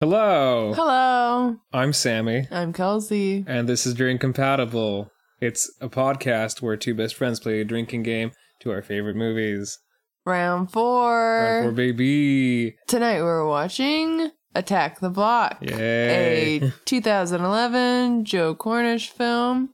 Hello. 0.00 0.74
Hello, 0.76 1.56
I'm 1.72 1.92
Sammy, 1.92 2.46
I'm 2.52 2.72
Kelsey. 2.72 3.44
and 3.48 3.68
this 3.68 3.84
is 3.84 3.94
Drink 3.94 4.20
Compatible. 4.20 5.10
It's 5.40 5.68
a 5.80 5.88
podcast 5.88 6.62
where 6.62 6.76
two 6.76 6.94
best 6.94 7.16
friends 7.16 7.40
play 7.40 7.60
a 7.60 7.64
drinking 7.64 8.04
game 8.04 8.30
to 8.60 8.70
our 8.70 8.80
favorite 8.80 9.16
movies. 9.16 9.80
Round 10.24 10.70
four. 10.70 11.40
Round 11.42 11.66
for 11.66 11.72
baby. 11.72 12.76
Tonight 12.86 13.22
we're 13.22 13.44
watching 13.44 14.30
Attack 14.54 15.00
the 15.00 15.10
Block, 15.10 15.58
Yay. 15.62 16.58
a 16.62 16.72
2011 16.84 18.24
Joe 18.24 18.54
Cornish 18.54 19.10
film. 19.10 19.70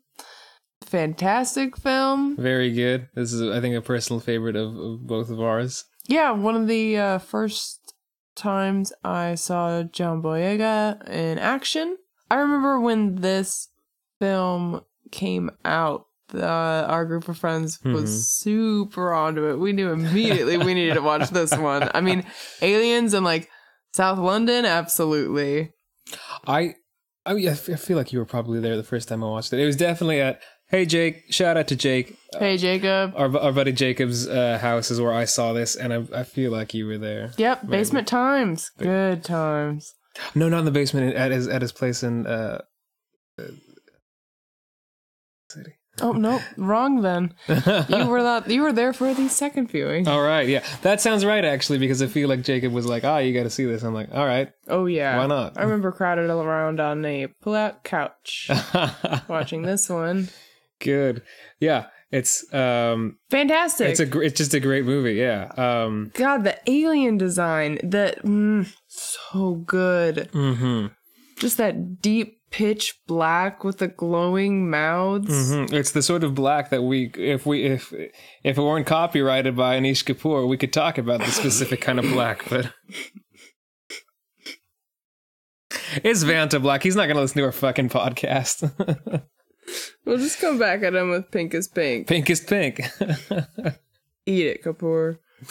Fantastic 0.86 1.76
film. 1.76 2.34
Very 2.38 2.72
good. 2.72 3.08
This 3.14 3.34
is, 3.34 3.42
I 3.42 3.60
think, 3.60 3.76
a 3.76 3.82
personal 3.82 4.20
favorite 4.20 4.56
of, 4.56 4.74
of 4.74 5.06
both 5.06 5.28
of 5.28 5.38
ours. 5.38 5.84
Yeah, 6.08 6.30
one 6.30 6.56
of 6.56 6.66
the 6.66 6.96
uh, 6.96 7.18
first 7.18 7.83
times 8.34 8.92
I 9.04 9.34
saw 9.36 9.82
John 9.84 10.22
Boyega 10.22 11.08
in 11.08 11.38
action. 11.38 11.96
I 12.30 12.36
remember 12.36 12.80
when 12.80 13.16
this 13.16 13.68
film 14.20 14.82
came 15.10 15.50
out. 15.64 16.06
Uh, 16.32 16.40
our 16.88 17.04
group 17.04 17.28
of 17.28 17.36
friends 17.38 17.78
was 17.84 18.10
Mhm. 18.10 18.22
super 18.22 19.12
onto 19.12 19.48
it. 19.50 19.56
We 19.58 19.72
knew 19.72 19.90
immediately 19.92 20.56
we 20.58 20.74
needed 20.74 20.94
to 20.94 21.02
watch 21.02 21.30
this 21.30 21.56
one. 21.56 21.88
I 21.94 22.00
mean, 22.00 22.24
aliens 22.62 23.14
and 23.14 23.24
like 23.24 23.48
South 23.92 24.18
London, 24.18 24.64
absolutely. 24.64 25.72
I, 26.46 26.74
I, 27.26 27.34
mean, 27.34 27.48
I 27.48 27.54
feel 27.54 27.96
like 27.96 28.12
you 28.12 28.18
were 28.18 28.24
probably 28.24 28.58
there 28.58 28.76
the 28.76 28.82
first 28.82 29.06
time 29.08 29.22
I 29.22 29.28
watched 29.28 29.52
it. 29.52 29.60
It 29.60 29.66
was 29.66 29.76
definitely 29.76 30.20
at, 30.20 30.40
hey, 30.74 30.84
Jake, 30.86 31.32
shout 31.32 31.56
out 31.56 31.68
to 31.68 31.76
Jake. 31.76 32.16
Hey, 32.36 32.56
Jacob. 32.56 33.12
Our, 33.16 33.36
our 33.38 33.52
buddy 33.52 33.70
Jacob's 33.70 34.26
uh, 34.26 34.58
house 34.58 34.90
is 34.90 35.00
where 35.00 35.12
I 35.12 35.24
saw 35.24 35.52
this, 35.52 35.76
and 35.76 35.92
I, 35.92 36.20
I 36.20 36.24
feel 36.24 36.50
like 36.50 36.74
you 36.74 36.86
were 36.86 36.98
there. 36.98 37.32
Yep, 37.36 37.68
basement 37.68 38.08
times. 38.08 38.70
Good 38.78 39.22
times. 39.22 39.94
No, 40.34 40.48
not 40.48 40.60
in 40.60 40.64
the 40.64 40.70
basement, 40.72 41.14
at 41.14 41.30
his, 41.30 41.46
at 41.46 41.62
his 41.62 41.70
place 41.70 42.02
in, 42.02 42.26
uh, 42.26 42.62
city. 45.48 45.74
Oh 46.00 46.10
nope, 46.10 46.42
wrong 46.56 47.02
then. 47.02 47.34
You 47.48 48.06
were 48.08 48.18
not. 48.18 48.50
You 48.50 48.62
were 48.62 48.72
there 48.72 48.92
for 48.92 49.14
the 49.14 49.28
second 49.28 49.70
viewing. 49.70 50.08
All 50.08 50.22
right, 50.22 50.48
yeah, 50.48 50.64
that 50.82 51.00
sounds 51.00 51.24
right 51.24 51.44
actually, 51.44 51.78
because 51.78 52.02
I 52.02 52.08
feel 52.08 52.28
like 52.28 52.42
Jacob 52.42 52.72
was 52.72 52.84
like, 52.84 53.04
"Ah, 53.04 53.18
you 53.18 53.32
got 53.32 53.44
to 53.44 53.50
see 53.50 53.64
this." 53.64 53.84
I'm 53.84 53.94
like, 53.94 54.08
"All 54.12 54.26
right, 54.26 54.50
Oh 54.66 54.86
yeah. 54.86 55.16
why 55.18 55.26
not?" 55.26 55.56
I 55.56 55.62
remember 55.62 55.92
crowded 55.92 56.28
around 56.28 56.80
on 56.80 57.04
a 57.04 57.28
pull-out 57.42 57.84
couch 57.84 58.50
watching 59.28 59.62
this 59.62 59.88
one. 59.88 60.30
Good, 60.84 61.22
yeah. 61.58 61.86
It's 62.12 62.44
um, 62.54 63.18
Fantastic. 63.30 63.88
it's 63.88 63.98
a 63.98 64.20
it's 64.20 64.36
just 64.38 64.54
a 64.54 64.60
great 64.60 64.84
movie. 64.84 65.14
Yeah. 65.14 65.50
Um. 65.56 66.12
God, 66.14 66.44
the 66.44 66.56
alien 66.70 67.18
design 67.18 67.78
that 67.82 68.22
mm, 68.22 68.72
so 68.86 69.54
good. 69.66 70.30
hmm 70.32 70.86
Just 71.40 71.56
that 71.56 72.00
deep 72.00 72.38
pitch 72.52 72.94
black 73.08 73.64
with 73.64 73.78
the 73.78 73.88
glowing 73.88 74.70
mouths. 74.70 75.52
hmm 75.52 75.64
It's 75.74 75.90
the 75.90 76.02
sort 76.02 76.22
of 76.22 76.36
black 76.36 76.70
that 76.70 76.82
we, 76.82 77.10
if 77.18 77.46
we, 77.46 77.64
if 77.64 77.92
if 78.44 78.58
it 78.58 78.62
weren't 78.62 78.86
copyrighted 78.86 79.56
by 79.56 79.76
Anish 79.80 80.04
Kapoor, 80.04 80.46
we 80.48 80.56
could 80.56 80.72
talk 80.72 80.98
about 80.98 81.18
the 81.18 81.32
specific 81.32 81.80
kind 81.80 81.98
of 81.98 82.04
black, 82.04 82.48
but. 82.48 82.72
It's 86.02 86.24
Vanta 86.24 86.60
Black. 86.60 86.82
He's 86.82 86.96
not 86.96 87.06
going 87.06 87.14
to 87.16 87.20
listen 87.22 87.38
to 87.38 87.44
our 87.44 87.52
fucking 87.52 87.88
podcast. 87.88 89.22
We'll 90.04 90.18
just 90.18 90.40
come 90.40 90.58
back 90.58 90.82
at 90.82 90.94
him 90.94 91.10
with 91.10 91.30
pink 91.30 91.54
is 91.54 91.68
pink. 91.68 92.06
pink 92.06 92.28
is 92.30 92.40
pink. 92.40 92.80
Eat 94.26 94.46
it, 94.46 94.64
Kapoor. 94.64 95.18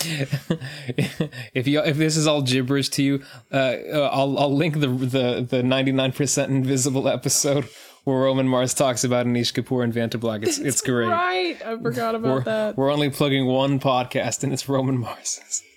if 1.54 1.68
you 1.68 1.82
if 1.82 1.98
this 1.98 2.18
is 2.18 2.26
all 2.26 2.42
gibberish 2.42 2.90
to 2.90 3.04
you, 3.04 3.24
uh, 3.52 3.76
uh, 3.92 4.10
I'll 4.12 4.38
I'll 4.40 4.56
link 4.56 4.80
the 4.80 4.88
the 4.88 5.48
the 5.48 5.64
ninety 5.64 5.92
nine 5.92 6.12
percent 6.12 6.52
invisible 6.52 7.08
episode 7.08 7.68
where 8.04 8.18
Roman 8.18 8.48
Mars 8.48 8.74
talks 8.74 9.04
about 9.04 9.26
Anish 9.26 9.54
Kapoor 9.54 9.84
and 9.84 9.94
Vanta 9.94 10.20
Black. 10.20 10.42
It's 10.44 10.58
it's 10.58 10.82
great. 10.82 11.10
Right, 11.10 11.62
I 11.64 11.78
forgot 11.78 12.16
about 12.16 12.32
We're, 12.32 12.44
that. 12.44 12.78
we're 12.78 12.92
only 12.92 13.10
plugging 13.10 13.46
one 13.46 13.80
podcast 13.80 14.44
and 14.44 14.52
it's 14.52 14.68
Roman 14.68 14.98
Mars. 14.98 15.64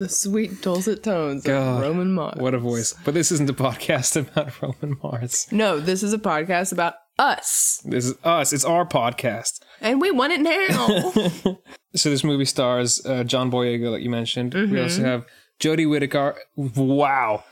The 0.00 0.08
sweet 0.08 0.62
dulcet 0.62 1.02
tones 1.02 1.44
God, 1.44 1.76
of 1.76 1.82
Roman 1.82 2.12
Mars. 2.14 2.40
What 2.40 2.54
a 2.54 2.58
voice! 2.58 2.94
But 3.04 3.12
this 3.12 3.30
isn't 3.32 3.50
a 3.50 3.54
podcast 3.54 4.16
about 4.20 4.60
Roman 4.62 4.98
Mars. 5.02 5.46
No, 5.52 5.78
this 5.78 6.02
is 6.02 6.14
a 6.14 6.18
podcast 6.18 6.72
about 6.72 6.94
us, 7.18 7.82
This 7.84 8.06
is 8.06 8.14
us. 8.24 8.54
It's 8.54 8.64
our 8.64 8.86
podcast. 8.86 9.60
and 9.82 10.00
we 10.00 10.10
want 10.10 10.32
it 10.32 10.40
now. 10.40 11.58
So 11.96 12.08
this 12.08 12.22
movie 12.24 12.44
stars 12.44 13.04
uh, 13.04 13.24
John 13.24 13.50
Boyega, 13.50 13.90
like 13.90 14.02
you 14.02 14.10
mentioned. 14.10 14.54
We 14.54 14.60
Mm-hmm. 14.60 14.78
also 14.82 15.02
have 15.02 15.26
Jodie 15.60 15.90
Whittaker. 15.90 16.36
Wow. 16.56 17.42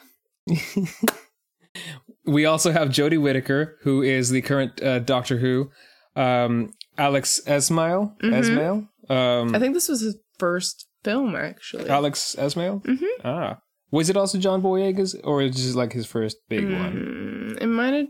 we 2.25 2.47
also 2.47 2.71
have 2.71 2.89
Jodie 2.89 3.21
Whittaker, 3.21 3.77
who 3.83 4.01
is 4.03 4.31
the 4.31 4.41
current 4.41 4.81
uh, 4.83 5.01
Doctor 5.01 5.39
Who. 5.39 5.71
Um, 6.17 6.73
Alex 6.97 7.41
Esmail. 7.47 8.17
Esmail. 8.23 8.73
Um, 8.73 8.89
Mm-hmm. 9.11 9.55
I 9.57 9.59
think 9.59 9.75
this 9.75 9.89
was 9.89 10.01
his 10.03 10.17
first 10.39 10.87
film, 11.05 11.35
actually. 11.37 11.89
Alex 11.89 12.35
Esmail. 12.39 12.83
Mhm. 12.85 13.07
Ah. 13.25 13.59
Was 13.91 14.11
it 14.11 14.17
also 14.17 14.39
John 14.39 14.61
Boyega's, 14.63 15.15
or 15.25 15.41
is 15.43 15.57
it 15.57 15.59
just 15.63 15.75
like 15.75 15.93
his 15.93 16.07
first 16.07 16.37
big 16.49 16.65
one? 16.65 17.57
Mm, 17.57 17.63
it 17.63 17.67
might 17.67 17.95
have. 17.95 18.07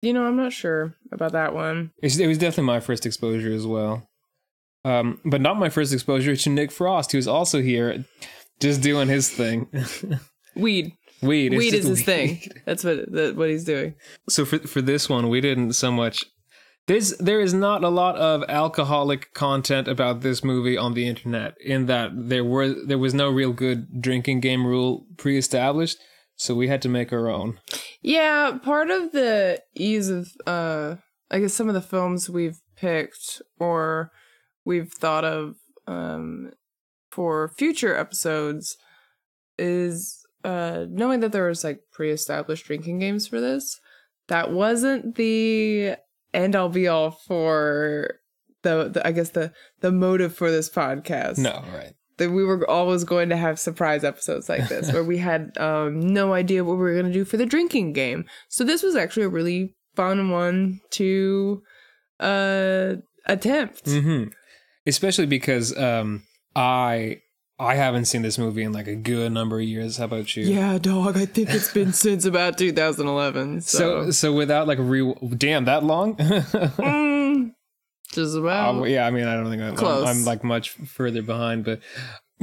You 0.00 0.12
know, 0.12 0.24
I'm 0.24 0.36
not 0.36 0.52
sure 0.52 0.94
about 1.12 1.32
that 1.32 1.54
one. 1.54 1.92
It's, 2.02 2.18
it 2.18 2.26
was 2.26 2.38
definitely 2.38 2.64
my 2.64 2.80
first 2.80 3.06
exposure 3.06 3.52
as 3.52 3.66
well. 3.66 4.08
Um, 4.84 5.20
but 5.24 5.40
not 5.40 5.58
my 5.58 5.68
first 5.68 5.92
exposure 5.92 6.34
to 6.34 6.50
Nick 6.50 6.72
Frost, 6.72 7.12
who's 7.12 7.28
also 7.28 7.62
here, 7.62 8.04
just 8.58 8.80
doing 8.80 9.08
his 9.08 9.30
thing. 9.30 9.68
Weed. 10.56 10.92
weed. 11.22 11.52
Weed 11.54 11.72
is 11.72 11.86
his 11.86 11.98
weed. 12.00 12.04
thing. 12.04 12.42
That's 12.66 12.82
what 12.84 13.10
that, 13.12 13.36
what 13.36 13.48
he's 13.48 13.64
doing. 13.64 13.94
So 14.28 14.44
for 14.44 14.58
for 14.58 14.82
this 14.82 15.08
one, 15.08 15.28
we 15.28 15.40
didn't 15.40 15.72
so 15.74 15.90
much. 15.92 16.24
There's 16.86 17.16
there 17.18 17.40
is 17.40 17.54
not 17.54 17.84
a 17.84 17.88
lot 17.88 18.16
of 18.16 18.42
alcoholic 18.48 19.32
content 19.34 19.86
about 19.86 20.20
this 20.20 20.42
movie 20.42 20.76
on 20.76 20.94
the 20.94 21.06
internet. 21.06 21.54
In 21.60 21.86
that 21.86 22.10
there 22.14 22.44
were 22.44 22.68
there 22.68 22.98
was 22.98 23.14
no 23.14 23.30
real 23.30 23.52
good 23.52 24.02
drinking 24.02 24.40
game 24.40 24.66
rule 24.66 25.06
pre-established, 25.16 25.98
so 26.34 26.54
we 26.54 26.66
had 26.68 26.82
to 26.82 26.88
make 26.88 27.12
our 27.12 27.28
own. 27.28 27.60
Yeah, 28.02 28.58
part 28.62 28.90
of 28.90 29.12
the 29.12 29.62
ease 29.74 30.08
of 30.08 30.28
uh 30.46 30.96
I 31.30 31.38
guess 31.38 31.54
some 31.54 31.68
of 31.68 31.74
the 31.74 31.80
films 31.80 32.28
we've 32.28 32.60
picked 32.76 33.40
or 33.60 34.10
we've 34.64 34.92
thought 34.92 35.24
of 35.24 35.54
um 35.86 36.50
for 37.12 37.48
future 37.56 37.96
episodes 37.96 38.76
is 39.56 40.26
uh 40.42 40.86
knowing 40.88 41.20
that 41.20 41.30
there 41.30 41.46
was 41.46 41.62
like 41.62 41.82
pre-established 41.92 42.66
drinking 42.66 42.98
games 42.98 43.28
for 43.28 43.40
this. 43.40 43.78
That 44.26 44.50
wasn't 44.50 45.14
the 45.14 45.96
end 46.34 46.56
all 46.56 46.68
be 46.68 46.88
all 46.88 47.10
for 47.10 48.14
the, 48.62 48.88
the 48.88 49.06
I 49.06 49.12
guess 49.12 49.30
the 49.30 49.52
the 49.80 49.92
motive 49.92 50.34
for 50.34 50.50
this 50.50 50.68
podcast 50.70 51.38
No, 51.38 51.64
right? 51.74 51.94
that 52.18 52.30
we 52.30 52.44
were 52.44 52.68
always 52.68 53.04
going 53.04 53.28
to 53.30 53.36
have 53.36 53.58
surprise 53.58 54.04
episodes 54.04 54.48
like 54.48 54.68
this 54.68 54.92
where 54.92 55.04
we 55.04 55.18
had 55.30 55.56
um, 55.58 56.00
no 56.00 56.32
idea 56.32 56.64
what 56.64 56.74
we 56.74 56.82
were 56.82 56.92
going 56.92 57.06
to 57.06 57.12
do 57.12 57.24
for 57.24 57.36
the 57.36 57.46
drinking 57.46 57.92
game. 57.92 58.24
So 58.48 58.64
this 58.64 58.82
was 58.82 58.96
actually 58.96 59.24
a 59.24 59.30
really 59.30 59.74
fun 59.96 60.30
one 60.30 60.80
to 60.90 61.62
uh, 62.20 62.94
attempt. 63.26 63.84
Mm-hmm. 63.86 64.30
Especially 64.86 65.26
because 65.26 65.76
um, 65.76 66.24
I 66.54 67.20
I 67.62 67.74
haven't 67.74 68.06
seen 68.06 68.22
this 68.22 68.38
movie 68.38 68.62
in 68.62 68.72
like 68.72 68.86
a 68.86 68.94
good 68.94 69.32
number 69.32 69.58
of 69.58 69.64
years. 69.64 69.96
How 69.96 70.04
about 70.04 70.36
you? 70.36 70.44
Yeah, 70.44 70.78
dog. 70.78 71.16
I 71.16 71.26
think 71.26 71.50
it's 71.50 71.72
been 71.72 71.92
since 72.04 72.24
about 72.24 72.58
2011. 72.58 73.60
So 73.62 73.78
So, 73.78 74.10
so 74.10 74.32
without 74.32 74.66
like 74.66 74.78
re 74.80 75.14
damn 75.36 75.64
that 75.66 75.84
long. 75.84 76.16
Mm, 76.82 77.52
just 78.12 78.36
about. 78.36 78.74
Um, 78.74 78.86
yeah, 78.86 79.06
I 79.06 79.10
mean, 79.10 79.26
I 79.26 79.34
don't 79.34 79.48
think 79.48 79.62
I'm, 79.62 79.74
Close. 79.74 80.06
I'm, 80.06 80.24
like 80.24 80.44
much 80.44 80.70
further 80.70 81.22
behind, 81.22 81.64
but 81.64 81.80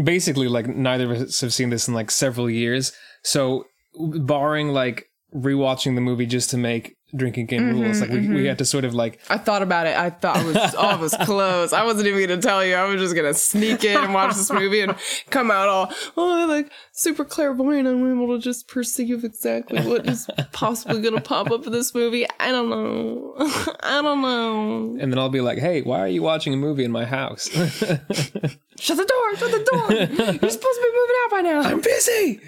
basically, 0.02 0.48
like 0.48 0.68
neither 0.68 1.12
of 1.12 1.22
us 1.22 1.42
have 1.42 1.54
seen 1.54 1.70
this 1.70 1.88
in 1.88 1.94
like 1.94 2.10
several 2.10 2.50
years. 2.50 2.92
So, 3.24 3.66
barring 3.94 4.70
like 4.70 5.09
rewatching 5.36 5.96
the 5.96 6.02
movie 6.02 6.26
just 6.26 6.50
to 6.52 6.58
make 6.58 6.96
drinking 7.16 7.48
game 7.48 7.62
Mm-hmm, 7.64 7.82
rules, 7.82 8.02
like 8.02 8.12
we, 8.12 8.28
we 8.28 8.46
had 8.46 8.60
to 8.60 8.66
sort 8.66 8.86
of 8.86 8.94
like 8.94 9.20
I 9.32 9.38
thought 9.40 9.64
about 9.64 9.88
it. 9.88 9.98
I 9.98 10.12
thought 10.12 10.38
it 10.38 10.46
was 10.46 10.76
all 10.76 10.98
was 11.00 11.16
close. 11.24 11.74
I 11.74 11.84
wasn't 11.84 12.08
even 12.08 12.28
gonna 12.28 12.40
tell 12.42 12.64
you. 12.64 12.76
I 12.76 12.84
was 12.86 13.02
just 13.02 13.16
gonna 13.16 13.34
sneak 13.34 13.84
in 13.84 13.98
and 13.98 14.14
watch 14.14 14.36
this 14.36 14.52
movie 14.52 14.82
and 14.82 14.96
come 15.32 15.50
out 15.50 15.68
all 15.68 15.92
oh 16.18 16.46
like 16.48 16.72
super 16.92 17.26
clairvoyant. 17.26 17.88
I'm 17.88 18.12
able 18.12 18.36
to 18.38 18.40
just 18.44 18.68
perceive 18.68 19.24
exactly 19.24 19.82
what 19.82 20.08
is 20.08 20.28
possibly 20.52 21.02
gonna 21.02 21.20
pop 21.22 21.50
up 21.50 21.66
in 21.66 21.72
this 21.72 21.96
movie. 21.96 22.28
I 22.40 22.52
don't 22.52 22.70
know. 22.70 23.34
I 23.82 24.02
don't 24.04 24.22
know. 24.22 24.98
and 25.02 25.12
then 25.12 25.18
I'll 25.18 25.30
be 25.30 25.42
like, 25.42 25.58
"Hey, 25.58 25.82
why 25.82 26.00
are 26.00 26.08
you 26.08 26.22
watching 26.22 26.54
a 26.54 26.58
movie 26.58 26.84
in 26.84 26.92
my 26.92 27.06
house?" 27.06 27.50
Shut 27.50 28.98
the 28.98 29.06
door. 29.06 29.36
Shut 29.36 29.52
the 29.52 29.68
door. 29.72 29.92
You're 30.42 30.52
supposed 30.52 30.62
to 30.62 30.82
be 30.82 30.92
moving 30.94 31.16
out 31.24 31.32
by 31.32 31.42
now. 31.42 31.62
I'm 31.62 31.82
busy. 31.82 32.40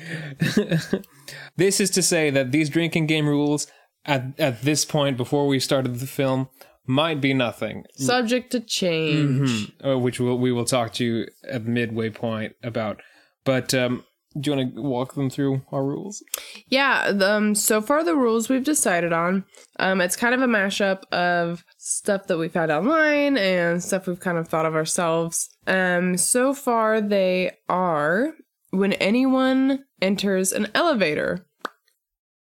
This 1.57 1.79
is 1.79 1.89
to 1.91 2.01
say 2.01 2.29
that 2.29 2.51
these 2.51 2.69
drinking 2.69 3.07
game 3.07 3.27
rules 3.27 3.67
at 4.05 4.39
at 4.39 4.61
this 4.61 4.85
point 4.85 5.17
before 5.17 5.47
we 5.47 5.59
started 5.59 5.95
the 5.99 6.07
film 6.07 6.49
might 6.87 7.21
be 7.21 7.33
nothing, 7.33 7.85
Subject 7.95 8.51
to 8.51 8.59
change. 8.59 9.71
uh, 9.85 9.97
which 9.99 10.19
we'll, 10.19 10.37
we 10.37 10.51
will 10.51 10.65
talk 10.65 10.93
to 10.93 11.05
you 11.05 11.27
at 11.47 11.63
midway 11.65 12.09
point 12.09 12.53
about. 12.63 13.01
But 13.45 13.73
um, 13.73 14.03
do 14.39 14.49
you 14.51 14.57
want 14.57 14.75
to 14.75 14.81
walk 14.81 15.13
them 15.13 15.29
through 15.29 15.61
our 15.71 15.83
rules? 15.85 16.23
Yeah, 16.67 17.11
um, 17.23 17.53
so 17.53 17.81
far 17.81 18.03
the 18.03 18.15
rules 18.15 18.49
we've 18.49 18.63
decided 18.63 19.13
on, 19.13 19.45
um, 19.79 20.01
it's 20.01 20.15
kind 20.15 20.33
of 20.33 20.41
a 20.41 20.47
mashup 20.47 21.03
of 21.11 21.63
stuff 21.77 22.27
that 22.27 22.37
we've 22.37 22.53
had 22.53 22.71
online 22.71 23.37
and 23.37 23.83
stuff 23.83 24.07
we've 24.07 24.19
kind 24.19 24.37
of 24.39 24.47
thought 24.47 24.65
of 24.65 24.75
ourselves. 24.75 25.49
Um, 25.67 26.17
so 26.17 26.53
far 26.53 26.99
they 27.01 27.51
are 27.69 28.33
when 28.71 28.93
anyone 28.93 29.83
enters 30.01 30.51
an 30.51 30.67
elevator. 30.73 31.45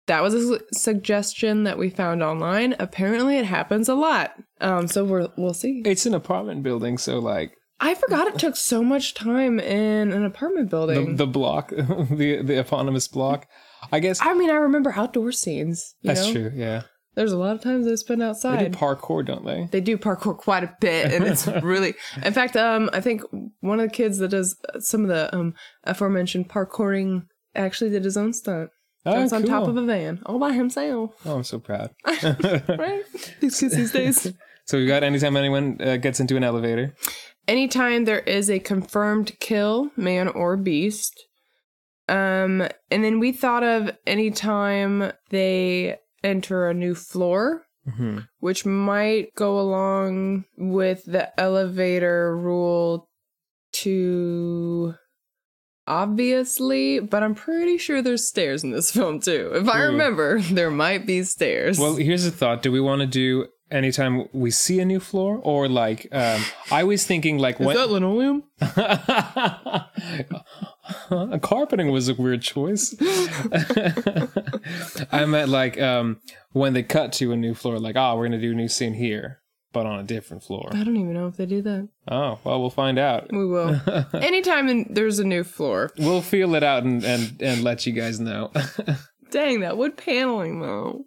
That 0.07 0.21
was 0.21 0.33
a 0.33 0.41
su- 0.41 0.59
suggestion 0.73 1.63
that 1.63 1.77
we 1.77 1.89
found 1.89 2.21
online. 2.21 2.75
Apparently, 2.77 3.37
it 3.37 3.45
happens 3.45 3.87
a 3.87 3.95
lot. 3.95 4.33
Um, 4.59 4.87
so 4.87 5.05
we're 5.05 5.29
we'll 5.37 5.53
see. 5.53 5.81
It's 5.85 6.05
an 6.05 6.13
apartment 6.13 6.61
building, 6.63 6.97
so 6.97 7.19
like 7.19 7.53
I 7.79 7.95
forgot 7.95 8.27
it 8.27 8.37
took 8.37 8.55
so 8.57 8.83
much 8.83 9.13
time 9.13 9.59
in 9.59 10.11
an 10.11 10.25
apartment 10.25 10.69
building. 10.69 11.15
the 11.15 11.27
block, 11.27 11.69
the 11.69 12.41
the 12.43 12.59
eponymous 12.59 13.07
block. 13.07 13.47
I 13.93 13.99
guess 13.99 14.19
I 14.21 14.33
mean, 14.33 14.49
I 14.49 14.55
remember 14.55 14.91
outdoor 14.93 15.31
scenes. 15.31 15.95
You 16.01 16.09
that's 16.09 16.27
know? 16.27 16.33
true. 16.33 16.51
Yeah, 16.53 16.83
There's 17.15 17.31
a 17.31 17.37
lot 17.37 17.55
of 17.55 17.61
times 17.61 17.85
they 17.85 17.95
spend 17.95 18.21
outside. 18.21 18.59
they 18.59 18.69
do 18.69 18.77
parkour, 18.77 19.25
don't 19.25 19.45
they? 19.45 19.69
they 19.71 19.81
do 19.81 19.97
parkour 19.97 20.37
quite 20.37 20.63
a 20.65 20.75
bit 20.81 21.13
and 21.13 21.23
it's 21.25 21.47
really 21.63 21.93
in 22.25 22.33
fact 22.33 22.55
um 22.57 22.89
i 22.93 22.99
think 23.01 23.21
one 23.61 23.79
of 23.79 23.89
the 23.89 23.93
kids 23.95 24.17
that 24.17 24.29
does 24.29 24.55
some 24.79 25.03
of 25.03 25.07
the 25.09 25.33
um 25.35 25.53
aforementioned 25.85 26.49
parkouring 26.49 27.23
actually 27.55 27.89
did 27.91 28.03
his 28.03 28.17
own 28.17 28.33
stunt. 28.33 28.69
Oh, 29.05 29.11
that's 29.19 29.33
on 29.33 29.43
top 29.43 29.67
of 29.67 29.75
a 29.75 29.81
van 29.85 30.21
all 30.25 30.39
by 30.39 30.53
himself. 30.53 31.15
Oh, 31.25 31.35
I'm 31.35 31.43
so 31.43 31.59
proud. 31.59 31.91
right? 32.05 33.03
These 33.41 33.59
kids 33.59 33.75
these 33.75 33.91
days. 33.91 34.33
So 34.65 34.77
we 34.77 34.87
got 34.87 35.03
anytime 35.03 35.35
anyone 35.35 35.77
uh, 35.81 35.97
gets 35.97 36.21
into 36.21 36.37
an 36.37 36.43
elevator. 36.45 36.95
anytime 37.49 38.05
there 38.05 38.21
is 38.21 38.49
a 38.49 38.59
confirmed 38.59 39.37
kill 39.41 39.91
man 39.97 40.29
or 40.29 40.55
beast 40.55 41.13
um 42.07 42.61
and 42.89 43.03
then 43.03 43.19
we 43.19 43.33
thought 43.33 43.63
of 43.63 43.91
anytime 44.07 45.11
they 45.31 45.97
enter 46.23 46.69
a 46.69 46.73
new 46.73 46.95
floor 46.95 47.63
hmm 47.97 48.19
which 48.39 48.65
might 48.65 49.35
go 49.35 49.59
along 49.59 50.45
with 50.57 51.03
the 51.03 51.37
elevator 51.37 52.37
rule 52.37 53.09
to 53.73 54.93
obviously, 55.87 56.99
but 56.99 57.23
I'm 57.23 57.35
pretty 57.35 57.77
sure 57.77 58.01
there's 58.01 58.27
stairs 58.27 58.63
in 58.63 58.71
this 58.71 58.91
film 58.95 59.19
too. 59.19 59.51
If 59.53 59.67
I 59.67 59.83
remember, 59.83 60.39
there 60.41 60.71
might 60.71 61.05
be 61.05 61.23
stairs. 61.23 61.79
Well, 61.79 61.95
here's 61.95 62.25
a 62.25 62.31
thought: 62.31 62.61
Do 62.61 62.71
we 62.71 62.79
want 62.81 63.01
to 63.01 63.07
do 63.07 63.47
anytime 63.71 64.27
we 64.33 64.51
see 64.51 64.79
a 64.79 64.85
new 64.85 64.99
floor, 64.99 65.39
or 65.43 65.67
like 65.67 66.07
um, 66.11 66.43
I 66.71 66.83
was 66.83 67.05
thinking 67.05 67.37
like 67.37 67.59
is 67.59 67.67
when 67.67 67.75
that 67.75 67.89
linoleum? 67.89 68.43
a 71.31 71.39
carpeting 71.39 71.91
was 71.91 72.09
a 72.09 72.13
weird 72.13 72.41
choice. 72.41 72.95
I 75.11 75.25
meant 75.25 75.49
like 75.49 75.79
um, 75.81 76.19
when 76.51 76.73
they 76.73 76.83
cut 76.83 77.13
to 77.13 77.31
a 77.31 77.35
new 77.35 77.53
floor, 77.53 77.79
like 77.79 77.95
oh, 77.95 78.15
we're 78.15 78.25
gonna 78.27 78.41
do 78.41 78.51
a 78.51 78.55
new 78.55 78.67
scene 78.67 78.93
here, 78.93 79.39
but 79.73 79.85
on 79.85 79.99
a 79.99 80.03
different 80.03 80.43
floor. 80.43 80.69
I 80.71 80.83
don't 80.83 80.95
even 80.95 81.13
know 81.13 81.27
if 81.27 81.35
they 81.35 81.45
do 81.45 81.61
that. 81.63 81.89
Oh, 82.07 82.39
well, 82.43 82.61
we'll 82.61 82.69
find 82.69 82.97
out. 82.99 83.31
We 83.31 83.45
will. 83.45 83.81
Anytime 84.13 84.69
in, 84.69 84.87
there's 84.89 85.19
a 85.19 85.23
new 85.25 85.43
floor. 85.43 85.91
We'll 85.97 86.21
feel 86.21 86.55
it 86.55 86.63
out 86.63 86.83
and 86.83 87.03
and 87.03 87.41
and 87.41 87.63
let 87.63 87.85
you 87.85 87.93
guys 87.93 88.19
know. 88.19 88.51
Dang, 89.31 89.61
that 89.61 89.77
wood 89.77 89.97
paneling 89.97 90.61
though. 90.61 91.05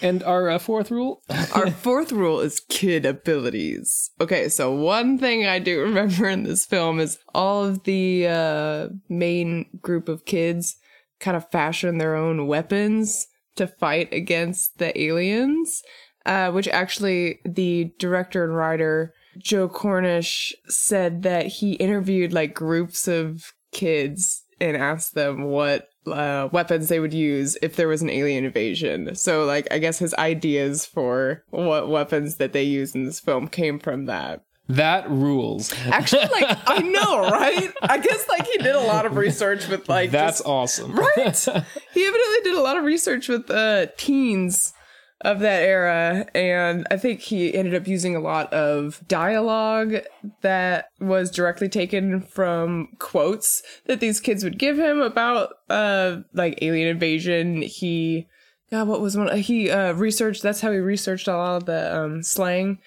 and 0.00 0.22
our 0.22 0.48
uh, 0.48 0.58
fourth 0.58 0.90
rule. 0.90 1.22
Our 1.54 1.70
fourth 1.86 2.12
rule 2.12 2.40
is 2.40 2.60
kid 2.60 3.04
abilities. 3.04 4.10
Okay, 4.20 4.48
so 4.48 4.72
one 4.72 5.18
thing 5.18 5.46
I 5.46 5.58
do 5.58 5.80
remember 5.80 6.28
in 6.28 6.44
this 6.44 6.64
film 6.66 7.00
is 7.00 7.18
all 7.34 7.64
of 7.64 7.82
the 7.84 8.26
uh, 8.28 8.88
main 9.08 9.66
group 9.80 10.08
of 10.08 10.24
kids 10.24 10.76
kind 11.20 11.36
of 11.36 11.50
fashion 11.50 11.98
their 11.98 12.14
own 12.14 12.46
weapons 12.46 13.26
to 13.56 13.66
fight 13.66 14.12
against 14.12 14.78
the 14.78 14.96
aliens, 15.00 15.82
uh, 16.26 16.50
which 16.50 16.68
actually 16.68 17.40
the 17.44 17.92
director 17.98 18.44
and 18.44 18.54
writer 18.56 19.14
Joe 19.38 19.68
Cornish 19.68 20.54
said 20.68 21.22
that 21.22 21.46
he 21.46 21.74
interviewed 21.74 22.32
like 22.32 22.54
groups 22.54 23.06
of 23.06 23.52
kids 23.72 24.42
and 24.60 24.76
asked 24.76 25.14
them 25.14 25.44
what 25.44 25.88
uh, 26.06 26.48
weapons 26.50 26.88
they 26.88 26.98
would 27.00 27.14
use 27.14 27.56
if 27.62 27.76
there 27.76 27.86
was 27.88 28.02
an 28.02 28.10
alien 28.10 28.44
invasion. 28.44 29.14
So, 29.14 29.44
like, 29.44 29.68
I 29.70 29.78
guess 29.78 29.98
his 29.98 30.14
ideas 30.14 30.84
for 30.86 31.44
what 31.50 31.88
weapons 31.88 32.36
that 32.36 32.52
they 32.52 32.62
use 32.64 32.94
in 32.94 33.04
this 33.04 33.20
film 33.20 33.46
came 33.46 33.78
from 33.78 34.06
that. 34.06 34.42
That 34.68 35.08
rules. 35.08 35.72
Actually, 35.86 36.26
like, 36.32 36.58
I 36.66 36.80
know, 36.80 37.30
right? 37.30 37.72
I 37.82 37.98
guess 37.98 38.28
like 38.28 38.46
he 38.46 38.58
did 38.58 38.74
a 38.74 38.80
lot 38.80 39.06
of 39.06 39.16
research 39.16 39.68
with 39.68 39.88
like 39.88 40.10
That's 40.10 40.38
just- 40.38 40.48
awesome. 40.48 40.94
right. 40.96 41.16
he 41.94 42.06
evidently 42.06 42.40
did 42.42 42.54
a 42.54 42.60
lot 42.60 42.76
of 42.76 42.84
research 42.84 43.28
with 43.28 43.50
uh, 43.50 43.86
teens 43.96 44.74
of 45.22 45.40
that 45.40 45.62
era, 45.62 46.26
and 46.34 46.86
I 46.92 46.96
think 46.96 47.20
he 47.20 47.52
ended 47.52 47.74
up 47.74 47.88
using 47.88 48.14
a 48.14 48.20
lot 48.20 48.52
of 48.52 49.00
dialogue 49.08 49.96
that 50.42 50.90
was 51.00 51.30
directly 51.30 51.68
taken 51.68 52.20
from 52.20 52.88
quotes 53.00 53.62
that 53.86 53.98
these 54.00 54.20
kids 54.20 54.44
would 54.44 54.58
give 54.58 54.78
him 54.78 55.00
about 55.00 55.54
uh 55.68 56.18
like 56.34 56.58
alien 56.62 56.86
invasion. 56.88 57.62
He 57.62 58.28
God, 58.70 58.86
what 58.86 59.00
was 59.00 59.16
one 59.16 59.36
he 59.38 59.70
uh 59.70 59.92
researched 59.94 60.42
that's 60.42 60.60
how 60.60 60.70
he 60.70 60.78
researched 60.78 61.26
a 61.26 61.36
lot 61.36 61.56
of 61.56 61.64
the 61.66 61.96
um 61.96 62.22
slang 62.22 62.78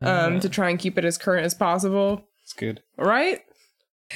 um 0.00 0.38
to 0.40 0.48
try 0.48 0.70
and 0.70 0.78
keep 0.78 0.96
it 0.96 1.04
as 1.04 1.18
current 1.18 1.44
as 1.44 1.54
possible. 1.54 2.24
It's 2.44 2.52
good. 2.52 2.82
Right? 2.96 3.40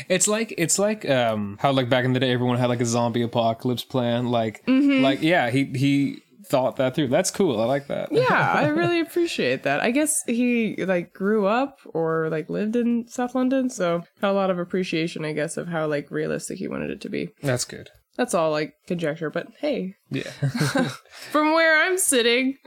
It's 0.09 0.29
like 0.29 0.55
it's 0.59 0.79
like 0.79 1.09
um 1.11 1.59
how 1.61 1.73
like 1.73 1.89
back 1.89 2.05
in 2.05 2.13
the 2.13 2.21
day 2.21 2.31
everyone 2.33 2.59
had 2.59 2.67
like 2.69 2.81
a 2.81 2.87
zombie 2.87 3.23
apocalypse 3.23 3.85
plan. 3.85 4.29
Like 4.31 4.65
Mm-hmm. 4.67 5.03
like 5.03 5.23
yeah, 5.23 5.51
he 5.51 5.65
he 5.65 6.21
thought 6.47 6.77
that 6.77 6.95
through. 6.95 7.09
That's 7.09 7.31
cool. 7.31 7.61
I 7.61 7.65
like 7.65 7.87
that. 7.89 8.11
yeah, 8.13 8.53
I 8.55 8.67
really 8.69 9.01
appreciate 9.01 9.63
that. 9.65 9.81
I 9.81 9.91
guess 9.91 10.23
he 10.27 10.77
like 10.85 11.13
grew 11.13 11.47
up 11.47 11.79
or 11.87 12.29
like 12.31 12.49
lived 12.51 12.77
in 12.77 13.07
South 13.09 13.35
London, 13.35 13.71
so 13.71 14.03
had 14.21 14.31
a 14.31 14.33
lot 14.33 14.51
of 14.51 14.59
appreciation, 14.59 15.25
I 15.25 15.33
guess, 15.33 15.57
of 15.57 15.69
how 15.69 15.87
like 15.87 16.11
realistic 16.11 16.59
he 16.59 16.69
wanted 16.69 16.91
it 16.91 17.01
to 17.03 17.09
be. 17.09 17.31
That's 17.43 17.65
good. 17.65 17.91
That's 18.17 18.35
all 18.35 18.51
like 18.51 18.75
conjecture, 18.87 19.31
but 19.31 19.49
hey, 19.61 19.95
Yeah. 20.11 20.31
from 21.31 21.53
where 21.53 21.83
I'm 21.83 21.99
sitting 21.99 22.59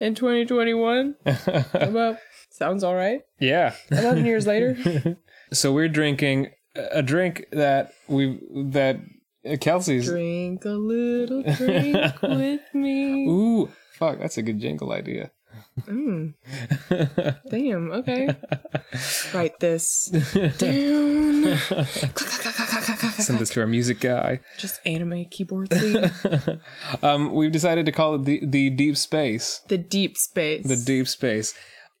in 0.00 0.14
2021, 0.14 1.14
about 1.72 2.18
sounds 2.50 2.84
all 2.84 2.94
right. 2.94 3.20
yeah. 3.40 3.74
11 3.90 4.26
years 4.26 4.46
later, 4.46 5.16
So 5.52 5.72
we're 5.72 5.88
drinking 5.88 6.48
a 6.74 7.02
drink 7.02 7.46
that 7.52 7.92
we 8.08 8.38
that 8.72 8.98
Kelsey's. 9.60 10.06
drink 10.06 10.64
a 10.64 10.70
little 10.70 11.42
drink 11.42 11.96
with 12.22 12.62
me. 12.74 13.26
Ooh, 13.28 13.70
fuck! 13.92 14.18
That's 14.18 14.38
a 14.38 14.42
good 14.42 14.58
jingle 14.58 14.92
idea. 14.92 15.30
Mm, 15.82 16.34
damn. 17.50 17.90
Okay. 17.92 18.28
Write 19.34 19.58
this 19.60 20.06
down. 20.06 21.58
Send 23.18 23.38
this 23.38 23.50
to 23.50 23.60
our 23.60 23.66
music 23.66 24.00
guy. 24.00 24.40
Just 24.58 24.80
anime 24.86 25.26
keyboard 25.26 25.72
um, 27.02 27.32
we've 27.32 27.52
decided 27.52 27.86
to 27.86 27.92
call 27.92 28.14
it 28.16 28.24
the 28.24 28.40
the 28.44 28.70
deep 28.70 28.96
space. 28.96 29.60
The 29.68 29.78
deep 29.78 30.16
space. 30.16 30.66
The 30.66 30.76
deep 30.76 31.08
space. 31.08 31.54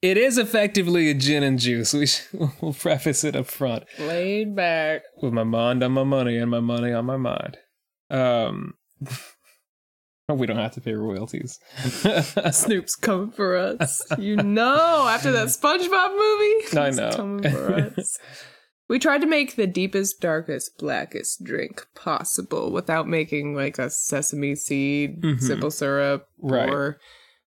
It 0.04 0.18
is 0.18 0.36
effectively 0.36 1.08
a 1.08 1.14
gin 1.14 1.42
and 1.42 1.58
juice. 1.58 1.94
We 1.94 2.06
sh- 2.06 2.26
we'll 2.60 2.74
preface 2.74 3.24
it 3.24 3.34
up 3.34 3.46
front 3.46 3.84
Laid 3.98 4.54
back. 4.54 5.02
with 5.22 5.32
my 5.32 5.44
mind 5.44 5.82
on 5.82 5.92
my 5.92 6.04
money 6.04 6.36
and 6.36 6.50
my 6.50 6.60
money 6.60 6.92
on 6.92 7.06
my 7.06 7.16
mind. 7.16 7.56
Um, 8.10 8.74
we 10.28 10.46
don't 10.46 10.58
have 10.58 10.72
to 10.72 10.82
pay 10.82 10.92
royalties. 10.92 11.58
Snoop's 12.52 12.96
coming 12.96 13.30
for 13.30 13.56
us. 13.56 14.04
You 14.18 14.36
know, 14.36 15.06
after 15.08 15.32
that 15.32 15.48
SpongeBob 15.48 16.10
movie. 16.10 16.78
I 16.78 16.90
know. 16.90 17.16
Coming 17.16 17.50
for 17.50 17.74
us. 17.98 18.18
We 18.90 18.98
tried 18.98 19.22
to 19.22 19.26
make 19.26 19.56
the 19.56 19.66
deepest, 19.66 20.20
darkest, 20.20 20.76
blackest 20.76 21.42
drink 21.44 21.86
possible 21.94 22.70
without 22.70 23.08
making 23.08 23.54
like 23.54 23.78
a 23.78 23.88
sesame 23.88 24.54
seed 24.54 25.22
Mhm. 25.22 25.40
simple 25.40 25.70
syrup 25.70 26.28
Right. 26.38 26.68
or 26.68 26.98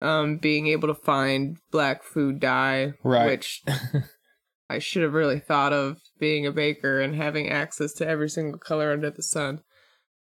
um, 0.04 0.36
being 0.36 0.66
able 0.68 0.88
to 0.88 0.94
find 0.94 1.56
black 1.70 2.02
food 2.04 2.38
dye, 2.40 2.92
Right. 3.02 3.26
which 3.26 3.62
I 4.70 4.78
should 4.78 5.02
have 5.02 5.12
really 5.14 5.40
thought 5.40 5.72
of 5.72 5.98
being 6.18 6.46
a 6.46 6.52
baker 6.52 7.00
and 7.00 7.14
having 7.14 7.48
access 7.50 7.92
to 7.94 8.06
every 8.06 8.28
single 8.28 8.58
color 8.58 8.92
under 8.92 9.10
the 9.10 9.22
sun. 9.22 9.60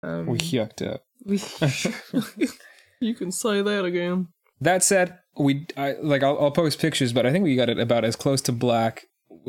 Um, 0.02 0.26
we 0.26 0.38
yucked 0.38 0.86
up. 0.86 1.02
we- 1.24 2.48
you 3.00 3.14
can 3.14 3.30
say 3.32 3.62
that 3.62 3.84
again. 3.84 4.28
That 4.60 4.82
said, 4.82 5.18
we 5.38 5.66
I, 5.76 5.96
like 6.00 6.22
I'll, 6.22 6.38
I'll 6.40 6.50
post 6.50 6.78
pictures, 6.80 7.12
but 7.12 7.26
I 7.26 7.32
think 7.32 7.44
we 7.44 7.56
got 7.56 7.68
it 7.68 7.78
about 7.78 8.04
as 8.04 8.16
close 8.16 8.40
to 8.42 8.52
black 8.52 9.04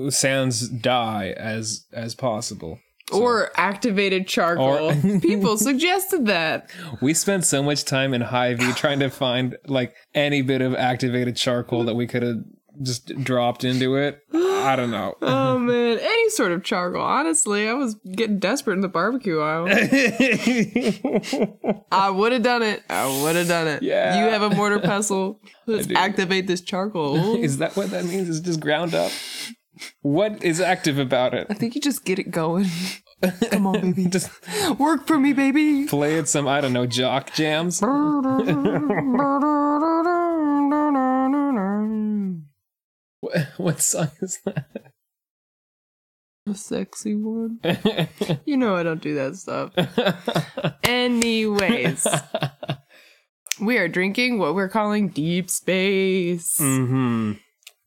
sans 0.10 0.68
dye 0.68 1.34
as 1.38 1.86
as 1.94 2.14
possible. 2.14 2.80
Or 3.14 3.52
activated 3.56 4.28
charcoal. 4.28 4.90
Or- 4.92 5.20
People 5.22 5.58
suggested 5.58 6.26
that. 6.28 6.70
We 7.02 7.14
spent 7.14 7.46
so 7.46 7.64
much 7.64 7.86
time 7.86 8.14
in 8.14 8.22
Hy-Vee 8.22 8.74
trying 8.76 9.00
to 9.00 9.10
find 9.10 9.56
like 9.68 9.96
any 10.14 10.42
bit 10.42 10.62
of 10.62 10.74
activated 10.76 11.36
charcoal 11.36 11.84
that 11.86 11.96
we 11.96 12.08
could 12.08 12.24
have 12.24 12.38
just 12.84 13.08
dropped 13.24 13.64
into 13.64 13.96
it. 13.96 14.20
I 14.34 14.76
don't 14.76 14.92
know. 14.92 15.16
Oh 15.48 15.58
man, 15.60 15.98
any 16.00 16.30
sort 16.30 16.52
of 16.52 16.64
charcoal. 16.64 17.02
Honestly, 17.02 17.68
I 17.68 17.74
was 17.74 17.96
getting 18.16 18.38
desperate 18.38 18.74
in 18.76 18.82
the 18.82 18.88
barbecue 18.88 19.40
aisle. 19.40 19.66
I 21.92 22.10
would 22.10 22.32
have 22.34 22.44
done 22.44 22.62
it. 22.64 22.84
I 22.90 23.22
would 23.24 23.36
have 23.36 23.48
done 23.48 23.68
it. 23.68 23.82
Yeah. 23.82 24.20
You 24.24 24.30
have 24.32 24.42
a 24.44 24.50
mortar 24.56 24.80
pestle. 24.80 25.40
Let's 25.66 25.90
activate 25.96 26.46
this 26.48 26.62
charcoal. 26.62 27.42
is 27.42 27.58
that 27.58 27.76
what 27.76 27.90
that 27.92 28.06
means? 28.06 28.30
It's 28.30 28.40
just 28.40 28.60
ground 28.60 28.94
up. 28.94 29.12
What 30.02 30.44
is 30.44 30.60
active 30.62 30.98
about 31.00 31.34
it? 31.34 31.48
I 31.50 31.54
think 31.54 31.76
you 31.76 31.82
just 31.82 32.06
get 32.06 32.20
it 32.20 32.32
going. 32.32 32.68
Come 33.52 33.66
on, 33.68 33.82
baby. 33.94 34.06
Just 34.10 34.30
Work 34.80 35.08
for 35.08 35.18
me, 35.18 35.34
baby. 35.34 35.86
play 35.88 36.16
it 36.16 36.28
some 36.28 36.48
I 36.48 36.62
don't 36.62 36.74
know 36.74 36.86
jock 36.86 37.34
jams. 37.34 37.82
What, 43.20 43.48
what 43.58 43.82
song 43.82 44.12
is 44.22 44.40
that? 44.46 44.66
A 46.48 46.56
sexy 46.56 47.16
one. 47.16 47.60
You 48.46 48.56
know 48.56 48.76
I 48.76 48.84
don't 48.84 49.02
do 49.02 49.16
that 49.16 49.36
stuff. 49.36 49.74
Anyways, 50.84 52.08
we 53.60 53.78
are 53.78 53.90
drinking 53.90 54.40
what 54.40 54.56
we're 54.56 54.70
calling 54.70 55.10
deep 55.10 55.50
space. 55.50 56.58
hmm 56.58 57.34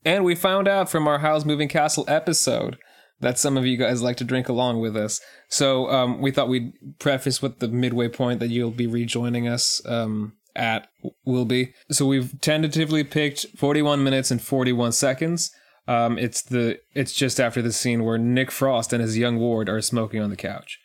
And 0.03 0.23
we 0.23 0.35
found 0.35 0.67
out 0.67 0.89
from 0.89 1.07
our 1.07 1.19
Howl's 1.19 1.45
Moving 1.45 1.67
Castle 1.67 2.05
episode 2.07 2.77
that 3.19 3.37
some 3.37 3.55
of 3.55 3.65
you 3.65 3.77
guys 3.77 4.01
like 4.01 4.17
to 4.17 4.23
drink 4.23 4.49
along 4.49 4.79
with 4.79 4.97
us. 4.97 5.21
So 5.47 5.89
um, 5.89 6.21
we 6.21 6.31
thought 6.31 6.49
we'd 6.49 6.73
preface 6.99 7.41
with 7.41 7.59
the 7.59 7.67
midway 7.67 8.07
point 8.07 8.39
that 8.39 8.49
you'll 8.49 8.71
be 8.71 8.87
rejoining 8.87 9.47
us 9.47 9.81
um, 9.85 10.33
at 10.55 10.87
will 11.23 11.45
be. 11.45 11.73
So 11.91 12.05
we've 12.05 12.39
tentatively 12.41 13.03
picked 13.03 13.45
41 13.57 14.03
minutes 14.03 14.31
and 14.31 14.41
41 14.41 14.91
seconds. 14.93 15.51
Um, 15.87 16.17
it's 16.17 16.41
the 16.41 16.79
it's 16.93 17.13
just 17.13 17.39
after 17.39 17.61
the 17.61 17.71
scene 17.71 18.03
where 18.03 18.17
Nick 18.17 18.51
Frost 18.51 18.93
and 18.93 19.01
his 19.01 19.17
young 19.17 19.37
ward 19.37 19.67
are 19.67 19.81
smoking 19.81 20.21
on 20.21 20.29
the 20.29 20.35
couch. 20.35 20.79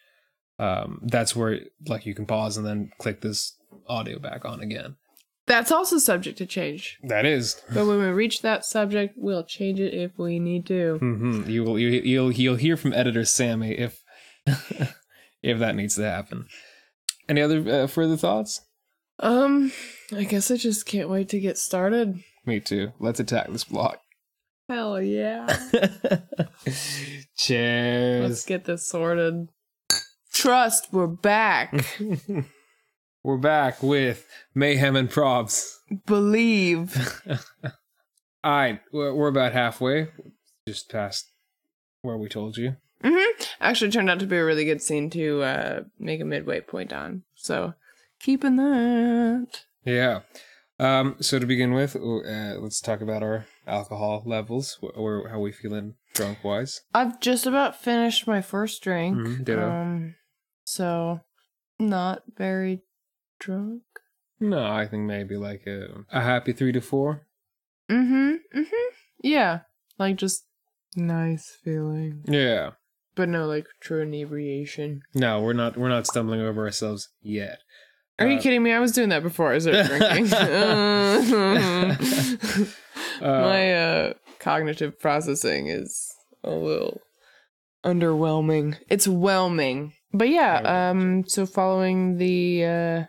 Um, 0.58 1.00
that's 1.02 1.36
where 1.36 1.60
like 1.86 2.06
you 2.06 2.14
can 2.14 2.26
pause 2.26 2.56
and 2.56 2.66
then 2.66 2.90
click 2.98 3.20
this 3.20 3.56
audio 3.88 4.18
back 4.18 4.44
on 4.44 4.60
again. 4.60 4.96
That's 5.46 5.70
also 5.70 5.98
subject 5.98 6.38
to 6.38 6.46
change. 6.46 6.98
That 7.04 7.24
is. 7.24 7.62
But 7.72 7.86
when 7.86 8.00
we 8.00 8.06
reach 8.06 8.42
that 8.42 8.64
subject, 8.64 9.14
we'll 9.16 9.44
change 9.44 9.78
it 9.78 9.94
if 9.94 10.18
we 10.18 10.38
need 10.40 10.66
to. 10.66 10.98
hmm 10.98 11.48
You 11.48 11.62
will 11.64 11.78
you, 11.78 11.88
you'll 11.88 12.32
you'll 12.32 12.56
hear 12.56 12.76
from 12.76 12.92
editor 12.92 13.24
Sammy 13.24 13.72
if 13.78 14.02
if 15.42 15.58
that 15.58 15.76
needs 15.76 15.94
to 15.96 16.02
happen. 16.02 16.46
Any 17.28 17.42
other 17.42 17.82
uh, 17.82 17.86
further 17.86 18.16
thoughts? 18.16 18.60
Um, 19.20 19.72
I 20.14 20.24
guess 20.24 20.50
I 20.50 20.56
just 20.56 20.84
can't 20.86 21.08
wait 21.08 21.28
to 21.30 21.40
get 21.40 21.58
started. 21.58 22.22
Me 22.44 22.60
too. 22.60 22.92
Let's 23.00 23.20
attack 23.20 23.48
this 23.50 23.64
block. 23.64 24.00
Hell 24.68 25.00
yeah. 25.00 25.46
Cheers. 27.36 28.28
Let's 28.28 28.44
get 28.44 28.64
this 28.64 28.86
sorted. 28.86 29.48
Trust, 30.32 30.88
we're 30.92 31.06
back. 31.06 31.72
We're 33.26 33.38
back 33.38 33.82
with 33.82 34.24
mayhem 34.54 34.94
and 34.94 35.10
probs. 35.10 35.78
Believe. 36.06 37.20
All 38.44 38.52
right, 38.52 38.80
we're, 38.92 39.26
about 39.26 39.52
halfway, 39.52 40.06
just 40.68 40.88
past 40.88 41.32
where 42.02 42.16
we 42.16 42.28
told 42.28 42.56
you. 42.56 42.76
hmm 43.02 43.42
Actually, 43.60 43.90
turned 43.90 44.08
out 44.08 44.20
to 44.20 44.26
be 44.26 44.36
a 44.36 44.44
really 44.44 44.64
good 44.64 44.80
scene 44.80 45.10
to 45.10 45.42
uh, 45.42 45.80
make 45.98 46.20
a 46.20 46.24
midway 46.24 46.60
point 46.60 46.92
on. 46.92 47.24
So, 47.34 47.74
keeping 48.20 48.54
that. 48.58 49.64
Yeah. 49.84 50.20
Um. 50.78 51.16
So 51.18 51.40
to 51.40 51.46
begin 51.46 51.72
with, 51.72 51.96
uh, 51.96 52.60
let's 52.60 52.80
talk 52.80 53.00
about 53.00 53.24
our 53.24 53.46
alcohol 53.66 54.22
levels, 54.24 54.78
or 54.94 55.30
how 55.30 55.40
we 55.40 55.50
feeling 55.50 55.94
drunk 56.14 56.44
wise. 56.44 56.82
I've 56.94 57.18
just 57.18 57.44
about 57.44 57.82
finished 57.82 58.28
my 58.28 58.40
first 58.40 58.84
drink. 58.84 59.16
Mhm, 59.16 59.44
ditto. 59.44 59.68
Um, 59.68 60.14
so 60.62 61.22
not 61.80 62.22
very 62.36 62.82
drunk. 63.38 63.82
No, 64.40 64.64
I 64.66 64.86
think 64.86 65.04
maybe 65.04 65.36
like 65.36 65.62
a, 65.66 66.04
a 66.10 66.20
happy 66.20 66.52
three 66.52 66.72
to 66.72 66.80
four. 66.80 67.26
Mm-hmm. 67.90 68.34
Mm-hmm. 68.58 68.94
Yeah. 69.22 69.60
Like 69.98 70.16
just 70.16 70.44
nice 70.94 71.56
feeling. 71.64 72.22
Yeah. 72.28 72.70
But 73.14 73.28
no 73.30 73.46
like 73.46 73.66
true 73.80 74.02
inebriation. 74.02 75.00
No, 75.14 75.40
we're 75.40 75.54
not. 75.54 75.76
We're 75.78 75.88
not 75.88 76.06
stumbling 76.06 76.40
over 76.40 76.64
ourselves 76.66 77.08
yet. 77.22 77.58
Are 78.18 78.26
you 78.28 78.38
Uh, 78.38 78.42
kidding 78.42 78.62
me? 78.62 78.72
I 78.72 78.78
was 78.78 78.92
doing 78.92 79.08
that 79.10 79.22
before 79.22 79.52
I 79.52 79.58
started 79.58 79.86
drinking. 79.86 80.26
Uh, 83.20 83.40
My 83.40 83.72
uh 83.74 84.12
cognitive 84.40 84.98
processing 85.00 85.68
is 85.68 86.12
a 86.44 86.50
little 86.50 87.00
underwhelming. 87.84 88.76
It's 88.90 89.08
whelming. 89.08 89.94
But 90.12 90.28
yeah, 90.28 90.90
um 90.90 91.24
so 91.26 91.46
following 91.46 92.18
the 92.18 92.64
uh 92.64 93.04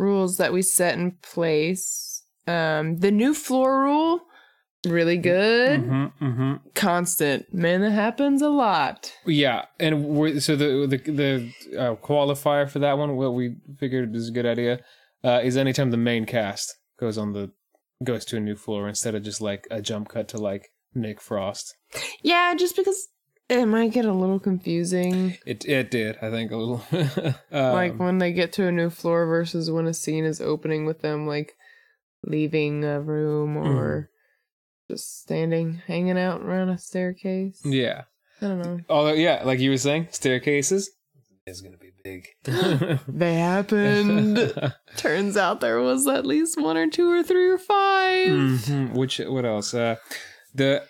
rules 0.00 0.36
that 0.38 0.52
we 0.52 0.62
set 0.62 0.98
in 0.98 1.12
place, 1.22 2.24
um 2.46 2.96
the 2.98 3.10
new 3.10 3.34
floor 3.34 3.82
rule 3.82 4.20
really 4.86 5.18
good. 5.18 5.80
mhm, 5.82 6.12
mhm. 6.20 6.60
Constant. 6.74 7.52
Man, 7.52 7.82
that 7.82 7.90
happens 7.90 8.40
a 8.42 8.48
lot. 8.48 9.12
Yeah, 9.26 9.66
and 9.78 10.04
we're, 10.04 10.40
so 10.40 10.56
the 10.56 10.86
the 10.86 10.96
the 11.12 11.78
uh, 11.78 11.94
qualifier 11.96 12.68
for 12.68 12.78
that 12.78 12.96
one, 12.98 13.16
what 13.16 13.34
we 13.34 13.56
figured 13.78 14.16
is 14.16 14.28
a 14.28 14.32
good 14.32 14.46
idea, 14.46 14.80
uh, 15.22 15.40
is 15.44 15.56
anytime 15.56 15.90
the 15.90 15.96
main 15.96 16.24
cast 16.24 16.76
goes 16.98 17.18
on 17.18 17.32
the 17.32 17.50
goes 18.02 18.24
to 18.26 18.38
a 18.38 18.40
new 18.40 18.56
floor 18.56 18.88
instead 18.88 19.14
of 19.14 19.22
just 19.22 19.40
like 19.40 19.66
a 19.70 19.82
jump 19.82 20.08
cut 20.08 20.28
to 20.28 20.38
like 20.38 20.70
Nick 20.94 21.20
Frost. 21.20 21.76
Yeah, 22.22 22.54
just 22.54 22.74
because 22.76 23.08
it 23.50 23.66
might 23.66 23.92
get 23.92 24.04
a 24.04 24.12
little 24.12 24.38
confusing. 24.38 25.36
It 25.44 25.64
it 25.66 25.90
did, 25.90 26.16
I 26.22 26.30
think, 26.30 26.50
a 26.52 26.56
little. 26.56 26.82
um, 27.52 27.72
like 27.72 27.98
when 27.98 28.18
they 28.18 28.32
get 28.32 28.52
to 28.54 28.66
a 28.66 28.72
new 28.72 28.90
floor 28.90 29.26
versus 29.26 29.70
when 29.70 29.86
a 29.86 29.94
scene 29.94 30.24
is 30.24 30.40
opening 30.40 30.86
with 30.86 31.00
them 31.00 31.26
like 31.26 31.54
leaving 32.22 32.84
a 32.84 33.00
room 33.00 33.56
or 33.56 34.10
just 34.90 35.22
standing 35.22 35.80
hanging 35.86 36.18
out 36.18 36.42
around 36.42 36.68
a 36.68 36.76
staircase 36.76 37.60
yeah. 37.64 38.02
i 38.42 38.46
don't 38.46 38.58
know 38.60 38.80
Although, 38.90 39.12
yeah, 39.14 39.42
like 39.44 39.58
you 39.60 39.70
were 39.70 39.78
saying, 39.78 40.08
staircases 40.10 40.90
is 41.46 41.60
gonna 41.62 41.78
be 41.78 41.92
big. 42.04 42.26
they 43.08 43.34
happened 43.36 44.52
turns 44.96 45.36
out 45.36 45.60
there 45.60 45.80
was 45.80 46.06
at 46.06 46.26
least 46.26 46.60
one 46.60 46.76
or 46.76 46.88
two 46.88 47.10
or 47.10 47.22
three 47.22 47.48
or 47.48 47.58
5 47.58 48.28
Mhm. 48.28 48.94
Which 48.94 49.18
what 49.20 49.44
else? 49.44 49.72
Uh, 49.72 49.96
the 50.54 50.82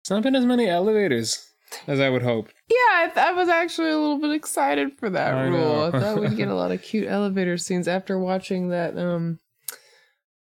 it's 0.00 0.10
not 0.10 0.22
been 0.22 0.36
as 0.36 0.44
many 0.44 0.68
elevators 0.68 1.45
as 1.86 2.00
I 2.00 2.08
would 2.10 2.22
hope. 2.22 2.48
yeah 2.68 2.76
I, 2.94 3.06
th- 3.12 3.26
I 3.26 3.32
was 3.32 3.48
actually 3.48 3.90
a 3.90 3.98
little 3.98 4.18
bit 4.20 4.32
excited 4.32 4.98
for 4.98 5.10
that 5.10 5.34
I 5.34 5.46
rule 5.46 5.82
i 5.82 5.90
thought 5.98 6.20
we'd 6.20 6.36
get 6.36 6.48
a 6.48 6.54
lot 6.62 6.70
of 6.72 6.82
cute 6.82 7.08
elevator 7.08 7.56
scenes 7.56 7.88
after 7.88 8.18
watching 8.18 8.68
that 8.70 8.96
um 8.98 9.38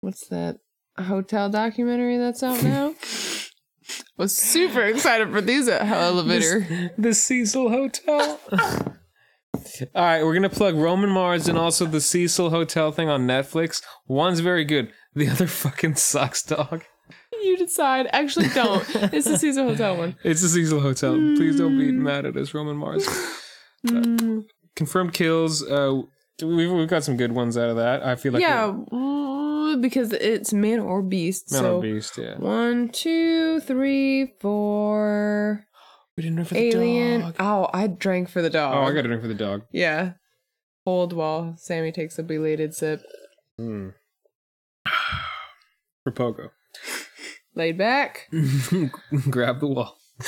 what's 0.01 0.27
that 0.29 0.59
hotel 0.99 1.49
documentary 1.51 2.17
that's 2.19 2.43
out 2.43 2.63
now 2.63 2.95
was 4.17 4.35
super 4.37 4.83
excited 4.83 5.31
for 5.31 5.41
these 5.41 5.69
elevator 5.69 6.61
This- 6.61 6.91
the 6.99 7.15
Cecil 7.15 7.71
Hotel. 7.71 8.41
All 9.95 10.03
right, 10.05 10.23
we're 10.25 10.35
gonna 10.35 10.49
plug 10.49 10.75
Roman 10.77 11.11
Mars 11.11 11.49
and 11.49 11.59
also 11.59 11.85
the 11.87 12.01
Cecil 12.01 12.51
Hotel 12.51 12.93
thing 12.93 13.09
on 13.09 13.27
Netflix. 13.27 13.83
One's 14.07 14.41
very 14.41 14.65
good. 14.65 14.91
The 15.15 15.29
other 15.29 15.47
fucking 15.47 15.97
sucks, 15.97 16.43
dog. 16.43 16.85
You 17.43 17.57
decide. 17.57 18.09
Actually, 18.13 18.49
don't. 18.49 18.85
It's 19.13 19.27
the 19.27 19.39
Caesar 19.39 19.63
Hotel 19.65 19.97
one. 19.97 20.17
It's 20.25 20.43
the 20.43 20.49
Cecil 20.49 20.81
Hotel. 20.81 21.15
Please 21.15 21.57
don't 21.59 21.79
be 21.79 21.91
mad 21.93 22.27
at 22.27 22.37
us, 22.37 22.55
Roman 22.55 22.77
Mars. 22.77 23.07
Mm, 23.87 24.43
Confirmed 24.77 25.15
kills. 25.15 25.63
Uh, 25.67 26.03
we've 26.43 26.71
we've 26.71 26.87
got 26.87 27.03
some 27.03 27.17
good 27.17 27.33
ones 27.33 27.57
out 27.57 27.71
of 27.71 27.77
that. 27.77 28.05
I 28.05 28.15
feel 28.15 28.31
like 28.33 28.43
yeah, 28.43 28.71
mm, 28.93 29.81
because 29.81 30.13
it's 30.13 30.53
man 30.53 30.81
or 30.81 31.01
beast. 31.01 31.51
Man 31.51 31.63
so 31.63 31.77
on 31.77 31.81
Beast. 31.81 32.19
Yeah, 32.19 32.37
one, 32.37 32.91
two, 32.91 33.61
three, 33.61 34.35
four. 34.39 35.65
we 36.19 36.23
didn't 36.23 36.37
know 36.37 36.45
for 36.45 36.53
the 36.53 36.61
Alien. 36.61 37.21
dog. 37.23 37.37
Oh, 37.41 37.71
I 37.73 37.87
drank 37.87 38.29
for 38.29 38.43
the 38.43 38.51
dog. 38.51 38.75
Oh, 38.77 38.83
I 38.83 38.93
got 38.93 39.01
to 39.01 39.09
drink 39.09 39.23
for 39.23 39.29
the 39.29 39.35
dog. 39.35 39.63
Yeah. 39.73 40.13
Hold 40.85 41.15
while 41.15 41.55
Sammy 41.57 41.91
takes 41.91 42.19
a 42.19 42.23
belated 42.23 42.75
sip. 42.75 43.01
Mm. 43.59 43.95
For 46.05 46.13
Pogo. 46.13 46.51
Laid 47.61 47.77
back. 47.77 48.31
Grab 49.31 49.61
the 49.61 49.67
wall. 49.67 49.99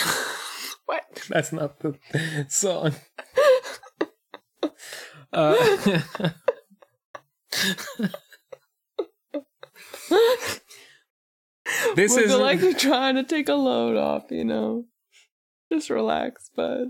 What? 0.85 1.23
That's 1.31 1.51
not 1.51 1.79
the 1.81 1.97
song. 2.51 2.95
Uh, 5.35 5.55
this 11.97 12.15
is 12.19 12.35
like 12.35 12.61
you're 12.61 12.75
trying 12.75 13.15
to 13.15 13.25
take 13.25 13.49
a 13.49 13.55
load 13.55 13.97
off, 13.97 14.25
you 14.31 14.45
know. 14.45 14.85
Just 15.73 15.89
relax, 15.89 16.51
bud. 16.55 16.89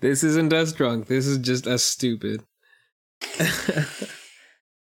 this 0.00 0.24
isn't 0.24 0.54
us 0.54 0.72
drunk. 0.72 1.08
This 1.08 1.26
is 1.26 1.36
just 1.36 1.66
us 1.66 1.84
stupid. 1.84 2.42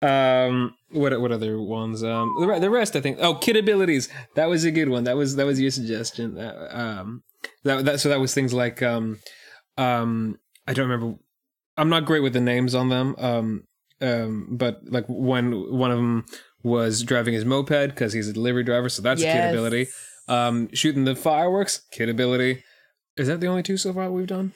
Um, 0.04 0.76
what 0.92 1.20
what 1.22 1.32
other 1.32 1.60
ones? 1.60 2.04
Um, 2.04 2.36
the, 2.40 2.60
the 2.60 2.70
rest 2.70 2.96
I 2.96 3.02
think. 3.02 3.20
Oh, 3.22 3.36
kid 3.36 3.56
abilities. 3.56 4.10
That 4.36 4.50
was 4.50 4.66
a 4.66 4.72
good 4.72 4.90
one. 4.90 5.06
That 5.06 5.16
was 5.16 5.38
that 5.38 5.46
was 5.46 5.62
your 5.62 5.72
suggestion. 5.72 6.38
Uh, 6.38 6.70
um, 6.72 7.24
that 7.64 7.86
that 7.86 8.00
so 8.02 8.10
that 8.10 8.20
was 8.20 8.34
things 8.34 8.54
like 8.54 8.84
um, 8.84 9.20
um, 9.78 10.40
I 10.68 10.74
don't 10.74 10.90
remember. 10.90 11.18
I'm 11.78 11.90
not 11.90 12.06
great 12.06 12.22
with 12.22 12.34
the 12.34 12.42
names 12.42 12.76
on 12.76 12.90
them. 12.90 13.16
Um, 13.18 13.64
um, 14.02 14.50
but 14.52 14.82
like 14.84 15.06
when 15.08 15.72
one 15.72 15.92
of 15.92 15.98
them 15.98 16.26
was 16.64 17.04
driving 17.04 17.34
his 17.34 17.46
moped 17.46 17.90
because 17.90 18.14
he's 18.14 18.28
a 18.28 18.34
delivery 18.34 18.64
driver, 18.64 18.90
so 18.90 19.02
that's 19.02 19.22
a 19.22 19.26
kid 19.26 19.50
ability. 19.50 19.88
Um, 20.28 20.70
shooting 20.74 21.06
the 21.06 21.16
fireworks, 21.16 21.82
kid 21.92 22.10
ability. 22.10 22.64
Is 23.16 23.28
that 23.28 23.40
the 23.40 23.48
only 23.48 23.64
two 23.64 23.78
so 23.78 23.94
far 23.94 24.12
we've 24.12 24.28
done? 24.28 24.54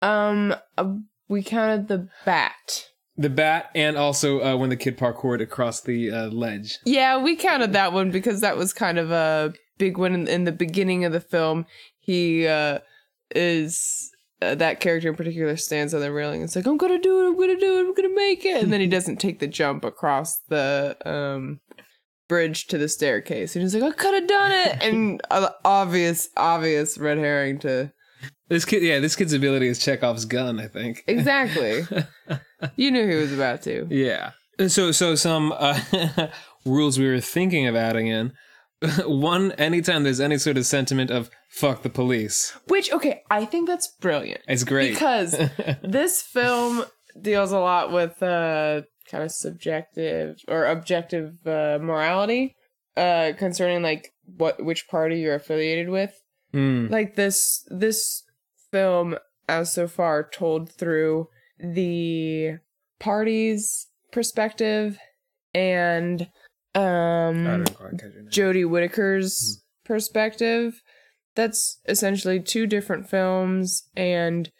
Um, 0.00 0.54
uh, 0.76 0.94
we 1.28 1.42
counted 1.42 1.88
the 1.88 2.08
bat. 2.24 2.88
The 3.16 3.28
bat, 3.30 3.70
and 3.74 3.96
also 3.96 4.40
uh, 4.40 4.56
when 4.56 4.70
the 4.70 4.76
kid 4.76 4.96
parkoured 4.96 5.42
across 5.42 5.82
the 5.82 6.10
uh, 6.10 6.26
ledge. 6.28 6.78
Yeah, 6.84 7.22
we 7.22 7.36
counted 7.36 7.74
that 7.74 7.92
one 7.92 8.10
because 8.10 8.40
that 8.40 8.56
was 8.56 8.72
kind 8.72 8.98
of 8.98 9.10
a 9.10 9.52
big 9.78 9.98
one 9.98 10.14
in, 10.14 10.26
in 10.28 10.44
the 10.44 10.52
beginning 10.52 11.04
of 11.04 11.12
the 11.12 11.20
film. 11.20 11.66
He 12.00 12.46
uh, 12.46 12.78
is 13.34 14.10
uh, 14.40 14.54
that 14.56 14.80
character 14.80 15.08
in 15.08 15.14
particular 15.14 15.56
stands 15.56 15.92
on 15.92 16.00
the 16.00 16.10
railing. 16.10 16.36
and 16.40 16.44
It's 16.44 16.56
like 16.56 16.66
I'm 16.66 16.78
gonna 16.78 16.98
do 16.98 17.22
it. 17.22 17.28
I'm 17.28 17.38
gonna 17.38 17.60
do 17.60 17.76
it. 17.76 17.80
I'm 17.80 17.94
gonna 17.94 18.14
make 18.14 18.44
it. 18.46 18.62
And 18.62 18.72
then 18.72 18.80
he 18.80 18.86
doesn't 18.86 19.18
take 19.18 19.40
the 19.40 19.46
jump 19.46 19.84
across 19.84 20.38
the 20.48 20.96
um 21.04 21.60
bridge 22.28 22.66
to 22.68 22.78
the 22.78 22.88
staircase. 22.88 23.54
And 23.54 23.62
he's 23.62 23.74
like, 23.74 23.92
I 23.92 23.94
could 23.94 24.14
have 24.14 24.26
done 24.26 24.52
it. 24.52 24.82
And 24.82 25.20
uh, 25.30 25.50
obvious, 25.66 26.30
obvious 26.36 26.96
red 26.96 27.18
herring 27.18 27.58
to 27.60 27.92
This 28.48 28.64
kid, 28.64 28.82
yeah, 28.82 29.00
this 29.00 29.16
kid's 29.16 29.34
ability 29.34 29.68
is 29.68 29.78
Chekhov's 29.78 30.24
gun. 30.24 30.58
I 30.58 30.66
think. 30.68 31.04
exactly. 31.06 31.82
you 32.76 32.90
knew 32.90 33.08
he 33.08 33.16
was 33.16 33.32
about 33.32 33.62
to. 33.62 33.86
Yeah. 33.90 34.32
So 34.68 34.92
so 34.92 35.14
some 35.14 35.52
uh, 35.56 35.78
rules 36.64 36.98
we 36.98 37.06
were 37.08 37.20
thinking 37.20 37.66
of 37.66 37.74
adding 37.76 38.06
in. 38.08 38.32
One, 39.06 39.52
anytime 39.52 40.02
there's 40.02 40.20
any 40.20 40.38
sort 40.38 40.56
of 40.56 40.66
sentiment 40.66 41.10
of 41.10 41.30
"fuck 41.50 41.82
the 41.82 41.88
police," 41.90 42.52
Which 42.68 42.92
okay, 42.92 43.22
I 43.30 43.44
think 43.44 43.68
that's 43.68 43.88
brilliant. 44.00 44.40
it's 44.48 44.64
great. 44.64 44.92
because 44.94 45.36
this 45.82 46.20
film 46.22 46.84
deals 47.20 47.52
a 47.52 47.58
lot 47.58 47.92
with 47.92 48.22
uh 48.22 48.82
kind 49.10 49.22
of 49.24 49.30
subjective 49.30 50.36
or 50.48 50.64
objective 50.66 51.34
uh, 51.46 51.78
morality 51.80 52.54
uh 52.96 53.32
concerning 53.38 53.82
like 53.82 54.12
what 54.24 54.64
which 54.64 54.88
party 54.88 55.20
you're 55.20 55.34
affiliated 55.34 55.88
with 55.90 56.12
Hmm. 56.52 56.86
like 56.90 57.14
this 57.16 57.64
this 57.70 58.22
film 58.70 59.16
as 59.48 59.72
so 59.72 59.88
far 59.88 60.22
told 60.28 60.70
through 60.70 61.28
the 61.58 62.58
party's 62.98 63.88
perspective 64.10 64.98
and 65.54 66.28
um 66.74 67.44
don't 67.44 67.74
quite 67.74 67.98
catch. 67.98 68.12
Jodie 68.30 68.68
Whittaker's 68.68 69.62
perspective. 69.84 70.80
That's 71.34 71.80
essentially 71.86 72.40
two 72.40 72.66
different 72.66 73.08
films 73.08 73.88
and 73.96 74.50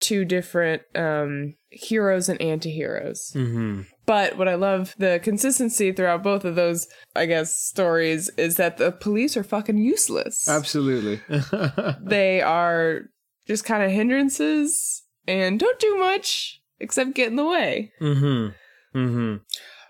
two 0.00 0.24
different 0.24 0.82
um, 0.94 1.54
heroes 1.70 2.28
and 2.28 2.40
anti-heroes. 2.40 3.32
Mm-hmm. 3.34 3.82
But 4.06 4.36
what 4.36 4.48
I 4.48 4.54
love 4.54 4.94
the 4.98 5.20
consistency 5.22 5.92
throughout 5.92 6.22
both 6.22 6.44
of 6.44 6.56
those, 6.56 6.86
I 7.16 7.26
guess, 7.26 7.56
stories 7.56 8.30
is 8.36 8.56
that 8.56 8.76
the 8.76 8.92
police 8.92 9.36
are 9.36 9.44
fucking 9.44 9.78
useless. 9.78 10.48
Absolutely. 10.48 11.20
They 12.02 12.42
are 12.42 13.02
just 13.46 13.64
kind 13.64 13.82
of 13.82 13.90
hindrances 13.90 15.03
and 15.26 15.58
don't 15.58 15.78
do 15.78 15.96
much 15.96 16.60
except 16.80 17.14
get 17.14 17.28
in 17.28 17.36
the 17.36 17.44
way. 17.44 17.92
mm-hmm. 18.00 18.98
Mm-hmm. 18.98 19.36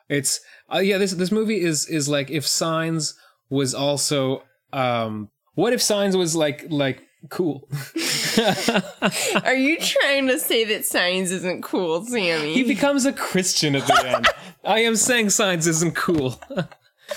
It's 0.08 0.40
uh, 0.72 0.78
yeah. 0.78 0.98
This 0.98 1.12
this 1.12 1.32
movie 1.32 1.60
is 1.60 1.86
is 1.88 2.08
like 2.08 2.30
if 2.30 2.46
Signs 2.46 3.14
was 3.50 3.74
also 3.74 4.42
um. 4.72 5.30
What 5.54 5.72
if 5.72 5.80
Signs 5.80 6.16
was 6.16 6.34
like 6.34 6.66
like 6.68 7.02
cool? 7.30 7.68
Are 9.44 9.54
you 9.54 9.78
trying 9.78 10.26
to 10.28 10.38
say 10.38 10.64
that 10.64 10.84
Signs 10.84 11.30
isn't 11.30 11.62
cool, 11.62 12.04
Sammy? 12.04 12.54
He 12.54 12.64
becomes 12.64 13.06
a 13.06 13.12
Christian 13.12 13.76
at 13.76 13.86
the 13.86 14.06
end. 14.06 14.28
I 14.64 14.80
am 14.80 14.96
saying 14.96 15.30
Signs 15.30 15.66
isn't 15.66 15.94
cool. 15.94 16.40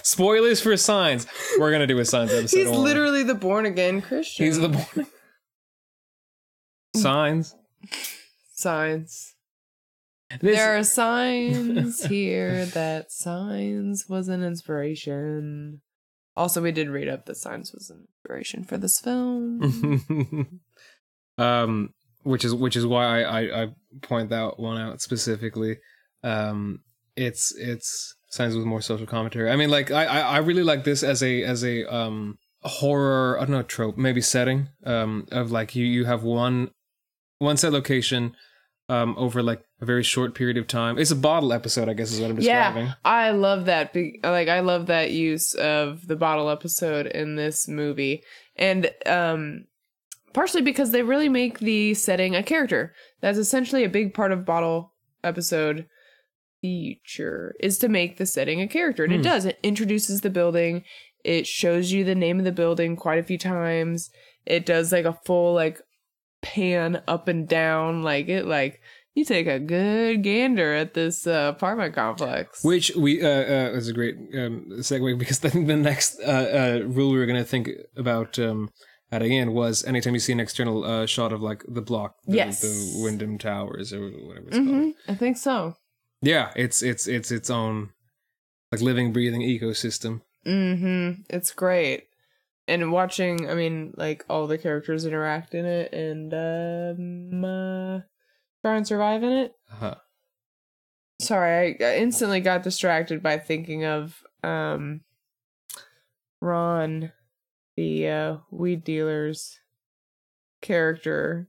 Spoilers 0.04 0.62
for 0.62 0.76
Signs. 0.78 1.28
We're 1.60 1.72
gonna 1.72 1.88
do 1.88 2.00
a 2.00 2.06
Signs 2.06 2.32
episode. 2.32 2.58
He's 2.58 2.70
literally 2.70 3.24
the 3.24 3.36
born 3.36 3.66
again 3.66 4.02
Christian. 4.02 4.46
He's 4.46 4.60
the 4.60 4.70
born. 4.70 5.08
Signs. 6.96 7.56
Signs. 8.54 9.34
This, 10.42 10.58
There 10.58 10.78
are 10.78 10.84
signs 10.84 12.04
here 12.04 12.66
that 12.66 13.12
signs 13.12 14.10
was 14.10 14.28
an 14.28 14.44
inspiration. 14.44 15.82
Also, 16.36 16.62
we 16.62 16.72
did 16.72 16.90
read 16.90 17.08
up 17.08 17.26
that 17.26 17.38
signs 17.38 17.72
was 17.74 17.90
an 17.90 18.08
inspiration 18.08 18.64
for 18.64 18.78
this 18.78 19.00
film. 19.00 20.60
um, 21.38 21.94
which 22.24 22.44
is 22.44 22.54
which 22.54 22.76
is 22.76 22.86
why 22.86 23.24
I, 23.24 23.42
I 23.42 23.64
I 23.64 23.68
point 24.02 24.30
that 24.30 24.60
one 24.60 24.78
out 24.78 25.02
specifically. 25.02 25.78
Um, 26.24 26.82
it's 27.16 27.56
it's 27.58 28.16
signs 28.30 28.56
with 28.56 28.66
more 28.66 28.82
social 28.82 29.08
commentary. 29.08 29.50
I 29.50 29.56
mean, 29.56 29.70
like 29.70 29.92
I 29.92 30.06
I, 30.06 30.20
I 30.20 30.38
really 30.40 30.64
like 30.64 30.84
this 30.84 31.04
as 31.04 31.24
a 31.24 31.44
as 31.44 31.64
a 31.64 31.86
um 31.94 32.38
horror 32.64 33.38
I 33.38 33.42
don't 33.42 33.52
know 33.52 33.64
trope 33.64 33.98
maybe 33.98 34.20
setting 34.20 34.68
um 34.84 35.26
of 35.32 35.52
like 35.52 35.76
you 35.76 35.86
you 35.86 36.06
have 36.06 36.24
one 36.24 36.72
one 37.40 37.58
set 37.58 37.72
location 37.72 38.36
um 38.90 39.16
over 39.18 39.44
like 39.44 39.62
a 39.82 39.86
very 39.86 40.02
short 40.04 40.34
period 40.34 40.58
of 40.58 40.66
time. 40.68 40.98
It's 40.98 41.12
a 41.12 41.16
bottle 41.16 41.52
episode, 41.54 41.90
I 41.90 41.94
guess, 41.94 42.12
is 42.12 42.22
what 42.22 42.30
I'm 42.30 42.36
describing. 42.38 42.86
yeah, 42.88 42.94
I 43.04 43.32
love 43.32 43.66
that. 43.66 43.94
Be- 43.94 44.20
like, 44.24 44.48
I 44.48 44.62
love 44.62 44.88
that 44.88 45.12
use 45.12 45.54
of 45.56 46.08
the 46.08 46.16
bottle 46.16 46.50
episode 46.50 47.06
in 47.08 47.36
this 47.36 47.68
movie, 47.68 48.24
and 48.56 48.90
um, 49.06 49.66
partially 50.34 50.62
because 50.62 50.92
they 50.92 51.04
really 51.04 51.28
make 51.30 51.60
the 51.60 51.94
setting 51.96 52.34
a 52.36 52.42
character. 52.44 52.94
That's 53.22 53.38
essentially 53.38 53.84
a 53.84 53.90
big 53.90 54.14
part 54.14 54.32
of 54.32 54.46
bottle 54.46 54.94
episode 55.24 55.86
feature 56.62 57.56
is 57.60 57.78
to 57.80 57.90
make 57.90 58.18
the 58.18 58.26
setting 58.26 58.62
a 58.62 58.68
character, 58.68 59.04
and 59.04 59.14
it 59.14 59.18
Hmm. 59.18 59.24
does. 59.24 59.46
It 59.46 59.60
introduces 59.64 60.22
the 60.22 60.30
building. 60.30 60.84
It 61.24 61.46
shows 61.46 61.92
you 61.92 62.04
the 62.04 62.16
name 62.16 62.40
of 62.40 62.46
the 62.46 62.52
building 62.52 62.96
quite 62.96 63.20
a 63.20 63.24
few 63.24 63.38
times. 63.38 64.10
It 64.46 64.66
does 64.66 64.92
like 64.92 65.06
a 65.06 65.20
full 65.26 65.54
like 65.54 65.82
pan 66.42 67.02
up 67.08 67.28
and 67.28 67.48
down, 67.48 68.04
like 68.04 68.28
it 68.30 68.46
like 68.46 68.82
you 69.16 69.26
take 69.26 69.48
a 69.48 69.60
good 69.60 70.24
gander 70.24 70.76
at 70.76 70.94
this 70.94 71.26
uh, 71.26 71.52
apartment 71.56 71.96
complex. 71.96 72.64
Which 72.64 72.92
we 72.96 73.22
uh, 73.24 73.28
uh 73.28 73.72
is 73.74 73.88
a 73.88 73.94
great 73.94 74.16
um, 74.36 74.68
segue 74.80 75.18
because 75.18 75.44
I 75.46 75.50
think 75.50 75.68
the 75.68 75.76
next 75.76 76.20
uh, 76.20 76.82
uh 76.82 76.86
rule 76.86 77.12
we 77.12 77.18
were 77.18 77.26
gonna 77.26 77.44
think 77.44 77.70
about 77.96 78.38
um 78.40 78.70
adding 79.12 79.32
in 79.32 79.54
was 79.54 79.86
anytime 79.86 80.14
you 80.14 80.20
see 80.20 80.34
an 80.34 80.40
external 80.40 80.84
uh 80.84 81.06
shot 81.06 81.32
of 81.34 81.42
like 81.42 81.64
the 81.68 81.82
block, 81.82 82.16
the, 82.26 82.36
Yes. 82.36 82.62
the 82.62 83.02
Wyndham 83.04 83.38
Towers 83.38 83.94
or 83.94 84.02
whatever 84.10 84.48
it's 84.48 84.58
hmm 84.58 84.80
called. 84.82 84.94
I 85.08 85.16
think 85.16 85.38
so. 85.38 85.76
Yeah, 86.22 86.52
it's 86.56 86.82
it's 86.84 87.08
it's 87.08 87.32
its 87.32 87.50
own 87.50 87.92
like 88.72 88.82
living, 88.82 89.14
breathing 89.14 89.42
ecosystem. 89.42 90.22
Mm-hmm. 90.46 91.22
It's 91.30 91.52
great. 91.52 92.07
And 92.68 92.92
watching, 92.92 93.50
I 93.50 93.54
mean, 93.54 93.94
like 93.96 94.26
all 94.30 94.46
the 94.46 94.58
characters 94.58 95.06
interact 95.06 95.56
in 95.56 95.66
it 95.66 95.94
and 95.94 96.34
um, 96.34 97.46
uh, 97.46 98.00
try 98.62 98.76
and 98.76 98.86
survive 98.86 99.24
in 99.24 99.32
it. 99.32 99.54
Uh-huh. 99.72 99.96
Sorry, 101.22 101.78
I, 101.82 101.86
I 101.86 101.98
instantly 101.98 102.42
got 102.42 102.64
distracted 102.64 103.24
by 103.24 103.38
thinking 103.38 103.86
of 103.86 104.22
um, 104.44 105.02
Ron, 106.42 107.12
the 107.76 108.08
uh, 108.08 108.38
weed 108.52 108.84
dealer's 108.84 109.60
character, 110.62 111.48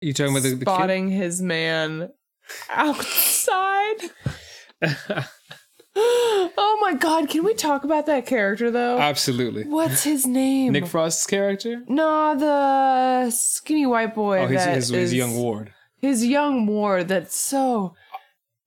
You 0.00 0.12
talking 0.12 0.32
about 0.32 0.42
the, 0.42 0.54
the 0.54 0.62
spotting 0.62 1.10
his 1.10 1.40
man 1.40 2.10
outside. 2.70 3.96
oh 6.62 6.78
my 6.82 6.94
god, 6.94 7.28
can 7.28 7.42
we 7.42 7.54
talk 7.54 7.84
about 7.84 8.06
that 8.06 8.26
character 8.26 8.70
though? 8.70 8.98
Absolutely. 8.98 9.64
What's 9.64 10.04
his 10.04 10.26
name? 10.26 10.72
Nick 10.72 10.86
Frost's 10.86 11.26
character? 11.26 11.82
no, 11.88 12.36
the 12.38 13.30
skinny 13.30 13.86
white 13.86 14.14
boy. 14.14 14.40
Oh, 14.40 14.46
his, 14.46 14.64
that 14.64 14.74
his, 14.76 14.88
his 14.90 15.10
is- 15.10 15.14
young 15.14 15.34
ward. 15.36 15.72
His 15.96 16.24
young 16.24 16.66
ward 16.66 17.08
that's 17.08 17.36
so 17.36 17.94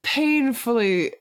painfully 0.04 1.14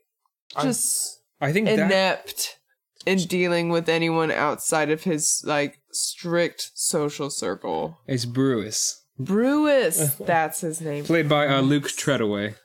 just 0.61 1.19
I 1.41 1.51
think 1.51 1.65
that 1.65 1.79
inept 1.79 2.59
in 3.05 3.17
dealing 3.19 3.69
with 3.69 3.89
anyone 3.89 4.29
outside 4.31 4.91
of 4.91 5.03
his 5.03 5.41
like 5.45 5.79
strict 5.91 6.71
social 6.75 7.29
circle. 7.29 7.97
It's 8.07 8.25
Brewis. 8.25 9.01
Brewis, 9.19 10.15
that's 10.19 10.61
his 10.61 10.81
name. 10.81 11.03
Played 11.03 11.29
by 11.29 11.47
uh, 11.47 11.61
Luke 11.61 11.87
Treadaway. 11.87 12.55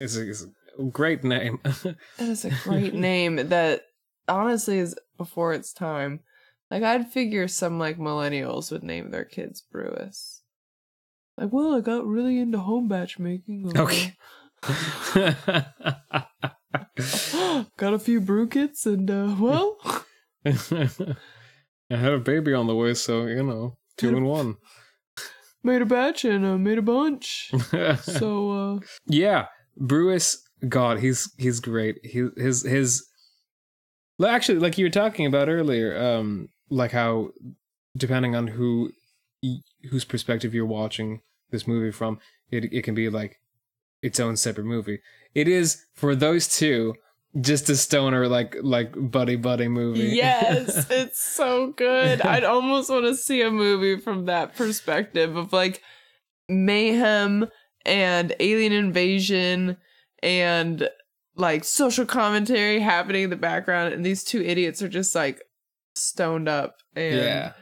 It's 0.00 0.16
a, 0.16 0.28
it's 0.28 0.42
a 0.44 0.48
great 0.90 1.24
name. 1.24 1.60
That 1.64 1.96
is 2.18 2.44
a 2.44 2.50
great 2.62 2.94
name 2.94 3.36
that 3.48 3.82
honestly 4.28 4.78
is 4.78 4.94
before 5.16 5.52
its 5.52 5.72
time. 5.72 6.20
Like 6.70 6.82
I'd 6.82 7.12
figure 7.12 7.48
some 7.48 7.78
like 7.78 7.98
millennials 7.98 8.70
would 8.72 8.82
name 8.82 9.10
their 9.10 9.24
kids 9.24 9.60
Brewis. 9.60 10.42
Like, 11.36 11.52
well, 11.52 11.74
I 11.74 11.80
got 11.80 12.06
really 12.06 12.38
into 12.38 12.58
home 12.58 12.88
batch 12.88 13.18
making. 13.18 13.76
Okay. 13.76 14.14
Got 17.76 17.94
a 17.94 17.98
few 17.98 18.20
brew 18.20 18.46
kits 18.48 18.86
and 18.86 19.10
uh, 19.10 19.34
well, 19.38 19.76
I 20.46 20.88
had 21.90 22.12
a 22.12 22.18
baby 22.18 22.54
on 22.54 22.66
the 22.66 22.74
way, 22.74 22.94
so 22.94 23.26
you 23.26 23.42
know, 23.42 23.76
two 23.96 24.16
in 24.16 24.24
one. 24.24 24.56
made 25.62 25.82
a 25.82 25.86
batch 25.86 26.24
and 26.24 26.44
uh, 26.46 26.56
made 26.56 26.78
a 26.78 26.82
bunch. 26.82 27.52
So 28.02 28.50
uh, 28.50 28.78
yeah, 29.06 29.46
Brewis, 29.76 30.42
God, 30.68 31.00
he's 31.00 31.32
he's 31.38 31.60
great. 31.60 31.98
He 32.04 32.28
his 32.36 32.62
his. 32.62 33.06
Actually, 34.24 34.60
like 34.60 34.78
you 34.78 34.86
were 34.86 34.90
talking 34.90 35.26
about 35.26 35.48
earlier, 35.48 35.96
um, 35.96 36.48
like 36.70 36.92
how 36.92 37.30
depending 37.96 38.34
on 38.34 38.46
who 38.46 38.90
whose 39.90 40.04
perspective 40.04 40.54
you're 40.54 40.66
watching 40.66 41.20
this 41.50 41.66
movie 41.66 41.90
from, 41.90 42.18
it 42.50 42.72
it 42.72 42.82
can 42.82 42.94
be 42.94 43.08
like 43.08 43.40
its 44.02 44.20
own 44.20 44.36
separate 44.36 44.66
movie. 44.66 45.00
It 45.34 45.48
is 45.48 45.84
for 45.94 46.14
those 46.14 46.46
two 46.46 46.94
just 47.40 47.68
a 47.68 47.74
stoner 47.74 48.28
like 48.28 48.56
like 48.62 48.92
buddy 48.96 49.36
buddy 49.36 49.68
movie. 49.68 50.10
yes, 50.14 50.86
it's 50.90 51.20
so 51.20 51.72
good. 51.72 52.22
I'd 52.22 52.44
almost 52.44 52.90
want 52.90 53.06
to 53.06 53.16
see 53.16 53.42
a 53.42 53.50
movie 53.50 54.00
from 54.00 54.26
that 54.26 54.54
perspective 54.54 55.36
of 55.36 55.52
like 55.52 55.82
mayhem 56.48 57.48
and 57.84 58.34
alien 58.40 58.72
invasion 58.72 59.76
and 60.24 60.88
like 61.36 61.62
social 61.62 62.06
commentary 62.06 62.80
happening 62.80 63.24
in 63.24 63.30
the 63.30 63.36
background 63.36 63.92
and 63.92 64.04
these 64.04 64.24
two 64.24 64.42
idiots 64.42 64.82
are 64.82 64.88
just 64.88 65.14
like 65.14 65.42
stoned 65.94 66.48
up 66.48 66.76
and 66.96 67.16
yeah. 67.16 67.52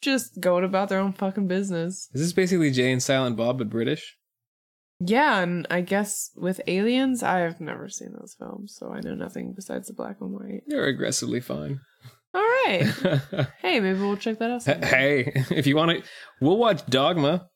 just 0.00 0.40
going 0.40 0.64
about 0.64 0.88
their 0.88 0.98
own 0.98 1.12
fucking 1.12 1.46
business. 1.46 2.08
Is 2.14 2.22
this 2.22 2.32
basically 2.32 2.70
Jay 2.70 2.90
and 2.90 3.02
Silent 3.02 3.36
Bob 3.36 3.58
but 3.58 3.68
British? 3.68 4.16
Yeah, 5.04 5.40
and 5.40 5.66
I 5.68 5.80
guess 5.80 6.30
with 6.36 6.60
aliens, 6.68 7.24
I've 7.24 7.60
never 7.60 7.88
seen 7.88 8.12
those 8.12 8.36
films, 8.38 8.76
so 8.78 8.92
I 8.92 9.00
know 9.00 9.14
nothing 9.14 9.52
besides 9.52 9.88
the 9.88 9.94
black 9.94 10.18
and 10.20 10.32
white. 10.32 10.62
They're 10.68 10.84
aggressively 10.84 11.40
fine. 11.40 11.80
All 12.34 12.40
right. 12.40 12.82
hey, 13.60 13.80
maybe 13.80 13.98
we'll 13.98 14.16
check 14.16 14.38
that 14.38 14.50
out. 14.50 14.62
someday. 14.62 14.86
hey, 14.86 15.44
if 15.50 15.66
you 15.66 15.74
want 15.74 15.90
to, 15.90 16.08
we'll 16.40 16.56
watch 16.56 16.86
Dogma 16.86 17.48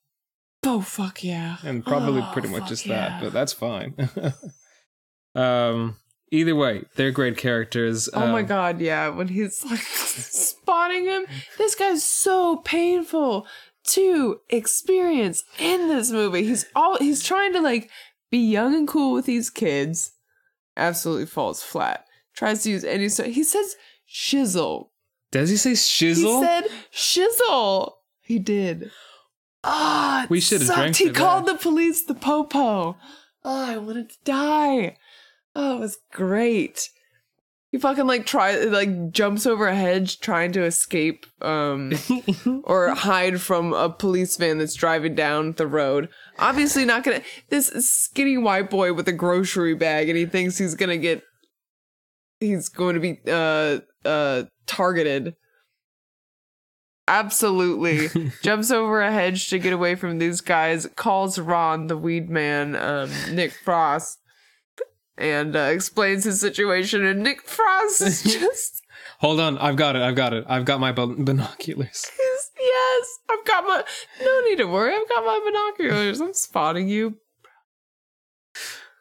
Oh 0.67 0.81
fuck 0.81 1.23
yeah. 1.25 1.57
and 1.65 1.85
probably 1.85 2.21
Oh, 2.23 2.31
pretty 2.33 2.49
much 2.49 2.69
just 2.69 2.87
yeah. 2.87 3.09
that, 3.09 3.23
but 3.23 3.33
that's 3.33 3.53
fine. 3.53 3.95
um, 5.35 5.97
either 6.31 6.55
way, 6.57 6.85
they're 6.97 7.11
great 7.11 7.37
characters. 7.37 8.09
Oh 8.13 8.27
my 8.27 8.41
Um, 8.41 8.47
god, 8.47 8.81
yeah. 8.81 9.09
When 9.09 9.29
he's 9.29 9.65
like 9.65 9.81
spotting 9.81 11.05
him, 11.05 11.27
this 11.59 11.75
guy's 11.75 12.03
so 12.05 12.57
painful 12.59 13.47
to 13.89 14.41
experience 14.49 15.45
in 15.59 15.89
this 15.89 16.11
movie. 16.11 16.43
He's 16.45 16.67
all 16.75 16.99
he's 16.99 17.23
trying 17.23 17.53
to 17.53 17.61
like 17.61 17.91
be 18.31 18.39
young 18.39 18.75
and 18.75 18.89
cool 18.89 19.13
with 19.13 19.27
these 19.27 19.51
kids. 19.51 20.13
Absolutely 20.77 21.27
falls 21.27 21.63
flat. 21.63 22.05
Tries 22.35 22.63
to 22.65 22.71
use 22.71 22.85
any 22.85 23.09
so 23.09 23.25
he 23.25 23.45
says 23.45 23.77
shizzle. 24.13 24.89
Does 25.33 25.51
he 25.51 25.57
say 25.57 25.73
shizzle? 25.73 26.41
He 26.41 26.45
said 26.45 26.65
shizzle. 26.93 27.93
He 28.21 28.39
did. 28.39 28.91
Ah, 29.69 30.27
We 30.31 30.41
should've 30.41 30.67
sucked. 30.69 30.79
drank 30.79 30.97
He 30.97 31.11
called 31.11 31.47
that. 31.47 31.55
the 31.59 31.59
police 31.63 32.05
the 32.05 32.15
popo. 32.15 32.97
Oh, 33.45 33.65
I 33.67 33.77
wanted 33.79 34.11
to 34.11 34.17
die. 34.25 34.97
Oh, 35.55 35.77
it 35.77 35.81
was 35.81 35.99
great. 36.13 36.89
He 37.73 37.79
fucking 37.79 38.07
like 38.07 38.25
try 38.27 38.55
like 38.57 39.11
jumps 39.11 39.45
over 39.45 39.67
a 39.67 39.75
hedge 39.75 40.21
trying 40.21 40.53
to 40.53 40.63
escape 40.65 41.27
um 41.43 41.93
or 42.65 42.95
hide 42.95 43.41
from 43.41 43.73
a 43.75 43.91
police 43.91 44.37
van 44.37 44.59
that's 44.59 44.75
driving 44.75 45.15
down 45.15 45.53
the 45.53 45.67
road. 45.67 46.09
Obviously 46.39 46.85
not 46.85 47.03
gonna 47.05 47.23
this 47.51 47.67
skinny 47.69 48.39
white 48.39 48.71
boy 48.71 48.93
with 48.95 49.09
a 49.09 49.13
grocery 49.13 49.75
bag 49.75 50.09
and 50.09 50.17
he 50.17 50.25
thinks 50.27 50.57
he's 50.59 50.75
gonna 50.77 50.97
get 50.97 51.23
he's 52.41 52.69
going 52.69 52.95
to 52.95 53.01
be 53.01 53.19
uh 53.27 53.81
uh 54.09 54.45
targeted. 54.67 55.35
Absolutely. 57.09 58.33
Jumps 58.43 58.71
over 58.71 59.01
a 59.01 59.13
hedge 59.13 59.49
to 59.49 59.59
get 59.59 59.73
away 59.73 59.95
from 59.95 60.19
these 60.19 60.41
guys, 60.41 60.89
calls 60.97 61.39
Ron, 61.39 61.87
the 61.87 61.97
weed 61.97 62.29
man, 62.29 62.75
um, 62.75 63.11
Nick 63.33 63.53
Frost, 63.53 64.19
and 65.17 65.55
uh, 65.55 65.61
explains 65.61 66.25
his 66.25 66.41
situation. 66.41 67.05
And 67.05 67.23
Nick 67.23 67.43
Frost 67.43 68.01
is 68.01 68.23
just, 68.41 68.83
Hold 69.21 69.41
on, 69.41 69.57
I've 69.59 69.77
got 69.77 69.97
it. 69.97 70.03
I've 70.03 70.17
got 70.17 70.33
it. 70.33 70.45
I've 70.49 70.65
got 70.65 70.81
my 70.81 70.93
bin- 70.93 71.25
binoculars. 71.25 72.11
he's, 72.17 72.51
yes, 72.59 73.19
I've 73.31 73.45
got 73.47 73.65
my, 73.65 73.83
no 74.23 74.41
need 74.43 74.57
to 74.57 74.67
worry, 74.67 74.95
I've 74.95 75.09
got 75.09 75.25
my 75.25 75.41
binoculars. 75.45 76.21
I'm 76.21 76.35
spotting 76.35 76.89
you. 76.89 77.17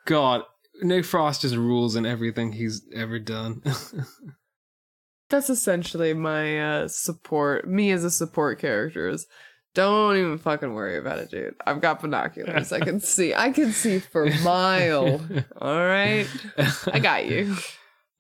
God, 0.06 0.44
Nick 0.82 1.06
Frost 1.06 1.42
just 1.42 1.56
rules 1.56 1.96
in 1.96 2.06
everything 2.06 2.52
he's 2.54 2.84
ever 2.94 3.18
done. 3.18 3.64
That's 5.30 5.50
essentially 5.50 6.14
my 6.14 6.60
uh, 6.84 6.88
support, 6.88 7.68
me 7.68 7.92
as 7.92 8.04
a 8.04 8.12
support 8.12 8.60
character 8.60 9.10
is, 9.10 9.26
don't 9.74 10.16
even 10.16 10.38
fucking 10.38 10.74
worry 10.74 10.98
about 10.98 11.20
it, 11.20 11.30
dude. 11.30 11.56
I've 11.66 11.82
got 11.82 12.02
binoculars. 12.02 12.72
I 12.72 12.80
can 12.80 13.00
see. 13.02 13.34
I 13.34 13.52
can 13.52 13.72
see 13.72 14.00
for 14.00 14.26
a 14.26 14.40
mile. 14.44 15.20
All 15.60 15.86
right. 15.86 16.28
I 16.92 17.00
got 17.00 17.26
you. 17.26 17.56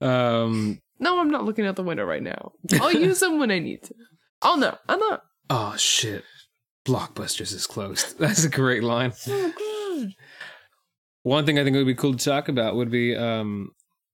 Um. 0.01 0.81
No, 0.99 1.19
I'm 1.19 1.29
not 1.31 1.45
looking 1.45 1.65
out 1.65 1.75
the 1.75 1.83
window 1.83 2.05
right 2.05 2.23
now. 2.23 2.51
I'll 2.81 2.91
use 2.91 3.19
them 3.19 3.39
when 3.39 3.51
I 3.51 3.59
need 3.59 3.83
to. 3.83 3.95
Oh 4.41 4.55
no, 4.55 4.77
I'm 4.87 4.99
not. 4.99 5.21
Oh 5.49 5.75
shit. 5.77 6.23
Blockbusters 6.85 7.53
is 7.53 7.67
closed. 7.67 8.17
That's 8.19 8.43
a 8.43 8.49
great 8.49 8.83
line. 8.83 9.13
Oh 9.27 9.53
god. 9.97 10.09
One 11.23 11.45
thing 11.45 11.57
I 11.57 11.63
think 11.63 11.75
would 11.75 11.85
be 11.87 11.95
cool 11.95 12.15
to 12.15 12.23
talk 12.23 12.49
about 12.49 12.75
would 12.75 12.91
be 12.91 13.15
um 13.15 13.69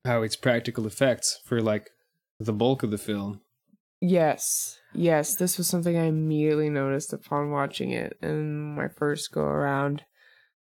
how 0.06 0.22
its 0.22 0.36
practical 0.36 0.88
effects 0.88 1.40
for 1.46 1.62
like 1.62 1.90
the 2.46 2.54
bulk 2.54 2.84
of 2.84 2.92
the 2.92 2.98
film. 2.98 3.42
Yes, 4.00 4.80
yes. 4.94 5.36
This 5.36 5.58
was 5.58 5.68
something 5.68 5.98
I 5.98 6.06
immediately 6.06 6.70
noticed 6.70 7.14
upon 7.14 7.52
watching 7.52 7.92
it 7.92 8.18
in 8.22 8.76
my 8.76 8.88
first 8.88 9.32
go 9.32 9.42
around. 9.42 10.04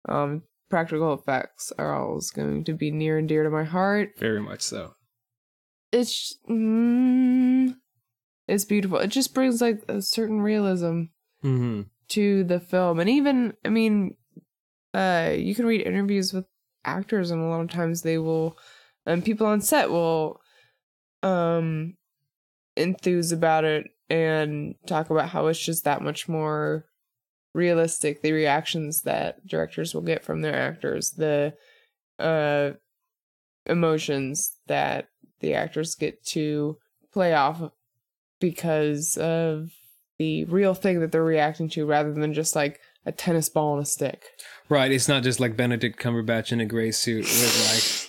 Um, 0.07 0.43
practical 0.69 1.13
effects 1.13 1.73
are 1.77 1.93
always 1.93 2.29
going 2.29 2.63
to 2.65 2.73
be 2.73 2.89
near 2.91 3.17
and 3.17 3.27
dear 3.27 3.43
to 3.43 3.49
my 3.49 3.65
heart. 3.65 4.11
Very 4.17 4.41
much 4.41 4.61
so. 4.61 4.93
It's 5.91 6.37
mm, 6.49 7.75
it's 8.47 8.65
beautiful. 8.65 8.97
It 8.99 9.07
just 9.07 9.33
brings 9.33 9.61
like 9.61 9.83
a 9.87 10.01
certain 10.01 10.41
realism 10.41 11.03
Mm-hmm. 11.43 11.81
to 12.09 12.43
the 12.45 12.59
film 12.59 12.99
and 12.99 13.07
even 13.07 13.53
i 13.63 13.69
mean 13.69 14.15
uh 14.95 15.29
you 15.37 15.53
can 15.53 15.67
read 15.67 15.85
interviews 15.85 16.33
with 16.33 16.45
actors 16.83 17.29
and 17.29 17.39
a 17.39 17.45
lot 17.45 17.61
of 17.61 17.69
times 17.69 18.01
they 18.01 18.17
will 18.17 18.57
and 19.05 19.23
people 19.23 19.45
on 19.45 19.61
set 19.61 19.91
will 19.91 20.41
um 21.27 21.93
enthuse 22.75 23.31
about 23.31 23.65
it 23.65 23.87
and 24.09 24.75
talk 24.85 25.09
about 25.09 25.29
how 25.29 25.47
it's 25.47 25.59
just 25.59 25.83
that 25.83 26.01
much 26.01 26.29
more 26.29 26.85
realistic 27.53 28.21
the 28.21 28.31
reactions 28.31 29.01
that 29.01 29.45
directors 29.47 29.93
will 29.93 30.01
get 30.01 30.23
from 30.23 30.41
their 30.41 30.55
actors 30.55 31.11
the 31.11 31.53
uh 32.19 32.71
emotions 33.65 34.57
that 34.67 35.07
the 35.39 35.53
actors 35.53 35.95
get 35.95 36.23
to 36.23 36.77
play 37.11 37.33
off 37.33 37.71
because 38.39 39.17
of 39.17 39.71
the 40.17 40.45
real 40.45 40.73
thing 40.73 40.99
that 40.99 41.11
they're 41.11 41.23
reacting 41.23 41.69
to 41.69 41.85
rather 41.85 42.13
than 42.13 42.33
just 42.33 42.55
like 42.55 42.79
a 43.05 43.11
tennis 43.11 43.49
ball 43.49 43.73
and 43.73 43.83
a 43.83 43.85
stick. 43.85 44.25
Right. 44.69 44.91
It's 44.91 45.07
not 45.07 45.23
just 45.23 45.39
like 45.39 45.55
Benedict 45.55 45.99
Cumberbatch 45.99 46.51
in 46.51 46.59
a 46.59 46.65
gray 46.65 46.91
suit 46.91 47.23
with 47.23 48.06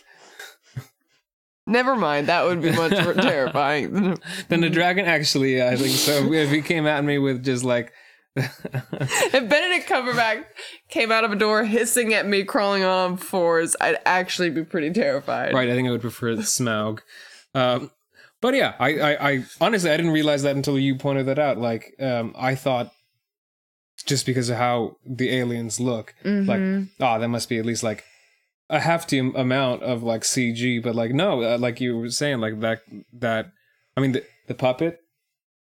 Never 1.69 1.95
mind, 1.97 2.27
that 2.29 2.45
would 2.45 2.61
be 2.63 2.73
much 2.73 2.93
more 3.05 3.15
terrifying. 3.33 3.93
than- 3.93 4.17
then 4.49 4.61
the 4.63 4.71
dragon 4.71 5.05
actually 5.07 5.63
I 5.63 5.77
think 5.77 5.91
so. 5.97 6.33
If 6.33 6.51
he 6.51 6.63
came 6.63 6.87
at 6.87 7.05
me 7.05 7.19
with 7.19 7.45
just 7.45 7.63
like 7.65 7.93
if 8.37 9.49
Benedict 9.49 9.89
Cumberbatch 9.89 10.45
came 10.89 11.11
out 11.11 11.25
of 11.25 11.33
a 11.33 11.37
door 11.37 11.65
hissing 11.65 12.15
at 12.15 12.27
me, 12.27 12.45
crawling 12.45 12.85
on 12.85 13.11
all 13.13 13.17
fours, 13.17 13.75
I'd 13.81 13.99
actually 14.07 14.51
be 14.51 14.65
pretty 14.65 14.91
terrified. 14.93 15.53
Right, 15.55 15.69
I 15.69 15.75
think 15.75 15.89
I 15.89 15.91
would 15.91 16.01
prefer 16.01 16.35
the 16.37 16.43
Smaug. 16.43 17.01
Um, 17.55 17.91
but 18.41 18.55
yeah, 18.55 18.75
I, 18.79 18.99
I, 19.01 19.31
I 19.31 19.45
honestly 19.61 19.91
I 19.91 19.97
didn't 19.97 20.13
realize 20.13 20.43
that 20.45 20.55
until 20.55 20.79
you 20.79 20.95
pointed 20.97 21.27
that 21.27 21.39
out. 21.41 21.59
Like, 21.59 21.95
um, 21.99 22.33
I 22.39 22.55
thought 22.55 22.93
just 24.07 24.25
because 24.25 24.49
of 24.51 24.57
how 24.57 24.97
the 25.05 25.31
aliens 25.31 25.81
look, 25.81 26.15
like, 26.25 26.61
Mhm. 26.61 26.89
oh, 27.01 27.19
that 27.19 27.29
must 27.29 27.49
be 27.49 27.59
at 27.59 27.67
least 27.67 27.83
like 27.83 28.05
a 28.71 28.81
hefty 28.81 29.19
amount 29.19 29.83
of 29.83 30.03
like 30.03 30.23
CG. 30.23 30.83
But 30.83 30.95
like, 30.95 31.13
no, 31.13 31.43
uh, 31.43 31.59
like 31.59 31.81
you 31.81 31.97
were 31.97 32.11
saying, 32.11 32.41
like 32.41 32.61
that 32.61 32.83
that 33.13 33.53
I 33.97 34.01
mean, 34.01 34.13
the 34.13 34.25
the 34.47 34.55
puppet 34.55 35.01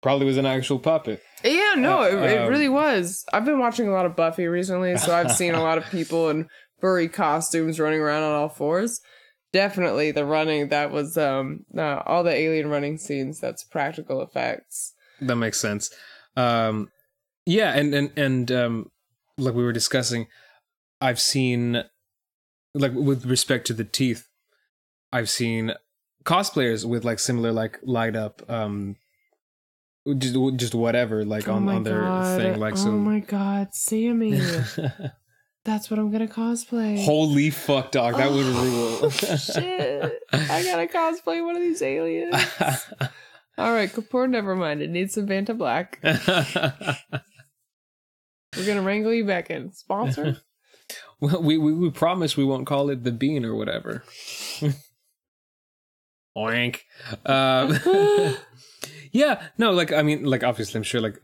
probably 0.02 0.26
was 0.26 0.36
an 0.36 0.46
actual 0.46 0.78
puppet. 0.78 1.22
Yeah, 1.44 1.74
no, 1.76 2.00
Uh, 2.00 2.06
it, 2.06 2.30
it 2.32 2.38
um, 2.42 2.48
really 2.48 2.68
was. 2.68 3.24
I've 3.32 3.44
been 3.44 3.58
watching 3.58 3.88
a 3.88 3.92
lot 3.92 4.06
of 4.06 4.16
Buffy 4.16 4.46
recently, 4.46 4.96
so 4.96 5.14
I've 5.14 5.32
seen 5.32 5.54
a 5.54 5.62
lot 5.62 5.78
of 5.78 5.84
people 5.90 6.30
in 6.30 6.48
furry 6.80 7.08
costumes 7.08 7.78
running 7.78 8.00
around 8.00 8.22
on 8.22 8.32
all 8.32 8.48
fours. 8.48 9.00
Definitely 9.52 10.12
the 10.12 10.24
running 10.24 10.68
that 10.68 10.90
was 10.90 11.18
um 11.18 11.64
uh, 11.76 12.02
all 12.06 12.22
the 12.22 12.34
alien 12.34 12.70
running 12.70 12.98
scenes. 12.98 13.40
That's 13.40 13.64
practical 13.64 14.22
effects. 14.22 14.94
That 15.20 15.36
makes 15.36 15.60
sense. 15.60 15.90
Um, 16.36 16.88
yeah, 17.46 17.72
and 17.76 17.94
and 17.94 18.18
and 18.18 18.52
um, 18.52 18.90
like 19.36 19.54
we 19.54 19.64
were 19.64 19.72
discussing, 19.72 20.28
I've 21.00 21.20
seen 21.20 21.84
like 22.74 22.92
with 22.92 23.24
respect 23.26 23.66
to 23.68 23.72
the 23.74 23.84
teeth, 23.84 24.28
I've 25.12 25.28
seen 25.30 25.72
cosplayers 26.24 26.84
with 26.84 27.04
like 27.04 27.18
similar 27.18 27.50
like 27.52 27.78
light 27.82 28.14
up 28.14 28.42
um 28.50 28.96
just 30.18 30.36
just 30.56 30.74
whatever 30.74 31.24
like 31.24 31.48
Oh 31.48 31.54
on 31.54 31.68
on 31.68 31.82
their 31.82 32.02
God. 32.02 32.38
thing 32.40 32.58
like 32.60 32.74
oh 32.74 32.76
so 32.76 32.90
my 32.92 33.20
god, 33.20 33.74
Sammy. 33.74 34.38
That's 35.64 35.90
what 35.90 35.98
I'm 35.98 36.10
gonna 36.10 36.26
cosplay. 36.26 37.04
holy 37.04 37.50
fuck 37.50 37.90
dog 37.92 38.16
that 38.16 38.30
would 38.30 38.46
Oh, 38.46 39.00
rule 39.00 39.10
shit. 39.10 40.20
I 40.32 40.62
gotta 40.62 40.86
cosplay 40.86 41.44
one 41.44 41.54
of 41.56 41.60
these 41.62 41.82
aliens. 41.82 42.34
All 43.58 43.72
right, 43.74 43.90
Kapoor, 43.92 44.28
never 44.28 44.56
mind. 44.56 44.80
It 44.80 44.88
needs 44.88 45.12
some 45.14 45.26
Vanta 45.26 45.56
Black. 45.56 45.98
We're 48.56 48.66
gonna 48.66 48.82
wrangle 48.82 49.12
you 49.12 49.24
back 49.26 49.50
in. 49.50 49.72
Sponsor? 49.72 50.38
Well, 51.20 51.42
we, 51.42 51.58
we 51.58 51.72
we 51.72 51.90
promise 51.90 52.36
we 52.36 52.44
won't 52.44 52.66
call 52.66 52.90
it 52.90 53.04
the 53.04 53.12
bean 53.12 53.44
or 53.44 53.54
whatever 53.54 54.02
oink 56.36 56.80
um 57.26 57.76
yeah 59.12 59.48
no 59.58 59.72
like 59.72 59.92
i 59.92 60.02
mean 60.02 60.24
like 60.24 60.44
obviously 60.44 60.78
i'm 60.78 60.84
sure 60.84 61.00
like 61.00 61.20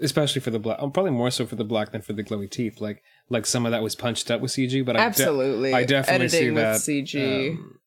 especially 0.00 0.40
for 0.40 0.50
the 0.50 0.58
black 0.58 0.78
um, 0.80 0.92
probably 0.92 1.10
more 1.10 1.30
so 1.30 1.46
for 1.46 1.56
the 1.56 1.64
black 1.64 1.92
than 1.92 2.02
for 2.02 2.12
the 2.12 2.22
glowy 2.22 2.50
teeth 2.50 2.80
like 2.80 3.02
like 3.30 3.46
some 3.46 3.64
of 3.64 3.72
that 3.72 3.82
was 3.82 3.96
punched 3.96 4.30
up 4.30 4.40
with 4.40 4.50
cg 4.50 4.84
but 4.84 4.96
I 4.96 5.00
de- 5.00 5.04
Absolutely. 5.06 5.72
I 5.74 5.84
definitely 5.84 6.26
Editing 6.26 6.40
see 6.40 6.50
with 6.50 6.62
that 6.62 6.76
CG. 6.80 7.50
um, 7.50 7.78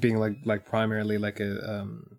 being 0.00 0.16
like 0.18 0.36
like 0.44 0.64
primarily 0.64 1.18
like 1.18 1.38
a 1.40 1.70
um 1.80 2.18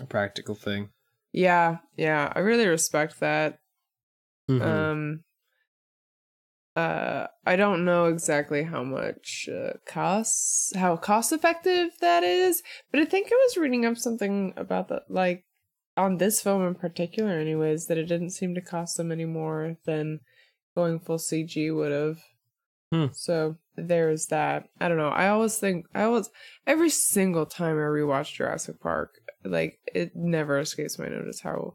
a 0.00 0.06
practical 0.06 0.54
thing 0.54 0.88
yeah, 1.32 1.78
yeah. 1.98 2.32
I 2.34 2.38
really 2.38 2.66
respect 2.66 3.20
that. 3.20 3.58
Mhm. 4.50 4.62
Um 4.62 5.20
uh 6.76 7.26
I 7.46 7.56
don't 7.56 7.84
know 7.84 8.06
exactly 8.06 8.62
how 8.62 8.84
much 8.84 9.48
uh, 9.52 9.74
costs 9.86 10.74
how 10.76 10.96
cost 10.96 11.32
effective 11.32 11.90
that 12.00 12.22
is, 12.22 12.62
but 12.90 13.00
I 13.00 13.04
think 13.04 13.28
I 13.32 13.34
was 13.34 13.56
reading 13.56 13.86
up 13.86 13.96
something 13.96 14.52
about 14.56 14.88
that 14.88 15.04
like 15.08 15.44
on 15.96 16.18
this 16.18 16.42
film 16.42 16.66
in 16.66 16.74
particular 16.74 17.38
anyways 17.38 17.86
that 17.86 17.98
it 17.98 18.04
didn't 18.06 18.30
seem 18.30 18.54
to 18.54 18.60
cost 18.60 18.96
them 18.96 19.10
any 19.10 19.24
more 19.24 19.76
than 19.86 20.20
going 20.76 21.00
full 21.00 21.16
CG 21.16 21.74
would 21.74 21.92
have. 21.92 22.18
Hmm. 22.92 23.06
So 23.12 23.56
there's 23.76 24.26
that. 24.26 24.68
I 24.80 24.88
don't 24.88 24.98
know. 24.98 25.08
I 25.08 25.28
always 25.28 25.58
think 25.58 25.86
I 25.94 26.02
always 26.02 26.30
every 26.66 26.90
single 26.90 27.46
time 27.46 27.76
I 27.76 27.80
rewatch 27.80 28.34
Jurassic 28.34 28.80
Park, 28.80 29.20
like 29.44 29.78
it 29.92 30.14
never 30.14 30.58
escapes 30.58 30.98
my 30.98 31.08
notice 31.08 31.40
how 31.40 31.74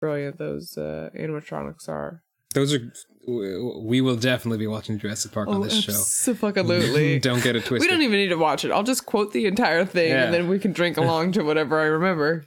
brilliant 0.00 0.38
those 0.38 0.76
uh, 0.76 1.10
animatronics 1.16 1.88
are. 1.88 2.22
Those 2.54 2.72
are 2.74 2.92
we 3.28 4.00
will 4.00 4.16
definitely 4.16 4.58
be 4.58 4.66
watching 4.66 4.98
jurassic 4.98 5.30
park 5.30 5.46
on 5.48 5.60
this 5.60 5.78
show 5.82 5.92
So 5.92 6.34
fuck 6.34 6.56
absolutely. 6.56 7.18
don't 7.28 7.42
get 7.44 7.54
it 7.54 7.64
twisted 7.64 7.80
we 7.88 7.92
don't 7.92 8.02
even 8.02 8.18
need 8.18 8.28
to 8.28 8.36
watch 8.38 8.64
it. 8.64 8.70
I'll 8.72 8.82
just 8.82 9.06
quote 9.06 9.32
the 9.32 9.46
entire 9.46 9.84
thing 9.84 10.10
Yeah. 10.10 10.24
and 10.24 10.34
then 10.34 10.48
we 10.48 10.58
can 10.58 10.72
drink 10.72 10.96
along 10.96 11.32
to 11.32 11.42
whatever 11.42 11.78
I 11.78 11.84
remember. 11.84 12.46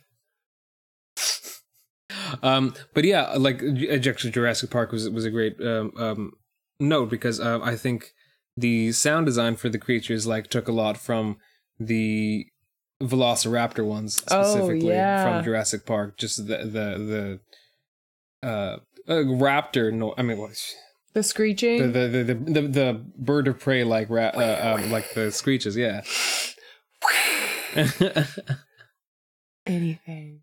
um 2.41 2.73
but 2.93 3.03
yeah 3.03 3.31
like 3.37 3.61
actually 3.91 4.31
jurassic 4.31 4.69
park 4.69 4.91
was 4.91 5.09
was 5.09 5.25
a 5.25 5.29
great 5.31 5.55
um 5.61 5.91
um 5.97 6.31
note 6.79 7.09
because 7.09 7.39
uh, 7.39 7.59
i 7.63 7.75
think 7.75 8.11
the 8.57 8.91
sound 8.91 9.25
design 9.25 9.55
for 9.55 9.69
the 9.69 9.77
creatures 9.77 10.25
like 10.27 10.47
took 10.49 10.67
a 10.67 10.71
lot 10.71 10.97
from 10.97 11.37
the 11.79 12.45
velociraptor 13.01 13.85
ones 13.85 14.23
Oh, 14.31 14.43
specifically 14.43 14.87
yeah. 14.89 15.23
from 15.23 15.43
jurassic 15.43 15.85
park 15.85 16.17
just 16.17 16.47
the 16.47 16.57
the 16.57 17.39
the 18.41 18.47
uh, 18.47 18.77
uh 19.07 19.13
raptor 19.13 19.91
no 19.93 20.13
i 20.17 20.21
mean 20.21 20.37
what 20.37 20.51
The 21.13 21.23
screeching. 21.23 21.79
the 21.79 21.87
the, 21.87 22.07
the 22.07 22.23
the 22.23 22.33
the 22.35 22.61
the 22.67 23.05
bird 23.17 23.47
of 23.47 23.59
prey 23.59 23.83
like 23.83 24.09
ra- 24.09 24.31
uh, 24.35 24.77
um, 24.81 24.91
like 24.91 25.13
the 25.13 25.31
screeches 25.31 25.75
yeah 25.77 26.01
Anything. 29.65 30.41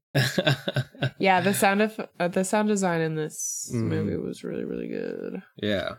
Yeah, 1.19 1.43
the 1.43 1.53
sound 1.53 1.83
of 1.83 2.01
uh, 2.19 2.29
the 2.29 2.43
sound 2.43 2.69
design 2.69 3.03
in 3.03 3.17
this 3.17 3.71
Mhm. 3.73 3.83
movie 3.89 4.17
was 4.17 4.43
really 4.43 4.65
really 4.65 4.89
good. 4.89 5.43
yeah 5.57 5.91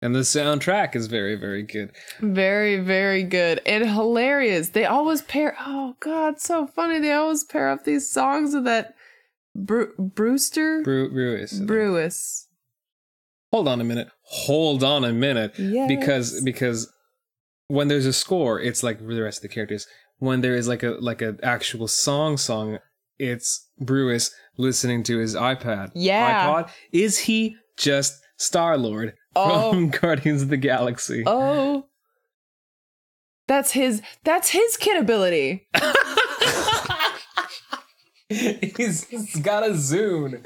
and 0.00 0.14
the 0.14 0.20
soundtrack 0.20 0.96
is 0.96 1.06
very 1.06 1.34
very 1.36 1.62
good 1.62 1.90
Very 2.20 2.78
very 2.80 3.22
good 3.24 3.60
and 3.66 3.84
hilarious. 3.84 4.70
They 4.70 4.84
always 4.86 5.20
pair. 5.22 5.54
Oh 5.60 5.96
god, 6.00 6.40
so 6.40 6.66
funny. 6.66 6.98
They 6.98 7.12
always 7.12 7.44
pair 7.44 7.68
up 7.68 7.84
these 7.84 8.10
songs 8.10 8.54
with 8.54 8.64
that 8.64 8.94
Bru- 9.54 9.94
Brewster 9.98 10.82
Bru- 10.82 11.10
Brewis. 11.10 11.58
Brewis. 11.60 12.48
hold 13.52 13.68
on 13.68 13.80
a 13.80 13.84
minute 13.84 14.08
hold 14.22 14.82
on 14.82 15.04
a 15.04 15.12
minute 15.12 15.52
Yes. 15.58 15.88
because 15.88 16.40
because 16.42 16.90
when 17.68 17.88
there's 17.88 18.06
a 18.06 18.12
score 18.12 18.60
it's 18.60 18.82
like 18.82 18.98
the 18.98 19.22
rest 19.22 19.38
of 19.38 19.42
the 19.42 19.48
characters 19.54 19.86
when 20.18 20.40
there 20.40 20.54
is 20.56 20.66
like 20.68 20.82
a 20.82 20.96
like 21.00 21.22
an 21.22 21.38
actual 21.42 21.86
song 21.88 22.36
song 22.36 22.78
it's 23.18 23.68
Brewis 23.80 24.34
listening 24.56 25.02
to 25.04 25.18
his 25.18 25.34
iPad 25.36 25.90
Yeah. 25.94 26.46
iPod 26.46 26.70
is 26.92 27.18
he 27.20 27.56
just 27.76 28.20
Star 28.36 28.76
Lord 28.76 29.14
Oh. 29.36 29.70
from 29.70 29.88
Guardians 30.00 30.42
of 30.42 30.48
the 30.48 30.56
Galaxy 30.56 31.22
Oh. 31.26 31.86
That's 33.46 33.72
his 33.72 34.00
that's 34.24 34.50
his 34.50 34.76
kid 34.78 34.96
ability. 35.00 35.68
he's, 38.76 39.04
he's 39.04 39.36
got 39.36 39.64
a 39.64 39.70
Zune 39.70 40.42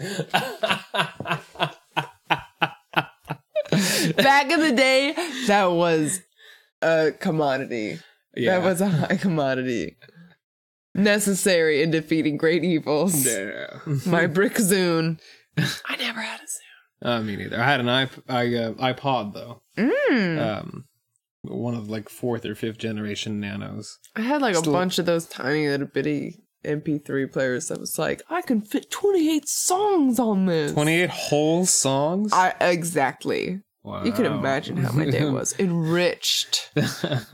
Back 4.16 4.50
in 4.50 4.60
the 4.60 4.72
day, 4.72 5.14
that 5.46 5.66
was 5.72 6.20
a 6.82 7.12
commodity. 7.12 7.98
yeah 8.36 8.58
That 8.58 8.64
was 8.66 8.80
a 8.80 8.88
high 8.88 9.16
commodity. 9.16 9.96
Necessary 10.94 11.82
in 11.82 11.90
defeating 11.90 12.36
great 12.36 12.64
evils. 12.64 13.26
yeah. 13.26 13.78
My 14.06 14.26
brick 14.26 14.54
Zune. 14.54 15.20
I 15.86 15.96
never 15.96 16.20
had 16.20 16.40
a 16.40 16.44
Zune. 16.44 17.08
Uh, 17.10 17.22
me 17.22 17.36
neither. 17.36 17.60
I 17.60 17.64
had 17.64 17.80
an 17.80 17.88
iP- 17.88 18.24
I, 18.28 18.46
uh, 18.54 18.72
iPod 18.74 19.34
though. 19.34 19.62
Mm. 19.76 20.40
Um, 20.60 20.84
one 21.42 21.74
of 21.74 21.88
like 21.88 22.08
fourth 22.08 22.44
or 22.44 22.54
fifth 22.56 22.78
generation 22.78 23.38
nanos. 23.38 23.98
I 24.16 24.22
had 24.22 24.42
like 24.42 24.56
a 24.56 24.62
bunch 24.62 24.98
of 24.98 25.06
those 25.06 25.26
tiny 25.26 25.68
little 25.68 25.86
bitty 25.86 26.42
MP3 26.64 27.32
players 27.32 27.68
that 27.68 27.80
was 27.80 27.98
like, 27.98 28.22
I 28.28 28.42
can 28.42 28.60
fit 28.60 28.90
28 28.90 29.48
songs 29.48 30.18
on 30.18 30.46
this. 30.46 30.72
Twenty 30.72 30.94
eight 30.94 31.10
whole 31.10 31.66
songs. 31.66 32.32
I 32.32 32.54
exactly. 32.60 33.60
wow. 33.82 34.04
You 34.04 34.12
can 34.12 34.26
imagine 34.26 34.76
how 34.76 34.92
my 34.92 35.06
day 35.06 35.28
was 35.30 35.54
enriched 35.58 36.70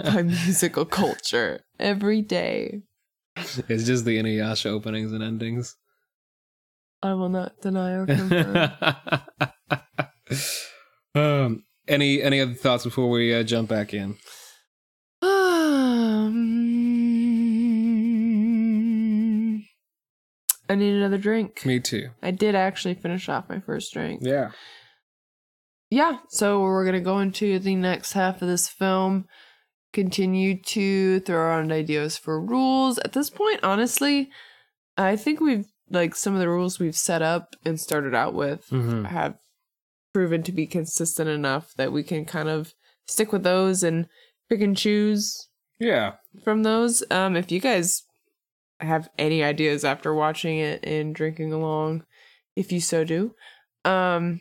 by 0.03 0.23
musical 0.23 0.85
culture 0.85 1.61
every 1.79 2.23
day. 2.23 2.83
it's 3.37 3.85
just 3.85 4.05
the 4.05 4.19
Inuyasha 4.19 4.67
openings 4.67 5.13
and 5.13 5.23
endings. 5.23 5.77
I 7.03 7.15
will 7.15 7.29
not 7.29 7.61
deny 7.61 7.93
or 7.93 8.07
confirm. 8.07 8.71
um, 11.15 11.65
any 11.87 12.23
any 12.23 12.41
other 12.41 12.55
thoughts 12.55 12.85
before 12.85 13.11
we 13.11 13.35
uh, 13.35 13.43
jump 13.43 13.69
back 13.69 13.93
in? 13.93 14.17
I 20.69 20.75
need 20.77 20.95
another 20.97 21.19
drink. 21.19 21.65
Me 21.67 21.79
too. 21.81 22.11
I 22.23 22.31
did 22.31 22.55
actually 22.55 22.95
finish 22.95 23.29
off 23.29 23.49
my 23.49 23.61
first 23.61 23.93
drink. 23.93 24.21
Yeah. 24.23 24.51
Yeah, 25.91 26.19
so 26.29 26.61
we're 26.61 26.85
gonna 26.85 27.01
go 27.01 27.21
into 27.21 27.59
the 27.59 27.77
next 27.77 28.13
half 28.15 28.43
of 28.43 28.49
this 28.49 28.69
film. 28.69 29.27
Continue 29.93 30.61
to 30.63 31.21
throw 31.21 31.37
around 31.37 31.71
ideas 31.71 32.17
for 32.17 32.41
rules. 32.41 32.99
At 32.99 33.13
this 33.13 33.31
point, 33.31 33.61
honestly, 33.63 34.31
I 34.97 35.15
think 35.17 35.41
we've 35.41 35.67
like 35.91 36.17
some 36.17 36.35
of 36.35 36.41
the 36.41 36.49
rules 36.49 36.79
we've 36.81 36.97
set 36.97 37.23
up 37.23 37.55
and 37.65 37.79
started 37.79 38.15
out 38.15 38.35
with 38.35 38.67
Mm-hmm. 38.71 39.05
have 39.05 39.37
proven 40.13 40.43
to 40.45 40.53
be 40.53 40.67
consistent 40.67 41.29
enough 41.29 41.75
that 41.77 41.93
we 41.93 42.03
can 42.03 42.25
kind 42.25 42.49
of 42.49 42.73
stick 43.07 43.33
with 43.33 43.43
those 43.43 43.83
and 43.83 44.07
pick 44.49 44.61
and 44.63 44.77
choose 44.77 45.49
Yeah. 45.79 46.13
from 46.43 46.63
those. 46.63 47.05
Um, 47.11 47.37
if 47.37 47.53
you 47.53 47.61
guys 47.61 48.03
have 48.81 49.09
any 49.19 49.43
ideas 49.43 49.85
after 49.85 50.15
watching 50.15 50.59
it 50.59 50.85
and 50.85 51.15
drinking 51.15 51.53
along, 51.53 52.05
if 52.57 52.73
you 52.73 52.81
so 52.81 53.05
do, 53.05 53.35
um, 53.85 54.41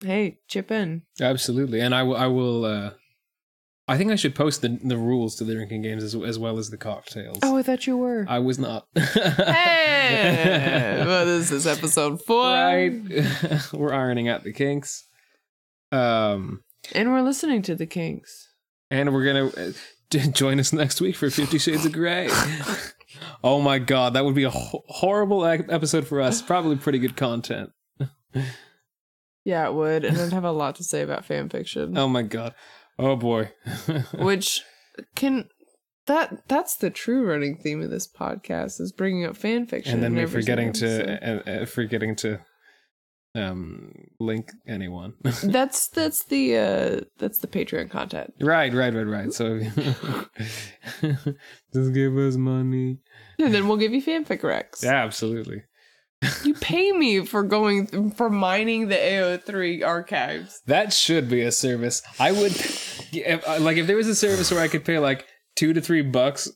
hey, 0.00 0.38
chip 0.48 0.70
in. 0.70 1.02
Absolutely. 1.20 1.80
And 1.80 1.94
I 1.94 2.02
will. 2.02 2.16
I 2.16 2.26
will. 2.26 2.64
Uh, 2.64 2.90
I 3.88 3.98
think 3.98 4.12
I 4.12 4.16
should 4.16 4.36
post 4.36 4.62
the 4.62 4.78
the 4.84 4.96
rules 4.96 5.34
to 5.36 5.44
the 5.44 5.54
drinking 5.54 5.82
games 5.82 6.04
as, 6.04 6.14
as 6.14 6.38
well 6.38 6.58
as 6.58 6.70
the 6.70 6.76
cocktails. 6.76 7.38
Oh, 7.42 7.56
I 7.56 7.62
thought 7.62 7.86
you 7.88 7.96
were. 7.96 8.24
I 8.28 8.38
was 8.38 8.58
not. 8.58 8.86
hey, 8.94 9.02
well, 11.04 11.26
this 11.26 11.50
is 11.50 11.66
episode 11.66 12.22
four, 12.26 12.44
right. 12.44 12.92
we're 13.72 13.92
ironing 13.92 14.28
out 14.28 14.44
the 14.44 14.52
kinks. 14.52 15.06
Um, 15.90 16.62
and 16.94 17.10
we're 17.10 17.22
listening 17.22 17.62
to 17.62 17.74
the 17.74 17.86
Kinks. 17.86 18.48
and 18.92 19.12
we're 19.12 19.24
gonna 19.24 19.46
uh, 19.48 19.72
join 20.30 20.60
us 20.60 20.72
next 20.72 21.00
week 21.00 21.16
for 21.16 21.28
Fifty 21.30 21.58
Shades 21.58 21.84
of 21.84 21.90
Grey. 21.92 22.28
Oh 23.44 23.60
my 23.60 23.78
god, 23.78 24.14
that 24.14 24.24
would 24.24 24.34
be 24.34 24.44
a 24.44 24.50
ho- 24.50 24.84
horrible 24.88 25.44
episode 25.44 26.06
for 26.06 26.20
us. 26.20 26.42
Probably 26.42 26.76
pretty 26.76 26.98
good 26.98 27.16
content. 27.16 27.70
Yeah, 29.44 29.66
it 29.66 29.74
would, 29.74 30.04
and 30.04 30.18
I'd 30.18 30.32
have 30.32 30.44
a 30.44 30.52
lot 30.52 30.76
to 30.76 30.84
say 30.84 31.02
about 31.02 31.24
fan 31.24 31.48
fiction. 31.48 31.96
Oh 31.96 32.08
my 32.08 32.22
god. 32.22 32.54
Oh 32.98 33.16
boy. 33.16 33.52
which 34.18 34.62
can 35.14 35.48
that 36.06 36.46
that's 36.48 36.76
the 36.76 36.90
true 36.90 37.26
running 37.26 37.56
theme 37.56 37.82
of 37.82 37.90
this 37.90 38.06
podcast 38.06 38.80
is 38.80 38.92
bringing 38.92 39.24
up 39.24 39.36
fan 39.36 39.66
fiction. 39.66 39.94
and 39.94 40.02
then 40.02 40.14
me 40.14 40.26
forgetting 40.26 40.72
to 40.74 41.62
uh, 41.62 41.66
forgetting 41.66 42.16
to 42.16 42.40
um 43.34 43.92
link 44.18 44.50
anyone. 44.66 45.14
That's 45.42 45.88
that's 45.88 46.24
the 46.24 46.56
uh 46.56 47.00
that's 47.18 47.38
the 47.38 47.46
Patreon 47.46 47.88
content. 47.90 48.34
right, 48.40 48.72
right, 48.74 48.92
right, 48.92 49.06
right. 49.06 49.32
So 49.32 49.60
just 51.72 51.94
give 51.94 52.16
us 52.16 52.36
money. 52.36 52.98
And 53.38 53.54
then 53.54 53.68
we'll 53.68 53.76
give 53.76 53.92
you 53.92 54.02
fanfic 54.02 54.40
recs. 54.40 54.82
Yeah, 54.82 55.04
absolutely. 55.04 55.62
You 56.44 56.52
pay 56.54 56.92
me 56.92 57.24
for 57.24 57.42
going 57.42 57.86
th- 57.86 58.12
for 58.14 58.28
mining 58.28 58.88
the 58.88 58.94
AO3 58.96 59.82
archives. 59.86 60.60
That 60.66 60.92
should 60.92 61.30
be 61.30 61.40
a 61.40 61.50
service. 61.52 62.02
I 62.18 62.32
would 62.32 62.52
if, 62.52 63.48
uh, 63.48 63.58
like 63.60 63.78
if 63.78 63.86
there 63.86 63.96
was 63.96 64.06
a 64.08 64.14
service 64.14 64.50
where 64.50 64.60
I 64.60 64.68
could 64.68 64.84
pay 64.84 64.98
like 64.98 65.24
2 65.56 65.72
to 65.72 65.80
3 65.80 66.02
bucks, 66.02 66.50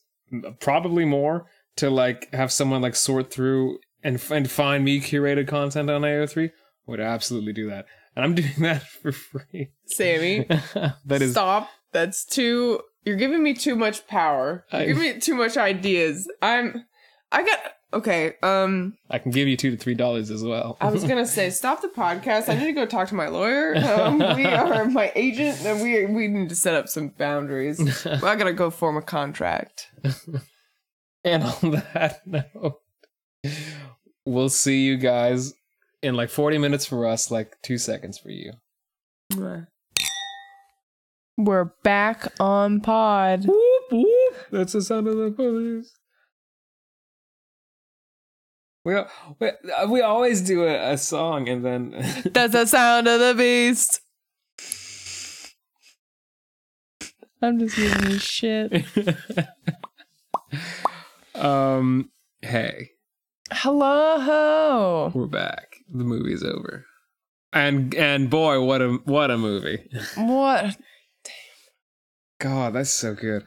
probably 0.60 1.06
more 1.06 1.46
to 1.76 1.88
like 1.88 2.30
have 2.34 2.52
someone 2.52 2.82
like 2.82 2.94
sort 2.94 3.32
through 3.32 3.78
and 4.02 4.22
and 4.30 4.50
find 4.50 4.84
me 4.84 5.00
curated 5.00 5.48
content 5.48 5.88
on 5.88 6.02
AO3, 6.02 6.48
I 6.48 6.52
would 6.86 7.00
absolutely 7.00 7.52
do 7.52 7.68
that. 7.70 7.86
And 8.16 8.24
I'm 8.24 8.34
doing 8.36 8.52
that 8.60 8.82
for 8.88 9.12
free. 9.12 9.70
Sammy, 9.86 10.44
that 11.04 11.22
is 11.22 11.32
stop. 11.32 11.68
That's 11.92 12.24
too 12.24 12.80
you're 13.04 13.16
giving 13.16 13.42
me 13.42 13.54
too 13.54 13.76
much 13.76 14.06
power. 14.06 14.64
You're 14.72 14.80
I- 14.82 14.86
giving 14.86 15.02
me 15.02 15.20
too 15.20 15.34
much 15.34 15.56
ideas. 15.56 16.28
I'm 16.42 16.84
I 17.32 17.42
got 17.44 17.58
okay, 17.92 18.34
um 18.42 18.96
I 19.10 19.18
can 19.18 19.30
give 19.30 19.46
you 19.48 19.56
2 19.56 19.72
to 19.72 19.76
3 19.76 19.94
dollars 19.94 20.30
as 20.30 20.42
well. 20.42 20.76
I 20.80 20.90
was 20.90 21.04
gonna 21.04 21.26
say 21.38 21.50
stop 21.50 21.82
the 21.82 21.88
podcast. 21.88 22.48
I 22.48 22.54
need 22.54 22.66
to 22.66 22.72
go 22.72 22.86
talk 22.86 23.08
to 23.08 23.14
my 23.14 23.28
lawyer. 23.28 23.76
Um, 23.76 24.18
we 24.18 24.46
are 24.46 24.84
my 24.86 25.12
agent, 25.14 25.64
and 25.64 25.82
we 25.82 26.06
we 26.06 26.28
need 26.28 26.48
to 26.48 26.54
set 26.56 26.74
up 26.74 26.88
some 26.88 27.08
boundaries. 27.08 28.06
I 28.06 28.36
gotta 28.36 28.52
go 28.52 28.70
form 28.70 28.96
a 28.96 29.02
contract. 29.02 29.90
And 31.24 31.42
on 31.42 31.70
that 31.94 32.20
note, 32.26 32.80
we'll 34.24 34.48
see 34.50 34.84
you 34.84 34.96
guys 34.96 35.54
in 36.04 36.14
like 36.14 36.28
40 36.28 36.58
minutes 36.58 36.84
for 36.84 37.06
us, 37.06 37.30
like 37.30 37.56
two 37.62 37.78
seconds 37.78 38.18
for 38.18 38.30
you. 38.30 38.52
We're 41.36 41.72
back 41.82 42.32
on 42.38 42.80
pod. 42.80 43.46
Whoop, 43.46 43.84
whoop. 43.90 44.36
That's 44.52 44.74
the 44.74 44.82
sound 44.82 45.08
of 45.08 45.16
the 45.16 45.30
police. 45.30 45.92
We, 48.84 48.96
we, 49.40 49.48
uh, 49.48 49.86
we 49.88 50.02
always 50.02 50.42
do 50.42 50.64
a, 50.64 50.92
a 50.92 50.98
song 50.98 51.48
and 51.48 51.64
then. 51.64 51.90
That's 52.32 52.52
the 52.52 52.66
sound 52.66 53.08
of 53.08 53.18
the 53.18 53.34
beast. 53.34 54.00
I'm 57.40 57.58
just 57.58 57.76
giving 57.76 58.10
you 58.10 58.18
shit. 58.18 58.84
um, 61.34 62.10
hey, 62.42 62.90
Hello. 63.50 65.10
we're 65.14 65.26
back. 65.26 65.73
The 65.94 66.04
movie's 66.04 66.42
over. 66.42 66.85
And 67.52 67.94
and 67.94 68.28
boy, 68.28 68.61
what 68.62 68.83
a 68.83 68.98
what 69.04 69.30
a 69.30 69.38
movie! 69.38 69.88
What? 70.16 70.76
damn. 71.24 71.33
God, 72.40 72.72
that's 72.74 72.90
so 72.90 73.14
good. 73.14 73.44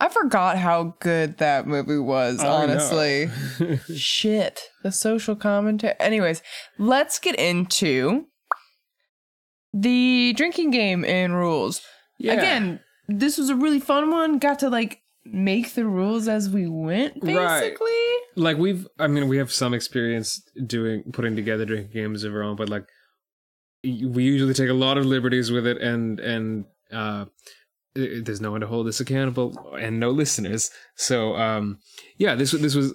I 0.00 0.08
forgot 0.08 0.56
how 0.56 0.94
good 1.00 1.36
that 1.38 1.66
movie 1.66 1.98
was, 1.98 2.42
honestly. 2.42 3.28
Shit. 3.94 4.62
The 4.82 4.90
social 4.90 5.36
commentary. 5.36 5.92
Anyways, 6.00 6.42
let's 6.78 7.18
get 7.18 7.38
into 7.38 8.24
the 9.74 10.32
drinking 10.38 10.70
game 10.70 11.04
and 11.04 11.34
rules. 11.36 11.82
Yeah. 12.18 12.32
Again, 12.32 12.80
this 13.08 13.36
was 13.36 13.50
a 13.50 13.54
really 13.56 13.78
fun 13.78 14.10
one. 14.10 14.38
Got 14.38 14.60
to 14.60 14.70
like 14.70 15.02
make 15.32 15.74
the 15.74 15.84
rules 15.86 16.28
as 16.28 16.50
we 16.50 16.66
went, 16.66 17.14
Right. 17.22 17.60
basically. 17.60 17.90
like 18.36 18.56
we've 18.58 18.86
i 18.98 19.06
mean 19.06 19.28
we 19.28 19.36
have 19.38 19.52
some 19.52 19.74
experience 19.74 20.42
doing 20.66 21.02
putting 21.12 21.34
together 21.36 21.64
drinking 21.64 21.92
games 21.92 22.24
of 22.24 22.32
our 22.34 22.42
own 22.42 22.56
but 22.56 22.68
like 22.68 22.84
we 23.84 24.22
usually 24.24 24.54
take 24.54 24.68
a 24.70 24.74
lot 24.74 24.98
of 24.98 25.04
liberties 25.06 25.50
with 25.50 25.66
it 25.66 25.78
and 25.80 26.20
and 26.20 26.64
uh 26.92 27.24
there's 27.94 28.40
no 28.40 28.52
one 28.52 28.60
to 28.60 28.66
hold 28.68 28.86
us 28.86 29.00
accountable 29.00 29.74
and 29.80 29.98
no 29.98 30.10
listeners 30.10 30.70
so 30.94 31.34
um 31.36 31.78
yeah 32.18 32.34
this 32.36 32.52
was 32.52 32.62
this 32.62 32.74
was 32.76 32.92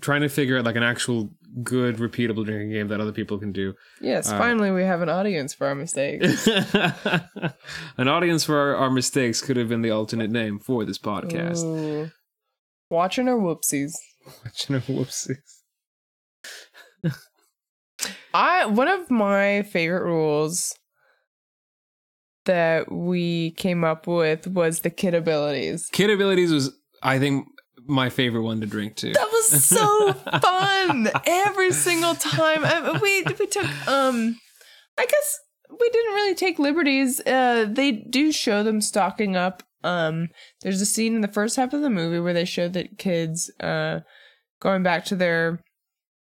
trying 0.00 0.22
to 0.22 0.28
figure 0.28 0.58
out 0.58 0.64
like 0.64 0.74
an 0.76 0.82
actual 0.82 1.30
good 1.62 1.96
repeatable 1.96 2.44
drinking 2.44 2.70
game 2.70 2.88
that 2.88 3.00
other 3.00 3.12
people 3.12 3.38
can 3.38 3.52
do 3.52 3.74
Yes, 4.00 4.28
Uh, 4.30 4.38
finally 4.38 4.70
we 4.70 4.82
have 4.82 5.00
an 5.02 5.08
audience 5.08 5.54
for 5.54 5.66
our 5.66 5.74
mistakes. 5.74 6.46
an 7.96 8.08
audience 8.08 8.44
for 8.44 8.56
our, 8.58 8.76
our 8.76 8.90
mistakes 8.90 9.40
could 9.40 9.56
have 9.56 9.68
been 9.68 9.82
the 9.82 9.90
alternate 9.90 10.30
name 10.30 10.58
for 10.58 10.84
this 10.84 10.98
podcast 10.98 11.64
Ooh. 11.64 12.10
Watching 12.90 13.28
our 13.28 13.38
whoopsies. 13.38 13.92
Watching 14.44 14.76
our 14.76 14.82
whoopsies 14.82 15.36
I 18.34 18.66
one 18.66 18.88
of 18.88 19.10
my 19.10 19.62
favorite 19.62 20.04
rules 20.04 20.74
that 22.44 22.90
we 22.92 23.52
came 23.52 23.84
up 23.84 24.06
with 24.06 24.46
was 24.46 24.80
the 24.80 24.90
kid 24.90 25.14
abilities. 25.14 25.88
Kid 25.92 26.10
abilities 26.10 26.52
was, 26.52 26.70
I 27.02 27.18
think, 27.18 27.46
my 27.88 28.08
favorite 28.10 28.42
one 28.42 28.60
to 28.60 28.66
drink 28.66 28.96
too. 28.96 29.12
That 29.12 29.28
was 29.32 29.64
so 29.64 30.12
fun 30.40 31.08
every 31.26 31.72
single 31.72 32.14
time. 32.14 32.64
I, 32.64 32.98
we 33.02 33.22
we 33.38 33.46
took 33.46 33.88
um, 33.88 34.38
I 34.98 35.06
guess 35.06 35.38
we 35.70 35.88
didn't 35.90 36.14
really 36.14 36.34
take 36.34 36.58
liberties. 36.58 37.20
Uh, 37.26 37.66
they 37.68 37.92
do 37.92 38.32
show 38.32 38.62
them 38.62 38.80
stocking 38.80 39.36
up. 39.36 39.62
Um, 39.84 40.28
there's 40.62 40.80
a 40.80 40.86
scene 40.86 41.14
in 41.14 41.20
the 41.20 41.28
first 41.28 41.56
half 41.56 41.72
of 41.72 41.82
the 41.82 41.90
movie 41.90 42.18
where 42.20 42.32
they 42.34 42.44
show 42.44 42.68
that 42.68 42.98
kids 42.98 43.50
uh 43.60 44.00
going 44.60 44.82
back 44.82 45.04
to 45.06 45.16
their 45.16 45.60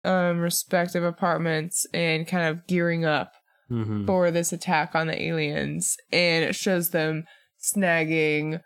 um 0.05 0.40
respective 0.40 1.05
apartments 1.05 1.87
and 1.95 2.27
kind 2.27 2.45
of 2.49 2.66
gearing 2.66 3.05
up 3.05 3.33
Mhm. 3.71 4.07
for 4.07 4.31
this 4.31 4.53
attack 4.53 4.95
on 4.95 5.09
the 5.09 5.21
aliens 5.21 5.97
and 6.12 6.45
it 6.45 6.55
shows 6.55 6.90
them 6.90 7.25
snagging 7.61 8.61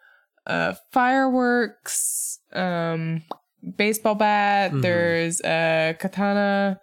uh 0.46 0.74
fireworks 0.92 2.38
um 2.52 3.22
baseball 3.76 4.14
bat 4.14 4.72
Mhm. 4.72 4.82
there's 4.82 5.40
a 5.44 5.94
katana 5.98 6.80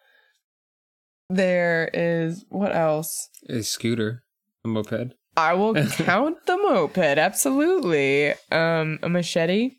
there 1.30 1.89
is 1.93 2.46
what 2.50 2.74
else 2.76 3.30
A 3.50 3.62
scooter, 3.63 4.24
a 4.63 4.67
moped. 4.67 5.13
i 5.36 5.54
will 5.54 5.74
count 6.06 6.46
the 6.46 6.58
moped 6.58 6.98
absolutely 7.17 8.32
um 8.52 9.00
a 9.04 9.10
machete 9.10 9.72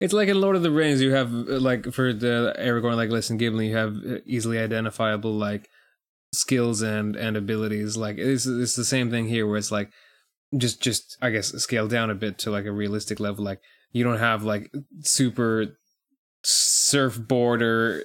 It's 0.00 0.12
like 0.14 0.28
in 0.28 0.40
Lord 0.40 0.56
of 0.56 0.62
the 0.62 0.70
Rings, 0.70 1.02
you 1.02 1.12
have 1.12 1.28
uh, 1.32 1.60
like 1.60 1.92
for 1.92 2.12
the 2.14 2.54
Aragorn, 2.58 2.96
like 2.96 3.10
Listen 3.10 3.36
Gimli, 3.36 3.68
you 3.68 3.76
have 3.76 3.96
uh, 3.96 4.18
easily 4.24 4.58
identifiable 4.58 5.32
like 5.36 5.68
skills 6.34 6.80
and 6.80 7.16
and 7.16 7.36
abilities. 7.36 7.96
Like 7.98 8.16
it's 8.16 8.46
it's 8.46 8.76
the 8.76 8.84
same 8.84 9.10
thing 9.10 9.28
here, 9.28 9.46
where 9.46 9.58
it's 9.58 9.70
like 9.70 9.90
just 10.56 10.82
just 10.82 11.16
I 11.22 11.30
guess 11.30 11.48
scale 11.62 11.88
down 11.88 12.10
a 12.10 12.14
bit 12.14 12.38
to 12.40 12.50
like 12.50 12.64
a 12.66 12.72
realistic 12.72 13.20
level. 13.20 13.44
Like 13.44 13.60
you 13.92 14.04
don't 14.04 14.18
have 14.18 14.42
like 14.42 14.70
super 15.02 15.76
surfboarder 16.44 18.02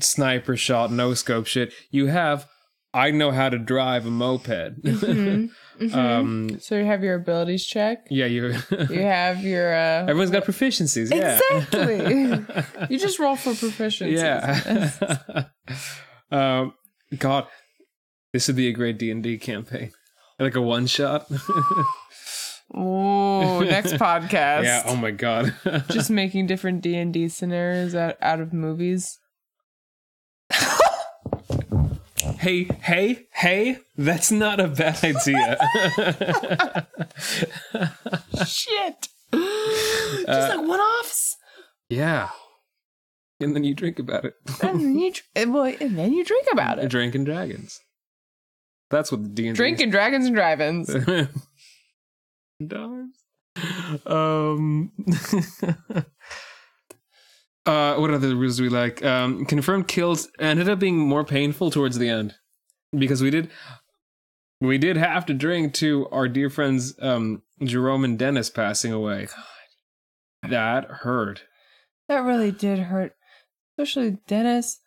sniper 0.00 0.56
shot, 0.56 0.90
no 0.90 1.14
scope 1.14 1.46
shit. 1.46 1.72
You 1.90 2.06
have 2.06 2.46
I 2.94 3.10
know 3.10 3.32
how 3.32 3.48
to 3.48 3.58
drive 3.58 4.06
a 4.06 4.10
moped. 4.10 4.80
Mhm, 4.82 5.50
mhm. 5.80 5.94
um, 5.94 6.60
so 6.60 6.76
you 6.78 6.84
have 6.84 7.02
your 7.02 7.16
abilities 7.16 7.66
check 7.66 8.06
yeah, 8.08 8.26
you. 8.26 8.54
you 8.70 9.02
have 9.02 9.42
your 9.42 9.74
uh 9.74 10.02
Everyone's 10.02 10.30
got 10.30 10.44
proficiencies. 10.44 11.12
Yeah. 11.12 11.40
Exactly. 11.50 12.86
you 12.90 12.98
just 12.98 13.18
roll 13.18 13.34
for 13.36 13.54
proficiency 13.54 14.14
Yeah. 14.14 15.46
um, 16.30 16.74
God, 17.18 17.46
this 18.32 18.46
would 18.46 18.56
be 18.56 18.68
a 18.68 18.72
great 18.72 18.98
D 18.98 19.10
and 19.10 19.22
D 19.22 19.38
campaign, 19.38 19.90
like 20.38 20.54
a 20.56 20.60
one 20.62 20.86
shot. 20.86 21.26
Ooh, 22.76 23.64
next 23.64 23.92
podcast. 24.00 24.64
yeah. 24.64 24.82
Oh 24.86 24.96
my 24.96 25.10
God. 25.10 25.54
Just 25.90 26.10
making 26.10 26.46
different 26.46 26.80
D 26.82 26.96
and 26.96 27.12
D 27.12 27.28
scenarios 27.28 27.94
out, 27.94 28.16
out 28.20 28.40
of 28.40 28.52
movies. 28.52 29.18
hey, 32.38 32.64
hey, 32.82 33.26
hey! 33.32 33.78
That's 33.96 34.30
not 34.32 34.60
a 34.60 34.68
bad 34.68 35.02
idea. 35.04 35.56
Shit. 38.46 39.08
Just 39.32 40.28
Uh, 40.28 40.56
like 40.56 40.68
one 40.68 40.80
offs. 40.80 41.36
yeah. 41.88 42.30
And 43.40 43.54
then 43.54 43.64
you 43.64 43.74
drink 43.74 43.98
about 43.98 44.24
it. 44.24 44.34
And 44.62 44.80
then 44.80 44.98
you 44.98 45.12
well, 45.52 45.64
and 45.80 45.98
then 45.98 46.12
you 46.12 46.24
drink 46.24 46.46
about 46.52 46.78
it. 46.78 46.88
Drinking 46.88 47.24
dragons. 47.24 47.80
That's 48.94 49.10
what 49.10 49.24
the 49.24 49.28
D 49.28 49.48
and 49.48 49.56
Drinking 49.56 49.90
dragons 49.90 50.26
and 50.26 50.36
drive-ins. 50.36 50.86
Dollars. 52.64 53.10
Um. 54.06 54.92
uh, 57.66 57.96
what 57.96 58.10
other 58.12 58.36
rules 58.36 58.58
do 58.58 58.62
we 58.62 58.68
like? 58.68 59.04
Um, 59.04 59.46
confirmed 59.46 59.88
kills 59.88 60.28
ended 60.38 60.68
up 60.68 60.78
being 60.78 60.96
more 60.96 61.24
painful 61.24 61.72
towards 61.72 61.98
the 61.98 62.08
end 62.08 62.36
because 62.96 63.20
we 63.20 63.30
did. 63.30 63.50
we 64.60 64.78
did 64.78 64.96
have 64.96 65.26
to 65.26 65.34
drink 65.34 65.74
to 65.74 66.08
our 66.12 66.28
dear 66.28 66.48
friends 66.48 66.94
um, 67.02 67.42
Jerome 67.64 68.04
and 68.04 68.16
Dennis 68.16 68.48
passing 68.48 68.92
away. 68.92 69.26
That 70.48 70.84
hurt. 70.84 71.42
That 72.06 72.18
really 72.22 72.52
did 72.52 72.78
hurt. 72.78 73.16
Especially 73.76 74.18
Dennis 74.28 74.78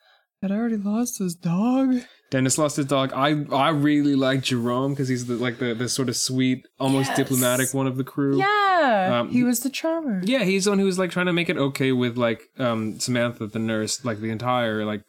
had 0.41 0.51
already 0.51 0.77
lost 0.77 1.19
his 1.19 1.35
dog. 1.35 1.95
Dennis 2.29 2.57
lost 2.57 2.75
his 2.75 2.85
dog. 2.85 3.11
I 3.13 3.45
I 3.55 3.69
really 3.69 4.15
like 4.15 4.43
Jerome 4.43 4.93
because 4.93 5.07
he's 5.07 5.27
the 5.27 5.35
like 5.35 5.59
the, 5.59 5.73
the 5.73 5.88
sort 5.88 6.09
of 6.09 6.17
sweet, 6.17 6.65
almost 6.79 7.09
Yes. 7.09 7.17
diplomatic 7.17 7.73
one 7.73 7.88
of 7.88 7.95
the 7.97 8.03
crew. 8.03 8.38
Yeah. 8.38 9.19
Um, 9.21 9.29
he 9.29 9.43
was 9.43 9.61
the 9.61 9.69
charmer. 9.69 10.21
Yeah, 10.23 10.43
he's 10.43 10.65
the 10.65 10.71
one 10.71 10.79
who 10.79 10.85
was 10.85 10.99
like 10.99 11.11
trying 11.11 11.25
to 11.27 11.33
make 11.33 11.49
it 11.49 11.57
okay 11.57 11.91
with 11.93 12.17
like 12.17 12.41
um 12.59 12.99
Samantha 12.99 13.47
the 13.47 13.59
nurse, 13.59 14.03
like 14.03 14.19
the 14.19 14.29
entire 14.29 14.83
like 14.85 15.03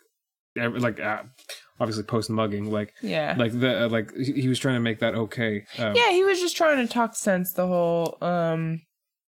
ev- 0.56 0.76
like 0.76 1.00
uh, 1.00 1.24
obviously 1.80 2.04
post 2.04 2.30
mugging, 2.30 2.70
like 2.70 2.94
Yeah. 3.02 3.34
like 3.36 3.58
the 3.58 3.86
uh, 3.86 3.88
like 3.88 4.14
he 4.16 4.42
he 4.42 4.48
was 4.48 4.60
trying 4.60 4.76
to 4.76 4.80
make 4.80 5.00
that 5.00 5.14
okay. 5.16 5.64
Um, 5.78 5.96
yeah, 5.96 6.10
he 6.12 6.22
was 6.22 6.38
just 6.40 6.56
trying 6.56 6.86
to 6.86 6.92
talk 6.92 7.16
sense 7.16 7.52
the 7.52 7.66
whole 7.66 8.16
um 8.22 8.80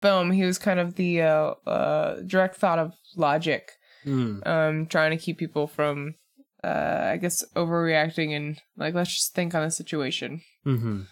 film. 0.01 0.31
He 0.31 0.43
was 0.43 0.57
kind 0.57 0.79
of 0.81 0.95
the 0.95 1.21
uh, 1.21 1.53
uh 1.65 2.21
direct 2.27 2.57
thought 2.57 2.77
of 2.79 2.91
logic. 3.15 3.71
Mm, 4.05 4.45
Um 4.47 4.85
trying 4.87 5.11
to 5.11 5.17
keep 5.23 5.37
people 5.37 5.67
from 5.67 6.15
uh 6.63 7.11
I 7.13 7.17
guess 7.17 7.43
overreacting 7.55 8.35
and 8.35 8.59
like 8.77 8.93
let's 8.93 9.13
just 9.13 9.33
think 9.33 9.53
on 9.55 9.63
the 9.63 9.71
situation. 9.71 10.41
mhm. 10.65 11.05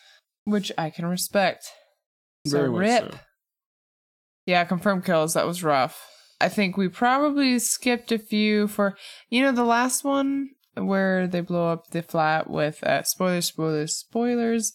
Which 0.45 0.71
I 0.77 0.89
can 0.89 1.05
respect. 1.05 1.65
So 2.47 2.57
Very 2.57 2.69
much 2.71 2.79
rip. 2.79 3.11
so. 3.11 3.19
Yeah, 4.45 4.63
confirmed 4.63 5.03
kills. 5.05 5.33
That 5.33 5.45
was 5.47 5.63
rough. 5.63 6.01
I 6.39 6.49
think 6.49 6.77
we 6.77 6.87
probably 6.87 7.59
skipped 7.59 8.11
a 8.11 8.17
few 8.19 8.67
for 8.67 8.95
you 9.29 9.41
know 9.41 9.51
the 9.51 9.63
last 9.65 10.03
one 10.03 10.49
where 10.75 11.27
they 11.27 11.41
blow 11.41 11.71
up 11.71 11.87
the 11.91 12.01
flat 12.03 12.49
with 12.49 12.83
uh, 12.83 13.03
spoilers, 13.03 13.47
spoilers, 13.47 13.97
spoilers. 13.97 14.73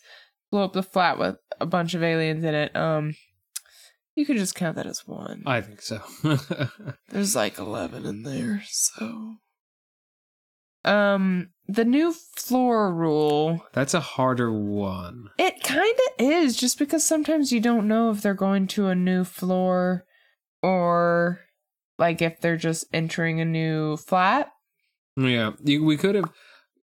Blow 0.51 0.65
up 0.65 0.73
the 0.75 0.83
flat 0.83 1.19
with 1.19 1.37
a 1.61 1.65
bunch 1.67 1.95
of 1.95 2.03
aliens 2.03 2.45
in 2.45 2.55
it. 2.55 2.75
Um, 2.77 3.15
you 4.15 4.27
could 4.27 4.37
just 4.37 4.55
count 4.55 4.77
that 4.77 4.87
as 4.87 5.07
one. 5.07 5.43
I 5.47 5.61
think 5.61 5.83
so. 5.83 6.01
There's 7.09 7.37
like 7.37 7.59
eleven 7.59 8.07
in 8.07 8.23
there, 8.23 8.63
so. 8.67 9.37
Um, 10.85 11.51
the 11.69 11.85
new 11.85 12.13
floor 12.13 12.93
rule 12.93 13.65
That's 13.73 13.95
a 13.95 14.01
harder 14.01 14.53
one. 14.53 15.29
It 15.39 15.63
kind 15.63 15.95
of 15.95 16.27
is, 16.27 16.57
just 16.57 16.79
because 16.79 17.05
sometimes 17.05 17.53
you 17.53 17.61
don't 17.61 17.87
know 17.87 18.11
if 18.11 18.21
they're 18.21 18.35
going 18.35 18.67
to 18.69 18.89
a 18.89 18.95
new 18.95 19.23
floor 19.23 20.05
or 20.61 21.41
like 21.99 22.21
if 22.21 22.41
they're 22.41 22.57
just 22.57 22.85
entering 22.93 23.41
a 23.41 23.45
new 23.45 23.97
flat. 23.97 24.51
Yeah, 25.17 25.53
you, 25.63 25.85
we 25.85 25.97
could 25.97 26.15
have. 26.17 26.31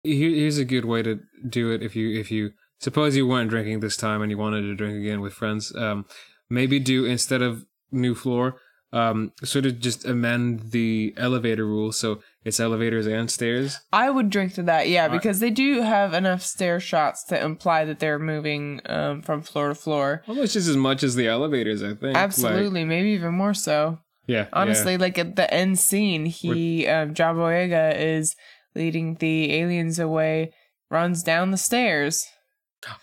Here, 0.03 0.31
here's 0.31 0.59
a 0.59 0.65
good 0.65 0.85
way 0.85 1.03
to 1.03 1.21
do 1.49 1.71
it. 1.71 1.83
If 1.83 1.95
you 1.95 2.19
if 2.19 2.31
you 2.31 2.53
suppose 2.81 3.17
you 3.17 3.27
weren't 3.27 3.51
drinking 3.51 3.81
this 3.81 3.97
time 3.97 4.23
and 4.23 4.31
you 4.31 4.39
wanted 4.39 4.63
to 4.63 4.75
drink 4.75 4.99
again 4.99 5.21
with 5.21 5.33
friends, 5.33 5.75
um, 5.77 6.07
maybe 6.49 6.79
do 6.79 7.05
instead 7.05 7.43
of 7.43 7.65
new 7.91 8.15
floor, 8.15 8.61
um, 8.93 9.33
sort 9.45 9.67
of 9.67 9.81
just 9.81 10.05
amend 10.05 10.71
the 10.71 11.13
elevator 11.17 11.67
rule 11.67 11.93
so 11.93 12.21
it's 12.45 12.61
elevators 12.61 13.07
and 13.07 13.31
stairs. 13.31 13.79
I 13.93 14.09
would 14.11 14.31
drink 14.31 14.55
to 14.55 14.63
that, 14.65 14.89
yeah, 14.89 15.09
because 15.09 15.41
they 15.41 15.51
do 15.51 15.83
have 15.83 16.15
enough 16.15 16.43
stair 16.43 16.79
shots 16.79 17.25
to 17.25 17.45
imply 17.45 17.85
that 17.85 17.99
they're 17.99 18.19
moving 18.21 18.81
um, 18.87 19.23
from 19.23 19.43
floor 19.43 19.69
to 19.71 19.75
floor. 19.75 20.23
Almost 20.29 20.53
just 20.55 20.69
as 20.69 20.77
much 20.77 21.03
as 21.03 21.17
the 21.17 21.27
elevators, 21.27 21.83
I 21.83 21.89
think. 21.89 22.03
Like, 22.03 22.17
Absolutely, 22.17 22.85
maybe 22.85 23.11
even 23.11 23.35
more 23.35 23.55
so. 23.55 23.99
yeah. 24.27 24.47
Honestly, 24.53 24.97
like 24.97 25.19
at 25.19 25.35
the 25.37 25.53
end 25.53 25.79
scene, 25.79 26.27
he 26.27 26.87
um, 26.87 27.15
John 27.15 27.37
Boyega 27.37 27.99
is 27.99 28.37
leading 28.77 29.17
the 29.17 29.55
aliens 29.55 29.99
away, 29.99 30.53
runs 30.91 31.23
down 31.23 31.51
the 31.51 31.57
stairs. 31.57 32.27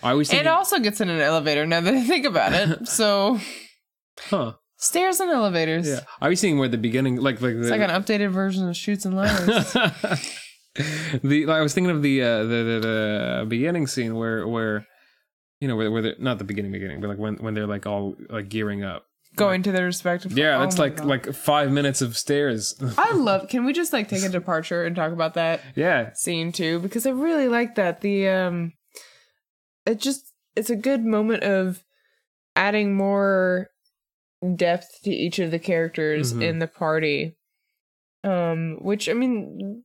I 0.02 0.14
and 0.14 0.28
thinking, 0.28 0.48
also 0.48 0.80
gets 0.80 1.02
in 1.02 1.10
an 1.10 1.20
elevator 1.22 1.66
now 1.66 1.82
that 1.82 1.94
I 1.94 2.04
think 2.04 2.26
about 2.26 2.54
it. 2.54 2.88
So 2.88 3.40
huh? 4.30 4.54
stairs 4.78 5.20
and 5.20 5.32
elevators. 5.32 5.88
Yeah, 5.88 6.02
I 6.22 6.30
was 6.30 6.42
thinking 6.42 6.60
where 6.60 6.68
the 6.70 6.78
beginning, 6.78 7.18
like 7.18 7.42
like 7.42 7.54
the, 7.54 7.62
It's 7.62 7.70
like 7.70 7.82
an 7.82 7.90
updated 7.90 8.32
version 8.32 8.68
of 8.68 8.76
Chutes 8.76 9.06
and 9.06 9.16
Ladders. 9.16 9.74
the 11.24 11.46
I 11.50 11.62
was 11.62 11.74
thinking 11.74 11.92
of 11.92 12.02
the 12.02 12.22
uh, 12.22 12.40
the, 12.44 12.46
the 12.46 12.80
the 13.42 13.46
beginning 13.48 13.88
scene 13.88 14.16
where 14.16 14.48
where 14.48 14.88
you 15.60 15.68
know 15.68 15.76
where 15.76 15.92
where 15.92 16.02
they're 16.02 16.16
not 16.20 16.38
the 16.38 16.44
beginning 16.44 16.72
beginning 16.72 17.00
but 17.02 17.10
like 17.10 17.20
when 17.20 17.36
when 17.38 17.54
they're 17.54 17.68
like 17.68 17.86
all 17.86 18.16
like 18.30 18.50
gearing 18.50 18.84
up. 18.84 19.06
Going 19.36 19.64
to 19.64 19.72
their 19.72 19.86
respective. 19.86 20.38
Yeah, 20.38 20.58
Oh 20.58 20.60
that's 20.60 20.78
my 20.78 20.84
like 20.84 20.98
God. 20.98 21.08
like 21.08 21.34
five 21.34 21.72
minutes 21.72 22.04
of 22.04 22.16
stairs. 22.16 22.76
I 23.00 23.14
love. 23.16 23.48
Can 23.50 23.66
we 23.66 23.74
just 23.74 23.92
like 23.92 24.08
take 24.08 24.24
a 24.24 24.30
departure 24.30 24.84
and 24.86 24.96
talk 24.96 25.12
about 25.12 25.34
that 25.34 25.62
yeah, 25.76 26.14
scene 26.14 26.52
too? 26.52 26.78
Because 26.78 27.08
I 27.08 27.10
really 27.10 27.48
like 27.48 27.74
that. 27.76 28.02
The 28.02 28.28
um, 28.30 28.74
it 29.86 30.00
just 30.00 30.34
it's 30.56 30.70
a 30.70 30.76
good 30.76 31.04
moment 31.04 31.44
of 31.44 31.84
adding 32.56 32.96
more 32.96 33.70
depth 34.56 35.00
to 35.04 35.10
each 35.10 35.40
of 35.40 35.52
the 35.52 35.60
characters 35.60 36.34
Mhm. 36.34 36.44
in 36.44 36.60
the 36.60 36.68
party. 36.68 37.38
Um, 38.24 38.78
which 38.82 39.10
I 39.10 39.14
mean, 39.14 39.84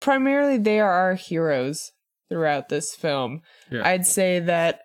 primarily 0.00 0.58
they 0.58 0.78
are 0.80 0.92
our 0.92 1.14
heroes 1.14 1.92
throughout 2.28 2.68
this 2.68 2.94
film. 2.94 3.42
Yeah. 3.70 3.86
I'd 3.86 4.06
say 4.06 4.38
that 4.40 4.80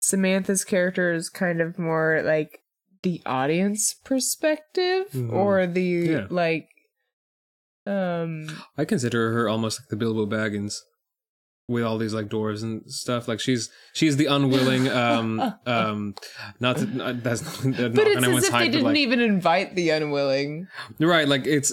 Samantha's 0.00 0.64
character 0.64 1.12
is 1.12 1.28
kind 1.28 1.60
of 1.60 1.78
more 1.78 2.22
like 2.24 2.60
the 3.02 3.22
audience 3.26 3.94
perspective 3.94 5.08
Mhm. 5.12 5.32
or 5.32 5.66
the 5.66 5.82
Yeah. 5.82 6.26
like 6.30 6.68
um 7.86 8.46
I 8.76 8.84
consider 8.84 9.32
her 9.32 9.48
almost 9.48 9.80
like 9.80 9.88
the 9.88 9.96
Bilbo 9.96 10.26
Baggins 10.26 10.74
with 11.70 11.84
all 11.84 11.96
these 11.96 12.12
like 12.12 12.28
doors 12.28 12.62
and 12.62 12.82
stuff. 12.92 13.28
Like 13.28 13.40
she's 13.40 13.70
she's 13.94 14.16
the 14.16 14.26
unwilling 14.26 14.88
um 14.88 15.40
um 15.66 16.14
not 16.58 16.76
that 16.76 16.94
not- 16.94 17.22
that's 17.22 17.64
not 17.64 17.94
but 17.94 18.06
it's 18.06 18.26
as 18.26 18.34
if 18.34 18.42
they 18.42 18.50
hype, 18.50 18.66
but, 18.66 18.72
didn't 18.72 18.82
like, 18.84 18.96
even 18.96 19.20
invite 19.20 19.74
the 19.76 19.90
unwilling 19.90 20.66
right 20.98 21.26
like 21.28 21.46
it's 21.46 21.72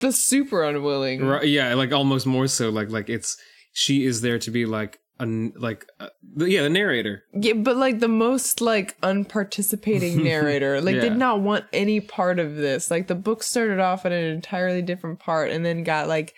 the 0.00 0.10
super 0.12 0.62
unwilling 0.64 1.24
Right, 1.24 1.46
yeah, 1.48 1.74
like 1.74 1.92
almost 1.92 2.24
more 2.24 2.46
so. 2.46 2.68
Like, 2.70 2.88
like 2.90 3.08
it's 3.10 3.36
she 3.72 4.04
is 4.04 4.20
there 4.20 4.38
to 4.38 4.50
be 4.52 4.64
like 4.64 4.98
a 5.20 5.26
like 5.56 5.84
uh, 5.98 6.08
yeah, 6.36 6.62
the 6.62 6.70
narrator. 6.70 7.24
yeah 7.34 7.54
but 7.54 7.76
like 7.76 7.98
the 7.98 8.06
most 8.06 8.60
like 8.60 8.96
unparticipating 9.02 10.22
narrator 10.30 10.80
like 10.80 10.94
Yeah. 10.94 11.00
did 11.00 11.16
not 11.16 11.40
want 11.40 11.64
any 11.72 12.00
part 12.00 12.38
of 12.38 12.54
this 12.54 12.88
like 12.92 13.08
the 13.08 13.16
book 13.16 13.42
started 13.42 13.80
off 13.80 14.06
at 14.06 14.12
an 14.12 14.22
entirely 14.24 14.80
different 14.82 15.18
part 15.18 15.50
and 15.50 15.66
then 15.66 15.82
got 15.82 16.06
like 16.06 16.34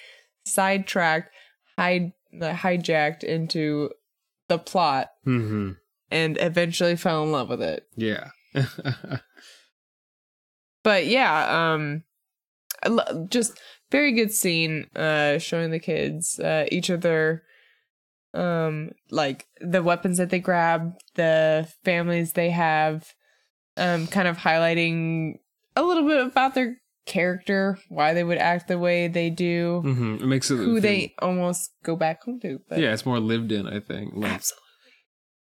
sidetracked 0.46 1.30
hide 1.76 2.12
hijacked 2.34 3.22
into 3.24 3.90
the 4.48 4.58
plot 4.58 5.10
Mm-hmm. 5.26 5.72
and 6.10 6.38
eventually 6.40 6.96
fell 6.96 7.22
in 7.24 7.32
love 7.32 7.48
with 7.48 7.62
it 7.62 7.86
Yeah. 7.96 8.30
but 10.82 11.06
yeah 11.06 11.72
um 11.72 12.02
just 13.28 13.58
very 13.90 14.12
good 14.12 14.32
scene 14.32 14.86
uh 14.96 15.38
showing 15.38 15.70
the 15.70 15.78
kids 15.78 16.38
uh 16.40 16.66
each 16.72 16.90
of 16.90 17.00
their 17.02 17.42
um 18.34 18.90
like 19.10 19.46
the 19.60 19.82
weapons 19.82 20.18
that 20.18 20.30
they 20.30 20.38
grab 20.38 20.94
the 21.14 21.68
families 21.84 22.32
they 22.32 22.50
have 22.50 23.12
um 23.76 24.06
kind 24.06 24.28
of 24.28 24.38
highlighting 24.38 25.34
a 25.76 25.82
little 25.82 26.06
bit 26.06 26.24
about 26.26 26.54
their 26.54 26.76
character 27.10 27.76
why 27.88 28.14
they 28.14 28.24
would 28.24 28.38
act 28.38 28.68
the 28.68 28.78
way 28.78 29.08
they 29.08 29.28
do 29.30 29.80
hmm 29.82 30.14
It 30.22 30.26
makes 30.26 30.50
it 30.50 30.56
who 30.56 30.74
feel- 30.74 30.80
they 30.80 31.14
almost 31.20 31.72
go 31.82 31.96
back 31.96 32.22
home 32.24 32.38
to 32.40 32.60
but 32.68 32.78
yeah, 32.78 32.92
it's 32.94 33.04
more 33.04 33.18
lived 33.20 33.50
in. 33.52 33.66
I 33.66 33.80
think. 33.80 34.14
Like, 34.14 34.32
absolutely 34.32 34.66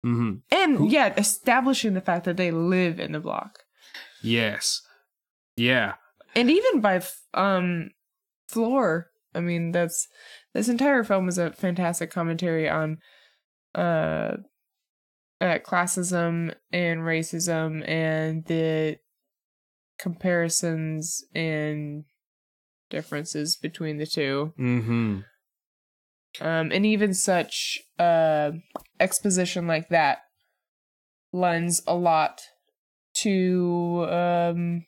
hmm 0.02 0.32
and 0.50 0.76
Who- 0.78 0.88
yeah 0.88 1.12
establishing 1.16 1.94
the 1.94 2.00
fact 2.00 2.24
that 2.24 2.36
they 2.36 2.50
live 2.50 2.98
in 3.00 3.12
the 3.12 3.20
block 3.20 3.52
Yes. 4.22 4.82
Yeah. 5.56 5.94
and 6.34 6.50
even 6.50 6.80
by 6.80 6.96
f- 6.96 7.20
um 7.34 7.90
floor 8.48 9.10
i 9.34 9.40
mean 9.40 9.72
that's 9.72 10.08
this 10.54 10.68
entire 10.68 11.04
film 11.04 11.28
is 11.28 11.36
a 11.38 11.52
fantastic 11.52 12.10
commentary 12.10 12.68
on 12.68 12.98
uh, 13.74 14.36
uh 15.40 15.58
classism 15.68 16.54
and 16.72 17.00
racism 17.00 17.86
and 17.88 18.44
the 18.46 18.96
comparisons 19.98 21.24
and 21.34 22.04
differences 22.90 23.56
between 23.56 23.98
the 23.98 24.06
two 24.06 24.52
Mm-hmm. 24.58 25.20
um 26.40 26.72
and 26.72 26.86
even 26.86 27.12
such 27.14 27.78
uh 27.98 28.52
exposition 29.00 29.66
like 29.66 29.88
that 29.90 30.18
lends 31.32 31.82
a 31.86 31.94
lot 31.94 32.40
to 33.14 34.06
um 34.08 34.84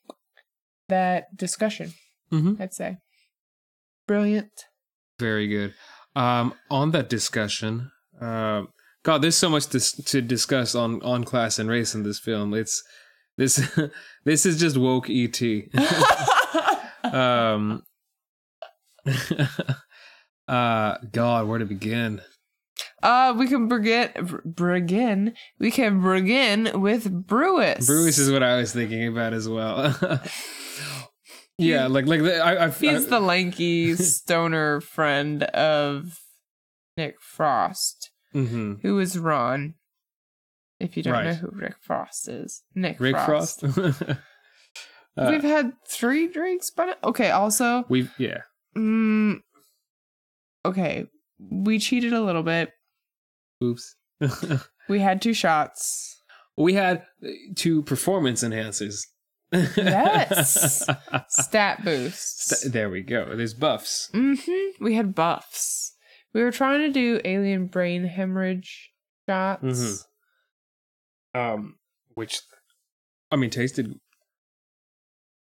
that 0.88 1.36
discussion 1.36 1.92
Mm-hmm. 2.32 2.62
I'd 2.62 2.72
say. 2.72 2.98
Brilliant. 4.06 4.52
Very 5.18 5.48
good. 5.48 5.74
Um, 6.14 6.54
on 6.70 6.92
that 6.92 7.08
discussion, 7.08 7.90
uh, 8.20 8.62
God, 9.02 9.20
there's 9.22 9.36
so 9.36 9.50
much 9.50 9.66
dis- 9.68 9.92
to 10.04 10.22
discuss 10.22 10.76
on 10.76 11.02
on 11.02 11.24
class 11.24 11.58
and 11.58 11.68
race 11.68 11.92
in 11.92 12.04
this 12.04 12.20
film. 12.20 12.54
It's 12.54 12.82
this 13.40 13.78
this 14.24 14.44
is 14.46 14.60
just 14.60 14.76
woke 14.76 15.08
ET. 15.08 15.40
um, 17.12 17.82
uh, 20.48 20.96
God, 21.12 21.48
where 21.48 21.58
to 21.58 21.64
begin? 21.64 22.20
Uh, 23.02 23.34
we 23.36 23.48
can 23.48 23.66
begin. 23.66 24.10
Begin. 24.54 25.34
We 25.58 25.70
can 25.70 26.02
begin 26.02 26.80
with 26.82 27.10
Brewis. 27.26 27.86
Brewis 27.86 28.18
is 28.18 28.30
what 28.30 28.42
I 28.42 28.56
was 28.56 28.72
thinking 28.74 29.08
about 29.08 29.32
as 29.32 29.48
well. 29.48 29.94
yeah, 31.56 31.86
like 31.86 32.06
like 32.06 32.22
the, 32.22 32.38
I, 32.40 32.66
I, 32.66 32.70
He's 32.70 33.06
I- 33.06 33.08
the 33.10 33.20
lanky 33.20 33.94
stoner 33.94 34.82
friend 34.82 35.44
of 35.44 36.18
Nick 36.98 37.16
Frost, 37.22 38.10
Mhm. 38.34 38.82
who 38.82 38.98
is 39.00 39.18
Ron. 39.18 39.74
If 40.80 40.96
you 40.96 41.02
don't 41.02 41.24
know 41.24 41.34
who 41.34 41.50
Rick 41.52 41.74
Frost 41.80 42.26
is, 42.28 42.62
Nick 42.74 42.98
Rick 42.98 43.14
Frost. 43.16 43.60
Frost. 43.60 44.02
Uh, 45.16 45.26
We've 45.32 45.42
had 45.42 45.72
three 45.88 46.28
drinks, 46.28 46.70
but 46.70 46.96
okay. 47.02 47.30
Also, 47.32 47.84
We've 47.88 48.12
yeah. 48.16 48.42
mm, 48.76 49.40
okay, 50.64 51.06
we 51.50 51.80
cheated 51.80 52.12
a 52.12 52.20
little 52.20 52.44
bit. 52.44 52.70
Oops. 53.62 53.96
We 54.88 55.00
had 55.00 55.20
two 55.20 55.34
shots. 55.34 56.20
we 56.56 56.74
had 56.74 57.04
uh, 57.24 57.28
two 57.56 57.82
performance 57.82 58.42
enhancers. 58.44 59.02
Yes. 59.52 60.84
Stat 61.28 61.84
boosts. 61.84 62.60
St- 62.60 62.72
there 62.72 62.88
we 62.90 63.02
go. 63.02 63.34
There's 63.36 63.54
buffs. 63.54 64.10
Mm-hmm. 64.14 64.84
We 64.84 64.94
had 64.94 65.14
buffs. 65.14 65.92
We 66.32 66.42
were 66.42 66.52
trying 66.52 66.80
to 66.80 66.90
do 66.92 67.20
alien 67.24 67.66
brain 67.66 68.04
hemorrhage 68.04 68.90
shots. 69.28 69.62
Mhm. 69.64 70.04
Um, 71.34 71.76
which 72.14 72.40
I 73.30 73.36
mean 73.36 73.50
tasted 73.50 73.94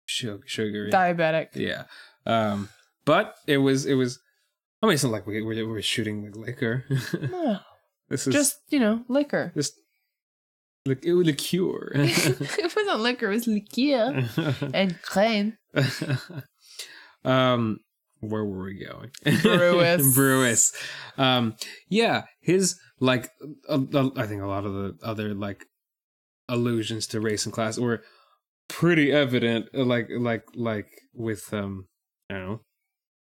sugar, 0.06 0.44
sugary. 0.46 0.92
Diabetic. 0.92 1.50
yeah. 1.54 1.84
Um, 2.26 2.70
but 3.06 3.36
it 3.48 3.58
was 3.58 3.86
it 3.86 3.96
was. 3.96 4.20
I 4.82 4.86
mean, 4.86 4.94
it's 4.94 5.04
not 5.04 5.12
like 5.12 5.28
we 5.28 5.42
we 5.42 5.64
were 5.64 5.82
shooting 5.82 6.24
with 6.24 6.36
liquor. 6.36 6.86
No, 7.32 7.60
this 8.10 8.28
is 8.28 8.34
just 8.34 8.58
you 8.70 8.80
know, 8.80 9.04
liquor. 9.08 9.52
just 9.56 9.74
like 10.86 11.04
it 11.04 11.14
was 11.14 11.32
cure. 11.36 11.92
it 11.96 12.76
wasn't 12.76 13.00
liquor. 13.00 13.32
It 13.32 13.36
was 13.36 13.48
liqueur 13.48 14.28
and 14.74 15.00
crème. 15.02 15.58
um, 17.26 17.80
where 18.22 18.44
were 18.44 18.64
we 18.66 18.86
going? 18.86 19.12
Brewis. 19.42 20.16
Brewis. 20.16 20.74
Um, 21.18 21.56
yeah, 21.90 22.24
his 22.42 22.80
like, 23.00 23.30
uh, 23.68 23.80
I 24.16 24.26
think 24.26 24.42
a 24.42 24.48
lot 24.48 24.66
of 24.66 24.74
the 24.74 24.98
other 25.04 25.34
like 25.34 25.66
allusions 26.50 27.08
to 27.08 27.22
race 27.22 27.46
and 27.46 27.54
class 27.54 27.78
were 27.78 28.02
pretty 28.68 29.12
evident. 29.12 29.68
uh, 29.74 29.84
Like, 29.84 30.08
like, 30.10 30.44
like 30.56 30.88
with 31.14 31.54
um, 31.54 31.88
I 32.30 32.34
don't 32.34 32.46
know, 32.46 32.62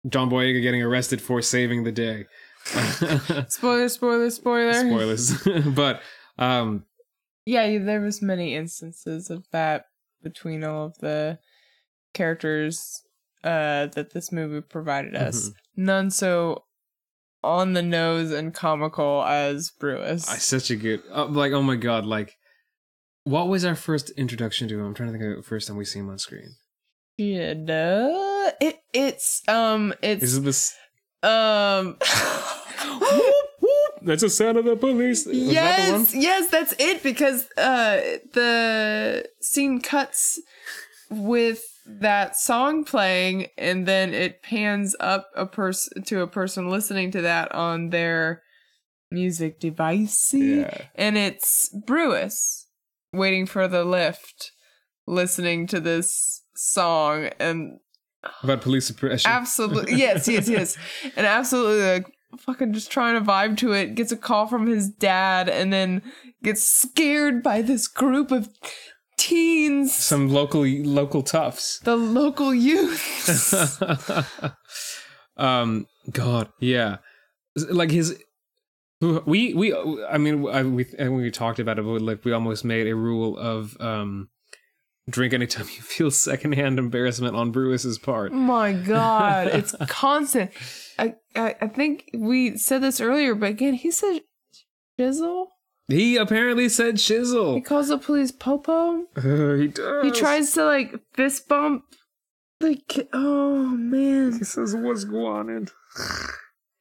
John 0.08 0.30
Boyega 0.30 0.62
getting 0.62 0.82
arrested 0.82 1.20
for 1.20 1.42
saving 1.42 1.84
the 1.84 1.92
day. 1.92 2.26
Spoiler, 3.48 3.88
spoiler, 3.88 4.30
spoiler. 4.30 4.74
Spoilers, 4.74 5.42
but 5.74 6.02
um, 6.38 6.84
Yeah, 7.46 7.78
there 7.78 8.00
was 8.00 8.20
many 8.22 8.54
instances 8.54 9.30
of 9.30 9.46
that 9.52 9.84
between 10.22 10.64
all 10.64 10.86
of 10.86 10.98
the 10.98 11.38
characters 12.12 13.02
uh, 13.44 13.86
that 13.86 14.12
this 14.12 14.30
movie 14.30 14.60
provided 14.60 15.16
us. 15.16 15.48
Mm-hmm. 15.48 15.84
None 15.84 16.10
so 16.10 16.64
on 17.42 17.72
the 17.72 17.82
nose 17.82 18.30
and 18.30 18.52
comical 18.52 19.24
as 19.24 19.70
Brewis. 19.70 20.28
I 20.28 20.36
such 20.36 20.70
a 20.70 20.76
good 20.76 21.02
uh, 21.10 21.26
like 21.26 21.52
oh 21.52 21.62
my 21.62 21.76
god 21.76 22.04
like 22.04 22.36
what 23.30 23.48
was 23.48 23.64
our 23.64 23.74
first 23.76 24.10
introduction 24.10 24.68
to 24.68 24.78
him? 24.78 24.86
I'm 24.86 24.94
trying 24.94 25.12
to 25.12 25.18
think 25.18 25.30
of 25.30 25.36
the 25.44 25.48
first 25.48 25.68
time 25.68 25.76
we 25.76 25.84
see 25.84 25.98
him 26.00 26.10
on 26.10 26.18
screen. 26.18 26.56
Yeah, 27.16 27.54
duh. 27.54 28.50
it 28.60 28.78
it's 28.92 29.42
um 29.48 29.92
it's 30.02 30.22
Is 30.24 30.36
it 30.38 30.40
this? 30.44 30.74
um 31.22 31.96
whoop, 33.00 33.34
whoop. 33.60 33.94
That's 34.02 34.22
a 34.22 34.30
sound 34.30 34.56
of 34.56 34.64
the 34.64 34.76
police. 34.76 35.24
That 35.24 35.32
the 35.32 35.36
yes 35.36 36.14
yes 36.14 36.50
that's 36.50 36.74
it 36.78 37.02
because 37.02 37.46
uh 37.58 38.00
the 38.32 39.28
scene 39.40 39.80
cuts 39.80 40.40
with 41.10 41.62
that 41.86 42.36
song 42.36 42.84
playing 42.84 43.48
and 43.58 43.86
then 43.86 44.14
it 44.14 44.42
pans 44.42 44.94
up 45.00 45.28
a 45.36 45.44
person 45.44 46.02
to 46.04 46.20
a 46.22 46.26
person 46.26 46.70
listening 46.70 47.10
to 47.10 47.20
that 47.22 47.52
on 47.54 47.90
their 47.90 48.42
music 49.10 49.58
device 49.60 50.32
Yeah. 50.32 50.82
and 50.94 51.18
it's 51.18 51.68
Brewis 51.86 52.66
waiting 53.12 53.46
for 53.46 53.66
the 53.68 53.84
lift 53.84 54.52
listening 55.06 55.66
to 55.66 55.80
this 55.80 56.42
song 56.54 57.28
and 57.40 57.78
About 58.42 58.60
police 58.62 58.86
suppression. 58.86 59.30
absolutely 59.30 59.94
yes 59.96 60.28
yes 60.28 60.48
yes 60.48 60.76
and 61.16 61.26
absolutely 61.26 61.82
like 61.82 62.06
fucking 62.38 62.72
just 62.72 62.90
trying 62.92 63.14
to 63.18 63.20
vibe 63.28 63.56
to 63.56 63.72
it 63.72 63.94
gets 63.96 64.12
a 64.12 64.16
call 64.16 64.46
from 64.46 64.66
his 64.68 64.88
dad 64.88 65.48
and 65.48 65.72
then 65.72 66.00
gets 66.44 66.62
scared 66.62 67.42
by 67.42 67.60
this 67.62 67.88
group 67.88 68.30
of 68.30 68.48
teens 69.18 69.94
Some 69.94 70.28
local 70.28 70.62
local 70.64 71.22
toughs. 71.22 71.80
the 71.80 71.96
local 71.96 72.54
youth 72.54 73.82
um. 75.36 75.86
God. 76.10 76.48
Yeah. 76.60 76.96
Like 77.68 77.90
his. 77.90 78.22
We 79.00 79.54
we 79.54 79.74
I 79.74 80.18
mean 80.18 80.46
I, 80.48 80.62
we 80.62 80.86
and 80.98 81.16
we 81.16 81.30
talked 81.30 81.58
about 81.58 81.78
it, 81.78 81.82
but 81.82 82.02
like 82.02 82.24
we 82.24 82.32
almost 82.32 82.64
made 82.64 82.86
a 82.86 82.94
rule 82.94 83.38
of 83.38 83.76
um, 83.80 84.28
drink 85.08 85.32
anytime 85.32 85.66
you 85.74 85.80
feel 85.82 86.10
secondhand 86.10 86.78
embarrassment 86.78 87.34
on 87.34 87.50
Brewis's 87.50 87.98
part. 87.98 88.32
my 88.32 88.72
god 88.74 89.46
it's 89.52 89.74
constant 89.88 90.50
I, 90.98 91.14
I 91.34 91.56
i 91.62 91.66
think 91.66 92.10
we 92.14 92.56
said 92.58 92.82
this 92.82 93.00
earlier 93.00 93.34
but 93.34 93.50
again 93.50 93.74
he 93.74 93.90
said 93.90 94.20
shizzle 94.98 95.46
He 95.88 96.16
apparently 96.16 96.68
said 96.68 96.98
chisel. 96.98 97.54
he 97.54 97.60
calls 97.62 97.88
the 97.88 97.98
police 97.98 98.30
popo 98.30 99.04
Uh, 99.16 99.54
he 99.54 99.68
does. 99.68 100.04
he 100.04 100.10
tries 100.12 100.52
to 100.52 100.64
like 100.64 100.94
fist 101.14 101.48
bump 101.48 101.84
like 102.60 103.08
oh 103.14 103.64
man 103.64 104.34
He 104.38 104.44
says 104.44 104.76
what's 104.76 105.04
going 105.04 105.48
on. 105.50 105.68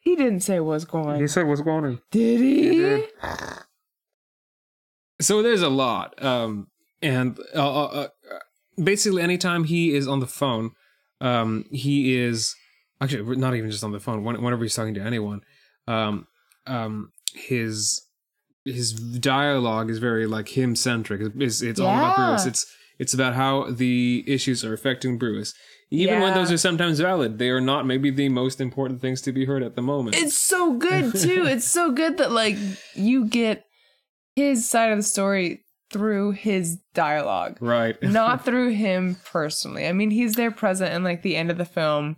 He 0.09 0.15
didn't 0.15 0.41
say 0.41 0.59
what's 0.59 0.85
going 0.85 1.19
He 1.21 1.27
said 1.27 1.47
what's 1.47 1.61
going 1.61 1.85
on. 1.85 2.01
did 2.11 2.39
he 2.39 2.69
did. 2.71 3.09
So 5.21 5.41
there's 5.43 5.61
a 5.61 5.69
lot, 5.69 6.21
um, 6.23 6.67
and 7.01 7.37
uh, 7.53 7.83
uh, 7.83 7.85
uh, 7.85 8.07
basically 8.81 9.21
anytime 9.21 9.65
he 9.65 9.93
is 9.93 10.07
on 10.07 10.21
the 10.21 10.27
phone, 10.27 10.71
um, 11.19 11.65
he 11.71 12.15
is 12.15 12.55
actually 13.01 13.35
not 13.35 13.53
even 13.55 13.69
just 13.69 13.83
on 13.83 13.91
the 13.91 13.99
phone. 13.99 14.23
Whenever 14.23 14.63
he's 14.63 14.75
talking 14.75 14.93
to 14.93 15.01
anyone, 15.01 15.41
um, 15.87 16.25
um, 16.67 17.11
his 17.33 18.01
his 18.63 18.93
dialogue 18.93 19.89
is 19.89 19.97
very 19.99 20.25
like 20.25 20.57
him 20.57 20.75
centric. 20.75 21.21
It's, 21.37 21.61
it's 21.61 21.79
all 21.81 21.87
about 21.87 22.17
Yeah. 22.17 22.25
Brewis. 22.27 22.45
It's 22.45 22.65
it's 22.97 23.13
about 23.13 23.33
how 23.33 23.69
the 23.71 24.23
issues 24.25 24.63
are 24.63 24.73
affecting 24.73 25.17
Brewis. 25.17 25.53
Even 25.91 26.21
when 26.21 26.33
those 26.35 26.51
are 26.51 26.57
sometimes 26.57 26.99
valid, 26.99 27.39
they 27.39 27.49
are 27.49 27.61
not 27.61 27.85
maybe 27.85 28.11
the 28.11 28.29
most 28.29 28.61
important 28.61 29.01
things 29.01 29.21
to 29.21 29.31
be 29.31 29.45
heard 29.45 29.63
at 29.63 29.75
the 29.75 29.81
moment. 29.81 30.15
It's 30.15 30.37
so 30.37 30.73
good 30.73 31.15
too. 31.15 31.45
it's 31.47 31.67
so 31.67 31.91
good 31.91 32.17
that 32.17 32.31
like 32.31 32.55
you 32.93 33.25
get 33.25 33.65
his 34.35 34.69
side 34.69 34.91
of 34.91 34.97
the 34.97 35.03
story 35.03 35.65
through 35.91 36.31
his 36.31 36.77
dialogue, 36.93 37.57
right. 37.59 37.97
not 38.03 38.45
through 38.45 38.69
him 38.69 39.17
personally. 39.25 39.87
I 39.87 39.93
mean, 39.93 40.11
he's 40.11 40.35
there 40.35 40.51
present 40.51 40.93
in 40.93 41.03
like 41.03 41.23
the 41.23 41.35
end 41.35 41.49
of 41.49 41.57
the 41.57 41.65
film. 41.65 42.17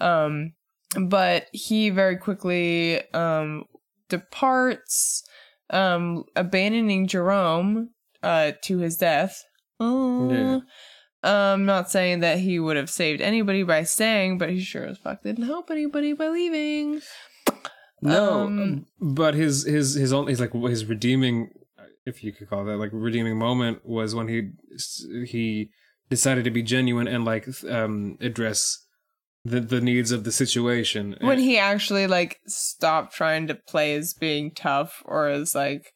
Um 0.00 0.52
but 0.96 1.46
he 1.52 1.90
very 1.90 2.16
quickly 2.16 3.02
um 3.12 3.64
departs 4.08 5.24
um 5.70 6.24
abandoning 6.36 7.08
Jerome 7.08 7.90
uh 8.22 8.52
to 8.62 8.78
his 8.78 8.96
death. 8.96 9.42
Oh. 9.80 10.30
Yeah. 10.30 10.60
Um, 11.22 11.66
not 11.66 11.90
saying 11.90 12.20
that 12.20 12.38
he 12.38 12.60
would 12.60 12.76
have 12.76 12.88
saved 12.90 13.20
anybody 13.20 13.64
by 13.64 13.82
staying, 13.82 14.38
but 14.38 14.50
he 14.50 14.60
sure 14.60 14.84
as 14.84 14.98
fuck 14.98 15.22
didn't 15.22 15.46
help 15.46 15.70
anybody 15.70 16.12
by 16.12 16.28
leaving. 16.28 17.00
No, 18.00 18.42
Um, 18.42 18.86
but 19.00 19.34
his 19.34 19.64
his 19.64 19.94
his 19.94 20.12
only 20.12 20.30
his 20.32 20.40
like 20.40 20.52
his 20.52 20.84
redeeming, 20.86 21.50
if 22.06 22.22
you 22.22 22.32
could 22.32 22.48
call 22.48 22.64
that 22.64 22.76
like 22.76 22.90
redeeming 22.92 23.36
moment 23.36 23.84
was 23.84 24.14
when 24.14 24.28
he 24.28 24.50
he 25.26 25.70
decided 26.08 26.44
to 26.44 26.50
be 26.50 26.62
genuine 26.62 27.08
and 27.08 27.24
like 27.24 27.48
um 27.68 28.16
address 28.20 28.86
the 29.44 29.58
the 29.60 29.80
needs 29.80 30.12
of 30.12 30.22
the 30.22 30.30
situation. 30.32 31.16
when 31.20 31.40
he 31.40 31.58
actually 31.58 32.06
like 32.06 32.38
stopped 32.46 33.12
trying 33.12 33.48
to 33.48 33.54
play 33.56 33.94
as 33.96 34.14
being 34.14 34.52
tough 34.52 35.02
or 35.04 35.28
as 35.28 35.54
like 35.56 35.92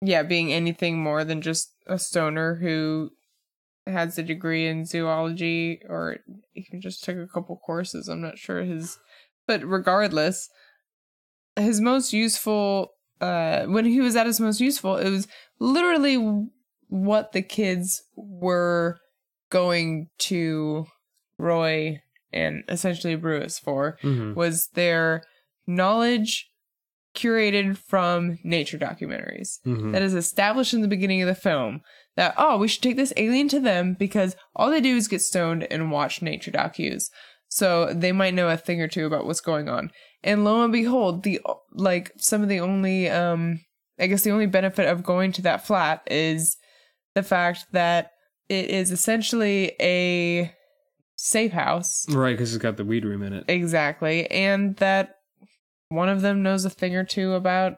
yeah 0.00 0.22
being 0.22 0.52
anything 0.52 1.02
more 1.02 1.24
than 1.24 1.42
just 1.42 1.72
a 1.88 1.98
stoner 1.98 2.54
who 2.56 3.10
has 3.86 4.18
a 4.18 4.22
degree 4.22 4.66
in 4.66 4.84
zoology 4.84 5.80
or 5.88 6.18
he 6.52 6.66
just 6.78 7.02
took 7.02 7.16
a 7.16 7.26
couple 7.26 7.56
courses 7.56 8.08
i'm 8.08 8.20
not 8.20 8.38
sure 8.38 8.62
his 8.62 8.98
but 9.46 9.64
regardless 9.64 10.48
his 11.56 11.80
most 11.80 12.12
useful 12.12 12.90
uh 13.20 13.64
when 13.64 13.84
he 13.84 14.00
was 14.00 14.16
at 14.16 14.26
his 14.26 14.40
most 14.40 14.60
useful 14.60 14.96
it 14.96 15.10
was 15.10 15.26
literally 15.58 16.16
what 16.88 17.32
the 17.32 17.42
kids 17.42 18.02
were 18.16 18.98
going 19.50 20.08
to 20.18 20.86
roy 21.38 22.00
and 22.32 22.62
essentially 22.68 23.16
brewis 23.16 23.58
for 23.58 23.98
Mhm. 24.02 24.34
was 24.34 24.68
their 24.74 25.22
knowledge 25.66 26.48
curated 27.14 27.76
from 27.76 28.38
nature 28.44 28.78
documentaries 28.78 29.58
Mhm. 29.66 29.92
that 29.92 30.02
is 30.02 30.14
established 30.14 30.72
in 30.74 30.80
the 30.80 30.88
beginning 30.88 31.20
of 31.22 31.26
the 31.28 31.34
film 31.34 31.80
that 32.16 32.34
oh 32.36 32.56
we 32.58 32.68
should 32.68 32.82
take 32.82 32.96
this 32.96 33.12
alien 33.16 33.48
to 33.48 33.60
them 33.60 33.94
because 33.98 34.36
all 34.56 34.70
they 34.70 34.80
do 34.80 34.96
is 34.96 35.08
get 35.08 35.20
stoned 35.20 35.66
and 35.70 35.90
watch 35.90 36.22
nature 36.22 36.50
docus 36.50 37.04
so 37.48 37.92
they 37.92 38.12
might 38.12 38.34
know 38.34 38.48
a 38.48 38.56
thing 38.56 38.80
or 38.80 38.88
two 38.88 39.06
about 39.06 39.26
what's 39.26 39.40
going 39.40 39.68
on 39.68 39.90
and 40.22 40.44
lo 40.44 40.62
and 40.62 40.72
behold 40.72 41.22
the 41.22 41.40
like 41.72 42.12
some 42.16 42.42
of 42.42 42.48
the 42.48 42.60
only 42.60 43.08
um 43.08 43.60
i 43.98 44.06
guess 44.06 44.22
the 44.22 44.30
only 44.30 44.46
benefit 44.46 44.88
of 44.88 45.02
going 45.02 45.32
to 45.32 45.42
that 45.42 45.66
flat 45.66 46.02
is 46.10 46.56
the 47.14 47.22
fact 47.22 47.66
that 47.72 48.10
it 48.48 48.68
is 48.68 48.90
essentially 48.90 49.72
a 49.80 50.52
safe 51.16 51.52
house 51.52 52.06
Right, 52.08 52.32
because 52.32 52.54
it's 52.54 52.62
got 52.62 52.76
the 52.76 52.84
weed 52.84 53.04
room 53.04 53.22
in 53.22 53.32
it. 53.32 53.44
Exactly. 53.46 54.28
And 54.30 54.76
that 54.76 55.16
one 55.88 56.08
of 56.08 56.22
them 56.22 56.42
knows 56.42 56.64
a 56.64 56.70
thing 56.70 56.96
or 56.96 57.04
two 57.04 57.34
about 57.34 57.76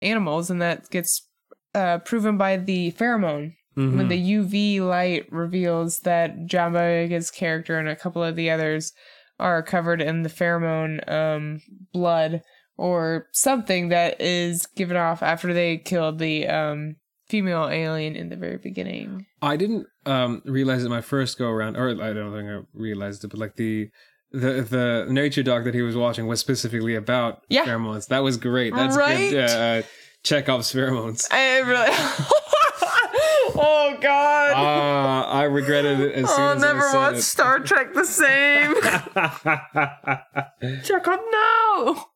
animals, 0.00 0.50
and 0.50 0.60
that 0.62 0.88
gets 0.90 1.28
uh, 1.74 1.98
proven 1.98 2.36
by 2.36 2.56
the 2.56 2.92
pheromone. 2.92 3.54
Mhm. 3.76 3.96
When 3.96 4.08
the 4.08 4.18
UV 4.18 4.80
light 4.80 5.26
reveals 5.32 6.00
that 6.00 6.44
John 6.46 6.72
Boyega's 6.74 7.30
character 7.30 7.78
and 7.78 7.88
a 7.88 7.96
couple 7.96 8.22
of 8.22 8.36
the 8.36 8.50
others 8.50 8.92
are 9.40 9.62
covered 9.62 10.02
in 10.02 10.22
the 10.22 10.28
pheromone 10.28 11.10
um, 11.10 11.60
blood 11.92 12.42
or 12.76 13.28
something 13.32 13.88
that 13.88 14.20
is 14.20 14.66
given 14.76 14.96
off 14.96 15.22
after 15.22 15.54
they 15.54 15.78
killed 15.78 16.18
the 16.18 16.46
um, 16.48 16.96
female 17.28 17.68
alien 17.68 18.14
in 18.14 18.28
the 18.28 18.36
very 18.36 18.58
beginning. 18.58 19.24
I 19.40 19.56
didn't 19.56 19.86
um, 20.04 20.42
realize 20.44 20.84
it 20.84 20.90
my 20.90 21.00
first 21.00 21.38
go 21.38 21.48
around, 21.48 21.76
or 21.76 21.88
I 21.88 22.12
don't 22.12 22.32
think 22.32 22.50
I 22.50 22.58
realized 22.74 23.24
it, 23.24 23.28
but 23.28 23.40
like 23.40 23.56
the 23.56 23.88
the 24.32 24.66
the 24.68 25.06
nature 25.10 25.42
doc 25.42 25.64
that 25.64 25.74
he 25.74 25.82
was 25.82 25.96
watching 25.96 26.26
was 26.26 26.40
specifically 26.40 26.94
about 26.94 27.40
Yeah. 27.48 27.64
pheromones. 27.64 28.08
That 28.08 28.22
was 28.22 28.36
great. 28.36 28.74
That's 28.74 28.96
Right? 28.96 29.30
good. 29.30 29.50
Uh, 29.50 29.82
Chekhov's 30.24 30.72
pheromones. 30.72 31.26
I 31.32 31.58
really. 31.60 31.88
oh, 33.56 33.96
God. 34.00 34.52
Ah, 34.54 35.30
I 35.30 35.44
regretted 35.44 36.00
it 36.00 36.12
as 36.14 36.30
soon 36.30 36.40
I'll 36.40 36.50
as 36.56 36.62
I 36.62 36.66
never 36.66 36.82
said 36.88 36.96
watch 36.96 37.14
it. 37.16 37.22
Star 37.22 37.58
Trek 37.60 37.92
the 37.94 38.04
same. 38.04 38.74
Check 40.84 41.08
up 41.08 41.20
now. 41.32 42.06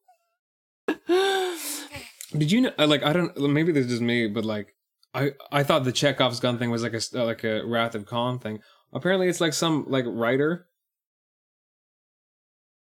Did 2.36 2.52
you 2.52 2.60
know? 2.62 2.72
uh, 2.78 2.86
Like, 2.86 3.02
I 3.02 3.12
don't. 3.12 3.36
Maybe 3.52 3.72
this 3.72 3.86
is 3.90 4.00
me, 4.00 4.26
but 4.28 4.44
like, 4.44 4.74
I 5.14 5.32
I 5.50 5.62
thought 5.62 5.84
the 5.84 5.92
Chekhov's 5.92 6.40
gun 6.40 6.58
thing 6.58 6.70
was 6.70 6.82
like 6.82 6.92
a 6.92 6.96
s- 6.96 7.14
uh, 7.14 7.24
like 7.24 7.44
a 7.44 7.64
Wrath 7.66 7.94
of 7.94 8.06
Khan 8.06 8.38
thing. 8.38 8.60
Apparently, 8.92 9.28
it's 9.28 9.40
like 9.40 9.52
some 9.52 9.84
like 9.88 10.04
writer. 10.06 10.68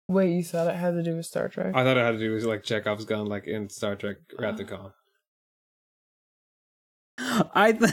Wait, 0.07 0.31
you 0.35 0.43
thought 0.43 0.67
it 0.67 0.75
had 0.75 0.91
to 0.91 1.03
do 1.03 1.15
with 1.15 1.25
Star 1.25 1.47
Trek? 1.49 1.73
I 1.75 1.83
thought 1.83 1.97
it 1.97 2.05
had 2.05 2.11
to 2.11 2.19
do 2.19 2.33
with 2.33 2.43
like 2.43 2.63
Chekhov's 2.63 3.05
gun, 3.05 3.25
like 3.27 3.47
in 3.47 3.69
Star 3.69 3.95
Trek 3.95 4.17
Wrath 4.37 4.59
of 4.59 4.67
Khan. 4.67 4.91
I 7.17 7.71
th- 7.71 7.91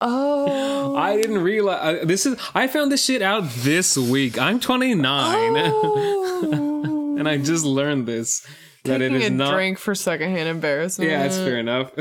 oh, 0.00 0.96
I 0.96 1.16
didn't 1.16 1.42
realize 1.42 2.02
uh, 2.02 2.04
this 2.04 2.26
is. 2.26 2.38
I 2.54 2.66
found 2.66 2.90
this 2.92 3.04
shit 3.04 3.22
out 3.22 3.44
this 3.58 3.96
week. 3.96 4.38
I'm 4.38 4.58
29, 4.60 5.54
Oh. 5.58 7.16
and 7.18 7.28
I 7.28 7.36
just 7.38 7.64
learned 7.64 8.06
this 8.06 8.46
that 8.84 8.98
Taking 8.98 9.16
it 9.16 9.22
is 9.22 9.28
a 9.28 9.30
not. 9.32 9.52
drink 9.52 9.78
for 9.78 9.94
secondhand 9.94 10.48
embarrassment. 10.48 11.10
Yeah, 11.10 11.24
it's 11.24 11.36
fair 11.36 11.58
enough. 11.58 11.92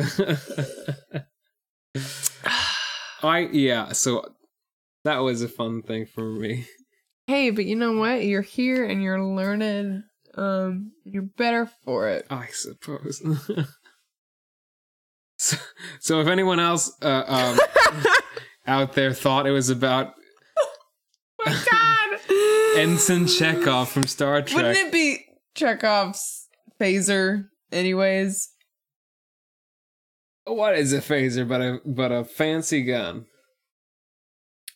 I 3.23 3.49
yeah, 3.51 3.91
so 3.93 4.23
that 5.03 5.17
was 5.19 5.41
a 5.41 5.47
fun 5.47 5.81
thing 5.81 6.05
for 6.05 6.23
me. 6.23 6.65
Hey, 7.27 7.49
but 7.49 7.65
you 7.65 7.75
know 7.75 7.93
what? 7.97 8.23
You're 8.23 8.41
here 8.43 8.85
and 8.85 9.01
you're 9.01 9.23
learning. 9.23 10.03
Um, 10.35 10.91
you're 11.05 11.23
better 11.23 11.69
for 11.83 12.09
it. 12.09 12.27
I 12.29 12.47
suppose. 12.51 13.21
so, 15.37 15.57
so 15.99 16.21
if 16.21 16.27
anyone 16.27 16.59
else 16.59 16.91
uh, 17.01 17.23
um, 17.27 17.59
out 18.67 18.93
there 18.93 19.13
thought 19.13 19.47
it 19.47 19.51
was 19.51 19.69
about 19.69 20.13
my 21.45 21.51
God, 21.71 22.19
Ensign 22.77 23.25
Chekov 23.25 23.87
from 23.87 24.07
Star 24.07 24.41
Trek, 24.41 24.55
Wouldn't 24.55 24.87
it 24.87 24.91
be 24.91 25.25
Chekhov's 25.55 26.47
phaser, 26.79 27.47
anyways? 27.71 28.49
what 30.47 30.77
is 30.77 30.93
a 30.93 30.99
phaser 30.99 31.47
but 31.47 31.61
a 31.61 31.79
but 31.85 32.11
a 32.11 32.23
fancy 32.23 32.83
gun? 32.83 33.25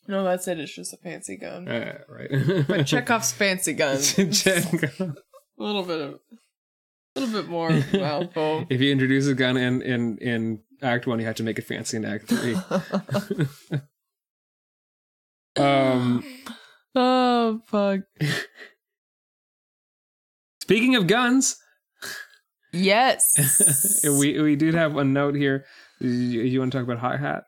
No, 0.08 0.24
that's 0.24 0.48
it. 0.48 0.58
It's 0.58 0.74
just 0.74 0.92
a 0.92 0.96
fancy 0.96 1.36
gun. 1.36 1.68
Uh, 1.68 1.98
right. 2.08 2.66
But 2.66 2.86
Chekhov's 2.86 3.32
fancy 3.32 3.74
gun. 3.74 4.00
Chekhov. 4.00 5.00
A 5.00 5.62
little 5.62 5.84
bit 5.84 6.00
of, 6.00 6.20
little 7.20 7.42
bit 7.42 7.50
more 7.50 7.70
mouthful. 7.92 8.66
If 8.70 8.80
you 8.80 8.90
introduce 8.92 9.26
a 9.26 9.34
gun 9.34 9.56
in 9.56 9.82
in 9.82 10.18
in 10.18 10.60
Act 10.82 11.06
One, 11.06 11.20
you 11.20 11.26
have 11.26 11.36
to 11.36 11.42
make 11.42 11.58
it 11.58 11.64
fancy 11.64 11.96
in 11.96 12.04
Act 12.04 12.28
Three. 12.28 12.56
um, 15.56 16.24
oh 16.94 17.60
fuck. 17.66 18.00
speaking 20.62 20.96
of 20.96 21.06
guns, 21.06 21.56
Yes. 22.72 24.02
we 24.04 24.40
we 24.40 24.56
did 24.56 24.74
have 24.74 24.96
a 24.96 25.04
note 25.04 25.34
here. 25.34 25.64
You, 25.98 26.08
you 26.08 26.60
want 26.60 26.72
to 26.72 26.78
talk 26.78 26.84
about 26.84 26.98
hi 26.98 27.16
hat? 27.16 27.44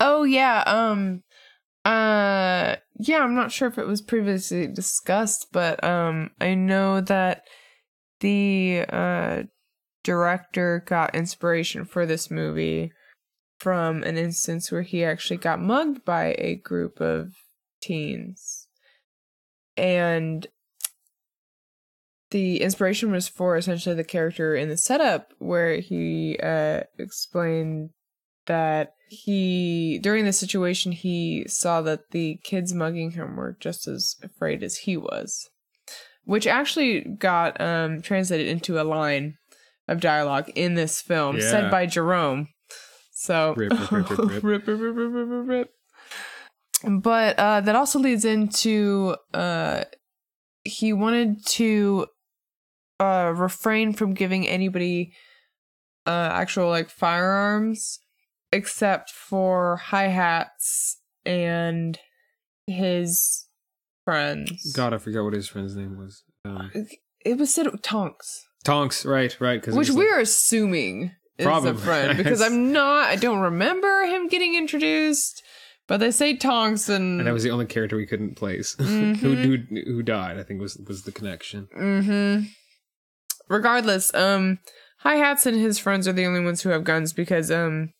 oh 0.00 0.24
yeah. 0.24 0.62
Um. 0.66 1.22
Uh. 1.84 2.76
Yeah. 2.98 3.20
I'm 3.20 3.34
not 3.34 3.52
sure 3.52 3.68
if 3.68 3.78
it 3.78 3.86
was 3.86 4.02
previously 4.02 4.66
discussed, 4.66 5.48
but 5.52 5.82
um. 5.82 6.30
I 6.40 6.54
know 6.54 7.00
that 7.00 7.42
the 8.24 8.86
uh 8.88 9.42
director 10.02 10.82
got 10.86 11.14
inspiration 11.14 11.84
for 11.84 12.06
this 12.06 12.30
movie 12.30 12.90
from 13.58 14.02
an 14.02 14.16
instance 14.16 14.72
where 14.72 14.82
he 14.82 15.04
actually 15.04 15.36
got 15.36 15.60
mugged 15.60 16.04
by 16.04 16.34
a 16.38 16.56
group 16.56 17.00
of 17.00 17.32
teens. 17.80 18.66
And 19.76 20.46
the 22.30 22.60
inspiration 22.60 23.12
was 23.12 23.28
for 23.28 23.56
essentially 23.56 23.94
the 23.94 24.04
character 24.04 24.54
in 24.54 24.68
the 24.68 24.76
setup 24.76 25.32
where 25.38 25.76
he 25.76 26.38
uh, 26.42 26.80
explained 26.98 27.90
that 28.46 28.94
he 29.08 29.98
during 30.02 30.24
the 30.24 30.32
situation 30.32 30.92
he 30.92 31.44
saw 31.46 31.80
that 31.82 32.10
the 32.10 32.38
kids 32.42 32.74
mugging 32.74 33.12
him 33.12 33.36
were 33.36 33.56
just 33.58 33.86
as 33.86 34.16
afraid 34.22 34.62
as 34.62 34.78
he 34.78 34.96
was 34.96 35.48
which 36.24 36.46
actually 36.46 37.00
got 37.02 37.60
um, 37.60 38.02
translated 38.02 38.48
into 38.48 38.80
a 38.80 38.84
line 38.84 39.36
of 39.88 40.00
dialogue 40.00 40.50
in 40.54 40.74
this 40.74 41.00
film 41.00 41.36
Yeah. 41.36 41.50
said 41.50 41.70
by 41.70 41.86
jerome 41.86 42.48
so 43.12 43.54
Rip, 43.56 43.72
rip, 43.90 43.90
rip, 43.92 44.10
rip, 44.10 44.42
rip. 44.44 44.66
rip, 44.66 44.96
rip, 44.98 45.48
rip. 45.48 45.70
But 46.86 47.38
uh, 47.38 47.60
that 47.62 47.74
also 47.76 47.98
leads 47.98 48.24
into 48.24 49.16
uh, 49.32 49.84
he 50.64 50.92
wanted 50.92 51.44
to 51.46 52.06
uh, 53.00 53.32
refrain 53.34 53.92
from 53.92 54.12
giving 54.14 54.46
anybody 54.46 55.12
uh, 56.06 56.30
actual 56.32 56.68
like 56.68 56.90
firearms 56.90 57.98
except 58.52 59.10
for 59.10 59.76
hi 59.76 60.08
hats 60.08 60.98
and 61.24 61.98
his 62.66 63.43
friends. 64.04 64.72
God, 64.74 64.92
I 64.94 64.98
forgot 64.98 65.24
what 65.24 65.34
his 65.34 65.48
friend's 65.48 65.76
name 65.76 65.96
was. 65.98 66.22
Um, 66.44 66.70
It 67.24 67.38
was 67.38 67.52
said 67.54 67.66
Tonks, 67.82 68.44
Tonks, 68.64 69.04
right, 69.04 69.34
right. 69.40 69.60
Because 69.60 69.74
which 69.74 69.90
we're 69.90 70.20
assuming 70.20 71.12
is 71.38 71.46
Probably. 71.46 71.70
a 71.70 71.74
friend 71.74 72.16
because 72.22 72.40
I'm 72.42 72.72
not. 72.72 73.06
I 73.08 73.16
don't 73.16 73.40
remember 73.40 74.04
him 74.04 74.28
getting 74.28 74.54
introduced, 74.54 75.42
but 75.88 75.98
they 76.00 76.10
say 76.10 76.36
Tonks 76.36 76.88
and. 76.88 77.20
and 77.20 77.26
that 77.26 77.32
was 77.32 77.42
the 77.44 77.50
only 77.50 77.66
character 77.66 77.96
we 77.96 78.06
couldn't 78.06 78.36
place. 78.36 78.74
who, 78.78 78.84
Mhm. 78.84 79.16
who 79.16 79.56
who 79.86 80.02
died? 80.02 80.38
I 80.38 80.42
think 80.42 80.60
was 80.60 80.76
was 80.86 81.02
the 81.04 81.12
connection. 81.12 81.68
Mm-hmm. 81.76 82.44
Regardless, 83.48 84.12
um, 84.14 84.58
Hi 85.00 85.16
Hats 85.16 85.44
and 85.46 85.56
his 85.58 85.78
friends 85.78 86.08
are 86.08 86.12
the 86.12 86.24
only 86.26 86.40
ones 86.44 86.62
who 86.62 86.70
have 86.70 86.84
guns 86.84 87.12
because 87.12 87.50
um, 87.50 87.90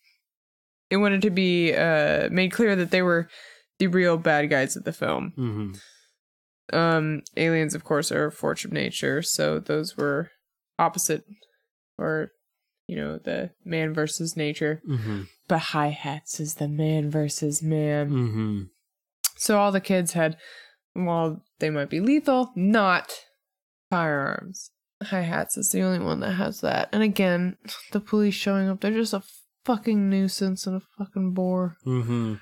it 0.90 0.96
wanted 0.98 1.22
to 1.22 1.30
be 1.30 1.74
uh 1.74 2.28
made 2.30 2.52
clear 2.52 2.76
that 2.76 2.90
they 2.90 3.02
were 3.02 3.28
the 3.78 3.86
real 3.88 4.16
bad 4.16 4.48
guys 4.50 4.76
of 4.76 4.84
the 4.84 4.92
film. 4.92 5.32
Mm-hmm. 5.38 5.72
Um, 6.72 7.22
aliens, 7.36 7.74
of 7.74 7.84
course, 7.84 8.10
are 8.10 8.26
a 8.26 8.32
force 8.32 8.64
of 8.64 8.72
nature, 8.72 9.22
so 9.22 9.58
those 9.58 9.96
were 9.96 10.30
opposite, 10.78 11.24
or 11.98 12.30
you 12.88 12.96
know, 12.96 13.18
the 13.18 13.50
man 13.64 13.94
versus 13.94 14.36
nature. 14.36 14.82
Mm-hmm. 14.88 15.22
But 15.48 15.58
Hi 15.58 15.88
Hats 15.88 16.40
is 16.40 16.54
the 16.54 16.68
man 16.68 17.10
versus 17.10 17.62
man. 17.62 18.10
Mm-hmm. 18.10 18.62
So 19.36 19.58
all 19.58 19.72
the 19.72 19.80
kids 19.80 20.12
had, 20.12 20.36
while 20.94 21.42
they 21.58 21.70
might 21.70 21.90
be 21.90 22.00
lethal, 22.00 22.52
not 22.54 23.12
firearms. 23.90 24.70
Hi 25.02 25.20
hats 25.20 25.56
is 25.56 25.70
the 25.70 25.82
only 25.82 25.98
one 25.98 26.20
that 26.20 26.32
has 26.32 26.60
that. 26.62 26.88
And 26.92 27.02
again, 27.02 27.56
the 27.92 28.00
police 28.00 28.34
showing 28.34 28.68
up, 28.68 28.80
they're 28.80 28.90
just 28.90 29.12
a 29.12 29.22
fucking 29.64 30.08
nuisance 30.08 30.66
and 30.66 30.76
a 30.76 30.82
fucking 30.98 31.32
bore. 31.32 31.76
Mm-hmm. 31.86 32.34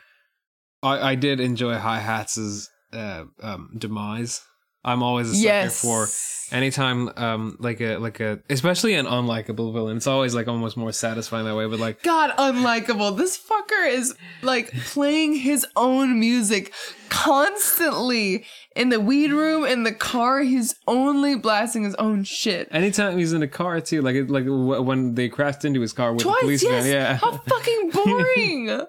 I 0.83 1.11
I 1.11 1.14
did 1.14 1.41
enjoy 1.41 1.75
Hi 1.75 2.01
Hats' 2.01 2.68
uh, 2.93 3.24
um, 3.43 3.70
demise. 3.76 4.43
I'm 4.84 5.01
always 5.05 5.30
a 5.30 5.34
sucker 5.34 5.45
yes. 5.45 5.80
for 5.80 6.09
anytime 6.57 7.09
um 7.16 7.57
like 7.61 7.80
a 7.80 7.99
like 7.99 8.18
a 8.18 8.40
especially 8.51 8.95
an 8.95 9.07
unlikable 9.07 9.72
villain. 9.72 9.97
It's 9.97 10.09
always 10.09 10.34
like 10.34 10.49
almost 10.49 10.76
more 10.76 10.90
satisfying 10.90 11.45
that 11.45 11.55
way. 11.55 11.66
But 11.68 11.78
like 11.78 12.03
God, 12.03 12.30
unlikable. 12.36 13.16
This 13.16 13.38
fucker 13.38 13.88
is 13.88 14.12
like 14.43 14.72
playing 14.86 15.34
his 15.34 15.64
own 15.76 16.18
music 16.18 16.72
constantly 17.11 18.45
in 18.74 18.88
the 18.88 18.99
weed 18.99 19.30
room, 19.30 19.64
in 19.64 19.84
the 19.84 19.93
car. 19.93 20.40
He's 20.40 20.74
only 20.88 21.36
blasting 21.36 21.84
his 21.84 21.95
own 21.95 22.24
shit. 22.24 22.66
anytime 22.72 23.18
he's 23.18 23.32
in 23.32 23.43
a 23.45 23.49
car 23.49 23.80
too, 23.80 24.03
like 24.03 24.16
it- 24.16 24.30
like 24.30 24.47
when 24.49 25.14
they 25.14 25.28
crashed 25.28 25.64
into 25.64 25.80
his 25.80 25.93
car 25.93 26.12
with 26.12 26.24
the 26.24 26.30
Twice, 26.30 26.40
police 26.40 26.62
yes. 26.64 26.84
van. 26.84 26.93
Yeah, 26.93 27.14
How 27.18 27.36
fucking 27.36 27.90
boring. 27.95 28.80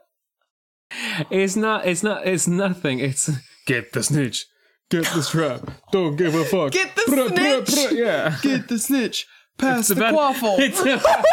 it's 1.29 1.55
not. 1.55 1.85
It's 1.85 2.01
not. 2.01 2.25
It's 2.25 2.47
nothing. 2.47 2.97
It's 2.99 3.29
get 3.67 3.93
the 3.93 4.03
snitch. 4.03 4.45
Get 4.89 5.05
the 5.05 5.23
strap. 5.23 5.71
Don't 5.91 6.15
give 6.15 6.35
a 6.35 6.45
fuck. 6.45 6.71
Get 6.71 6.95
the 6.95 7.01
bruh, 7.03 7.67
snitch. 7.67 7.91
Yeah. 7.93 8.37
Get 8.43 8.67
the 8.67 8.77
snitch. 8.77 9.25
Pass 9.57 9.89
It's 9.89 9.99
the 9.99 10.07
about- 10.09 10.13
quaffle. 10.35 10.59
It's 10.59 10.79
about, 10.81 11.25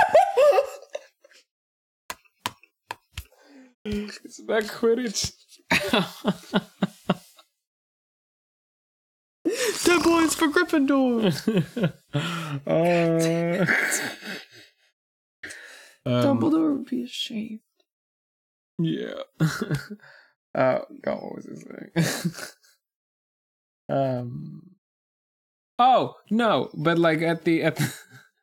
it's 3.85 4.39
about 4.41 4.63
Quidditch. 4.65 5.33
Ten 9.85 10.03
points 10.03 10.35
for 10.35 10.49
Gryffindor. 10.49 11.33
uh, 12.67 13.67
um, 16.07 16.23
Dumbledore 16.39 16.77
would 16.79 16.87
be 16.87 17.03
ashamed. 17.05 17.61
Yeah. 18.79 19.23
Uh, 20.55 20.81
God, 21.03 21.23
what 21.23 21.37
was 21.37 21.47
his 21.47 21.65
thing? 21.65 22.33
um. 23.97 24.63
Oh 25.79 26.17
no! 26.31 26.71
But 26.75 26.99
like 26.99 27.23
at 27.23 27.45
the 27.45 27.63
at 27.63 27.77
the, 27.77 27.95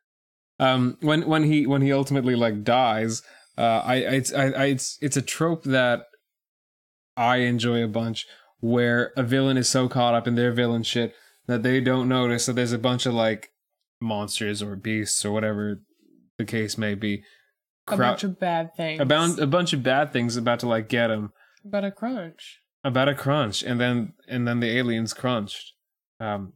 um 0.58 0.96
when 1.00 1.26
when 1.26 1.44
he 1.44 1.66
when 1.66 1.82
he 1.82 1.92
ultimately 1.92 2.34
like 2.34 2.64
dies, 2.64 3.22
uh, 3.56 3.82
I 3.84 3.94
I 3.94 3.96
it's 3.96 4.32
I, 4.32 4.44
I 4.50 4.64
it's 4.66 4.98
it's 5.00 5.16
a 5.16 5.22
trope 5.22 5.64
that 5.64 6.04
I 7.16 7.38
enjoy 7.38 7.82
a 7.82 7.88
bunch 7.88 8.26
where 8.60 9.12
a 9.16 9.22
villain 9.22 9.56
is 9.56 9.68
so 9.68 9.88
caught 9.88 10.14
up 10.14 10.26
in 10.26 10.34
their 10.34 10.52
villain 10.52 10.82
shit 10.82 11.14
that 11.46 11.62
they 11.62 11.80
don't 11.80 12.08
notice 12.08 12.46
that 12.46 12.54
there's 12.54 12.72
a 12.72 12.78
bunch 12.78 13.06
of 13.06 13.14
like 13.14 13.50
monsters 14.00 14.62
or 14.62 14.76
beasts 14.76 15.24
or 15.24 15.32
whatever 15.32 15.80
the 16.38 16.44
case 16.44 16.78
may 16.78 16.94
be. 16.94 17.22
A 17.88 17.96
bunch 17.96 18.22
of 18.22 18.38
bad 18.38 18.74
things. 18.76 19.00
about 19.00 19.38
a 19.38 19.46
bunch 19.46 19.72
of 19.72 19.82
bad 19.82 20.12
things 20.12 20.36
about 20.36 20.60
to 20.60 20.68
like 20.68 20.88
get 20.88 21.10
him 21.10 21.32
about 21.68 21.84
a 21.84 21.90
crunch. 21.90 22.60
about 22.84 23.08
a 23.08 23.14
crunch 23.14 23.62
and 23.62 23.78
then 23.80 24.12
and 24.28 24.46
then 24.48 24.60
the 24.60 24.70
aliens 24.78 25.12
crunched 25.12 25.72
um 26.20 26.52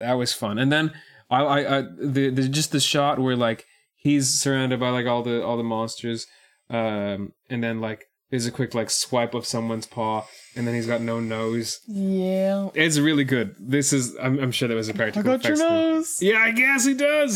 that 0.00 0.12
was 0.14 0.32
fun 0.32 0.58
and 0.58 0.70
then 0.70 0.92
i 1.30 1.40
i, 1.42 1.78
I 1.78 1.82
the, 2.00 2.30
the 2.30 2.48
just 2.48 2.70
the 2.72 2.80
shot 2.80 3.18
where 3.18 3.36
like 3.36 3.64
he's 3.96 4.28
surrounded 4.28 4.78
by 4.80 4.90
like 4.90 5.06
all 5.06 5.22
the 5.22 5.42
all 5.44 5.56
the 5.56 5.62
monsters 5.76 6.26
um 6.70 7.32
and 7.50 7.62
then 7.64 7.80
like 7.80 8.04
there's 8.30 8.46
a 8.46 8.50
quick 8.52 8.74
like 8.74 8.90
swipe 8.90 9.32
of 9.34 9.46
someone's 9.46 9.86
paw 9.86 10.26
and 10.54 10.66
then 10.66 10.74
he's 10.74 10.86
got 10.86 11.00
no 11.00 11.18
nose 11.18 11.80
Yeah. 11.88 12.68
it's 12.74 12.98
really 12.98 13.24
good 13.24 13.54
this 13.58 13.92
is 13.92 14.14
i'm, 14.22 14.38
I'm 14.38 14.52
sure 14.52 14.68
that 14.68 14.74
was 14.74 14.88
a 14.90 14.94
practical 14.94 15.30
I 15.32 15.36
got 15.36 15.44
your 15.48 15.56
thing. 15.56 15.66
nose. 15.68 16.18
yeah 16.20 16.38
i 16.40 16.50
guess 16.52 16.84
he 16.84 16.94
does 16.94 17.32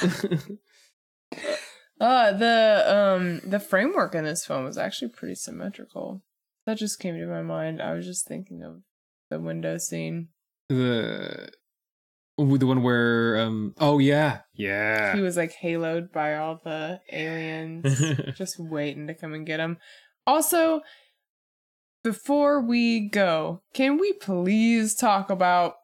Uh 1.98 2.30
the 2.32 2.84
um 2.94 3.40
the 3.50 3.58
framework 3.58 4.14
in 4.14 4.24
this 4.24 4.44
film 4.44 4.64
was 4.64 4.76
actually 4.76 5.08
pretty 5.08 5.34
symmetrical. 5.34 6.22
That 6.66 6.78
just 6.78 6.98
came 6.98 7.16
to 7.16 7.26
my 7.26 7.42
mind. 7.42 7.80
I 7.80 7.94
was 7.94 8.04
just 8.04 8.26
thinking 8.26 8.62
of 8.62 8.82
the 9.30 9.40
window 9.40 9.78
scene. 9.78 10.28
the 10.68 11.48
the 12.38 12.66
one 12.66 12.82
where 12.82 13.38
um 13.38 13.72
oh 13.80 13.98
yeah 13.98 14.40
yeah 14.52 15.14
He 15.14 15.22
was 15.22 15.36
like 15.38 15.54
haloed 15.62 16.12
by 16.12 16.36
all 16.36 16.60
the 16.62 17.00
aliens, 17.10 18.02
just 18.36 18.58
waiting 18.58 19.06
to 19.06 19.14
come 19.14 19.32
and 19.32 19.46
get 19.46 19.60
him. 19.60 19.78
Also, 20.26 20.80
before 22.04 22.60
we 22.60 23.08
go, 23.08 23.62
can 23.72 23.98
we 23.98 24.12
please 24.12 24.94
talk 24.94 25.30
about 25.30 25.74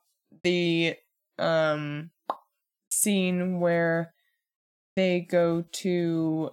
the 0.43 0.97
um 1.39 2.11
scene 2.91 3.61
where 3.61 4.13
they 4.97 5.21
go 5.21 5.65
to 5.73 6.51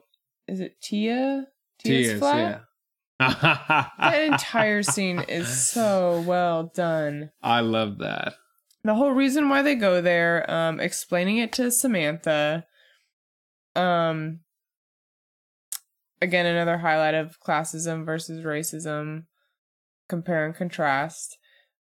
is 0.48 0.60
it 0.60 0.82
Tia? 0.82 1.48
Tia's 1.80 2.08
Tears, 2.08 2.20
flat? 2.20 2.38
yeah. 2.38 2.60
That 3.20 4.22
entire 4.32 4.82
scene 4.84 5.20
is 5.28 5.70
so 5.72 6.24
well 6.26 6.72
done. 6.74 7.32
I 7.44 7.60
love 7.62 7.98
that. 8.00 8.34
the 8.84 8.96
whole 8.96 9.12
reason 9.12 9.50
why 9.50 9.62
they 9.62 9.76
go 9.76 10.02
there 10.02 10.50
um 10.50 10.80
explaining 10.80 11.38
it 11.38 11.52
to 11.54 11.70
samantha 11.70 12.66
um 13.76 14.40
again 16.22 16.46
another 16.46 16.78
highlight 16.78 17.14
of 17.14 17.40
classism 17.42 18.06
versus 18.06 18.44
racism 18.46 19.26
compare 20.08 20.46
and 20.46 20.56
contrast 20.56 21.38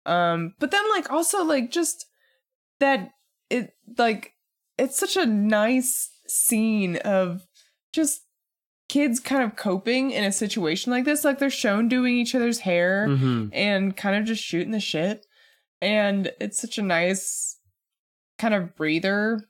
um 0.05 0.53
but 0.59 0.71
then 0.71 0.83
like 0.91 1.11
also 1.11 1.43
like 1.43 1.71
just 1.71 2.05
that 2.79 3.09
it 3.49 3.71
like 3.97 4.33
it's 4.77 4.97
such 4.97 5.17
a 5.17 5.25
nice 5.25 6.09
scene 6.27 6.97
of 6.97 7.45
just 7.91 8.21
kids 8.93 9.19
kind 9.19 9.41
of 9.43 9.55
coping 9.55 10.11
in 10.11 10.23
a 10.23 10.31
situation 10.31 10.91
like 10.91 11.05
this 11.05 11.23
like 11.25 11.39
they're 11.39 11.49
shown 11.49 11.87
doing 11.89 12.15
each 12.15 12.35
other's 12.35 12.59
hair 12.59 13.07
Mhm. 13.09 13.49
and 13.53 13.97
kind 13.97 14.15
of 14.15 14.25
just 14.25 14.43
shooting 14.43 14.71
the 14.71 14.79
shit. 14.79 15.25
And 15.81 16.31
it's 16.39 16.59
such 16.61 16.77
a 16.77 16.81
nice 16.83 17.57
kind 18.37 18.53
of 18.53 18.75
breather 18.75 19.47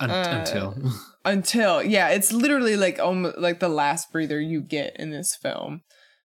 Un- 0.00 0.10
Uh, 0.10 0.36
until 0.38 0.74
until 1.24 1.82
yeah, 1.82 2.08
it's 2.10 2.32
literally 2.32 2.76
like 2.76 2.98
almost 3.00 3.38
like 3.38 3.58
the 3.60 3.68
last 3.82 4.12
breather 4.12 4.40
you 4.40 4.60
get 4.60 4.94
in 4.96 5.10
this 5.10 5.34
film 5.34 5.82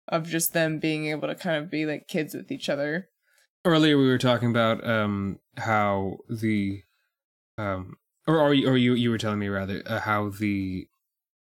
of 0.09 0.29
just 0.29 0.53
them 0.53 0.79
being 0.79 1.07
able 1.07 1.29
to 1.29 1.35
kind 1.35 1.57
of 1.63 1.71
be 1.71 1.87
like 1.87 2.07
kids 2.09 2.35
with 2.35 2.51
each 2.53 2.69
other. 2.69 3.09
earlier 3.65 3.97
we 3.97 4.09
were 4.09 4.19
talking 4.19 4.51
about 4.51 4.87
um 4.87 5.39
how 5.57 6.19
the 6.29 6.83
um 7.57 7.95
or 8.27 8.39
or 8.39 8.53
you, 8.53 8.69
or 8.69 8.77
you 8.77 8.93
you 8.95 9.09
were 9.11 9.19
telling 9.25 9.39
me 9.39 9.49
rather 9.49 9.83
uh, 9.87 10.01
how 10.01 10.29
the 10.29 10.87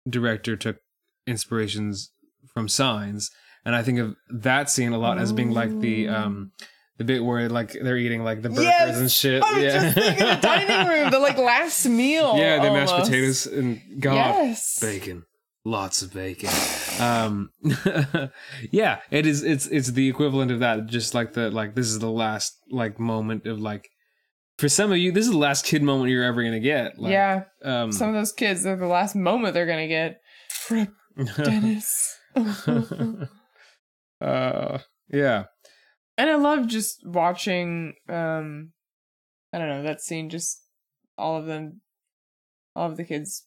director 0.10 0.56
took 0.56 0.78
inspirations 1.28 2.12
from 2.54 2.68
signs 2.68 3.32
and 3.66 3.76
I 3.76 3.82
think 3.84 4.00
of 4.00 4.16
that 4.30 4.70
scene 4.70 4.92
a 4.94 4.98
lot 4.98 5.18
as 5.18 5.32
being 5.32 5.52
like 5.52 5.80
the 5.80 6.08
um 6.10 6.52
the 6.98 7.04
bit 7.04 7.24
where 7.24 7.50
like 7.50 7.72
they're 7.74 7.98
eating 7.98 8.24
like 8.24 8.42
the 8.42 8.50
burgers 8.50 8.66
Yes! 8.66 8.98
and 9.00 9.12
shit. 9.12 9.42
I 9.44 9.54
was 9.56 9.64
yeah. 9.64 9.70
just 9.82 9.96
thinking 9.96 10.28
the 10.28 10.36
dining 10.42 10.88
room, 11.02 11.12
the 11.12 11.20
like 11.20 11.38
last 11.38 11.86
meal. 11.88 12.38
yeah, 12.38 12.62
the 12.62 12.72
mashed 12.72 12.94
potatoes 12.96 13.48
and 13.48 13.82
God 14.00 14.16
Yes. 14.16 14.80
bacon 14.80 15.24
lots 15.66 16.02
of 16.02 16.14
bacon 16.14 16.50
um 17.00 17.50
yeah 18.72 19.00
it 19.12 19.26
is 19.26 19.44
it's 19.44 19.66
it's 19.68 19.92
the 19.92 20.10
equivalent 20.10 20.52
of 20.52 20.60
that 20.60 20.88
just 20.88 21.14
like 21.14 21.32
the 21.32 21.50
like 21.52 21.74
this 21.74 21.88
is 21.88 22.00
the 22.00 22.10
last 22.12 22.54
like 22.70 23.00
moment 23.00 23.46
of 23.46 23.60
like 23.62 23.88
for 24.58 24.68
some 24.68 24.92
of 24.92 24.98
you 24.98 25.10
this 25.14 25.26
is 25.26 25.32
the 25.32 25.38
last 25.38 25.64
kid 25.66 25.82
moment 25.82 26.10
you're 26.12 26.26
ever 26.26 26.44
gonna 26.44 26.60
get 26.60 27.00
like, 27.00 27.14
yeah, 27.14 27.44
um 27.64 27.94
some 27.94 28.10
of 28.10 28.14
those 28.14 28.34
kids 28.34 28.66
are 28.66 28.76
the 28.76 28.86
last 28.88 29.16
moment 29.16 29.54
they're 29.54 29.66
gonna 29.66 29.88
get. 29.88 30.20
Dennis. 31.16 32.20
uh 34.22 34.80
yeah 35.10 35.44
and 36.18 36.30
I 36.30 36.36
love 36.36 36.68
just 36.68 37.06
watching 37.06 37.94
um 38.10 38.72
I 39.52 39.60
don't 39.60 39.70
know, 39.70 39.84
that 39.84 40.02
scene 40.02 40.30
just 40.30 40.64
all 41.18 41.38
of 41.38 41.46
them 41.46 41.82
all 42.76 42.90
of 42.90 42.98
the 42.98 43.04
kids 43.04 43.46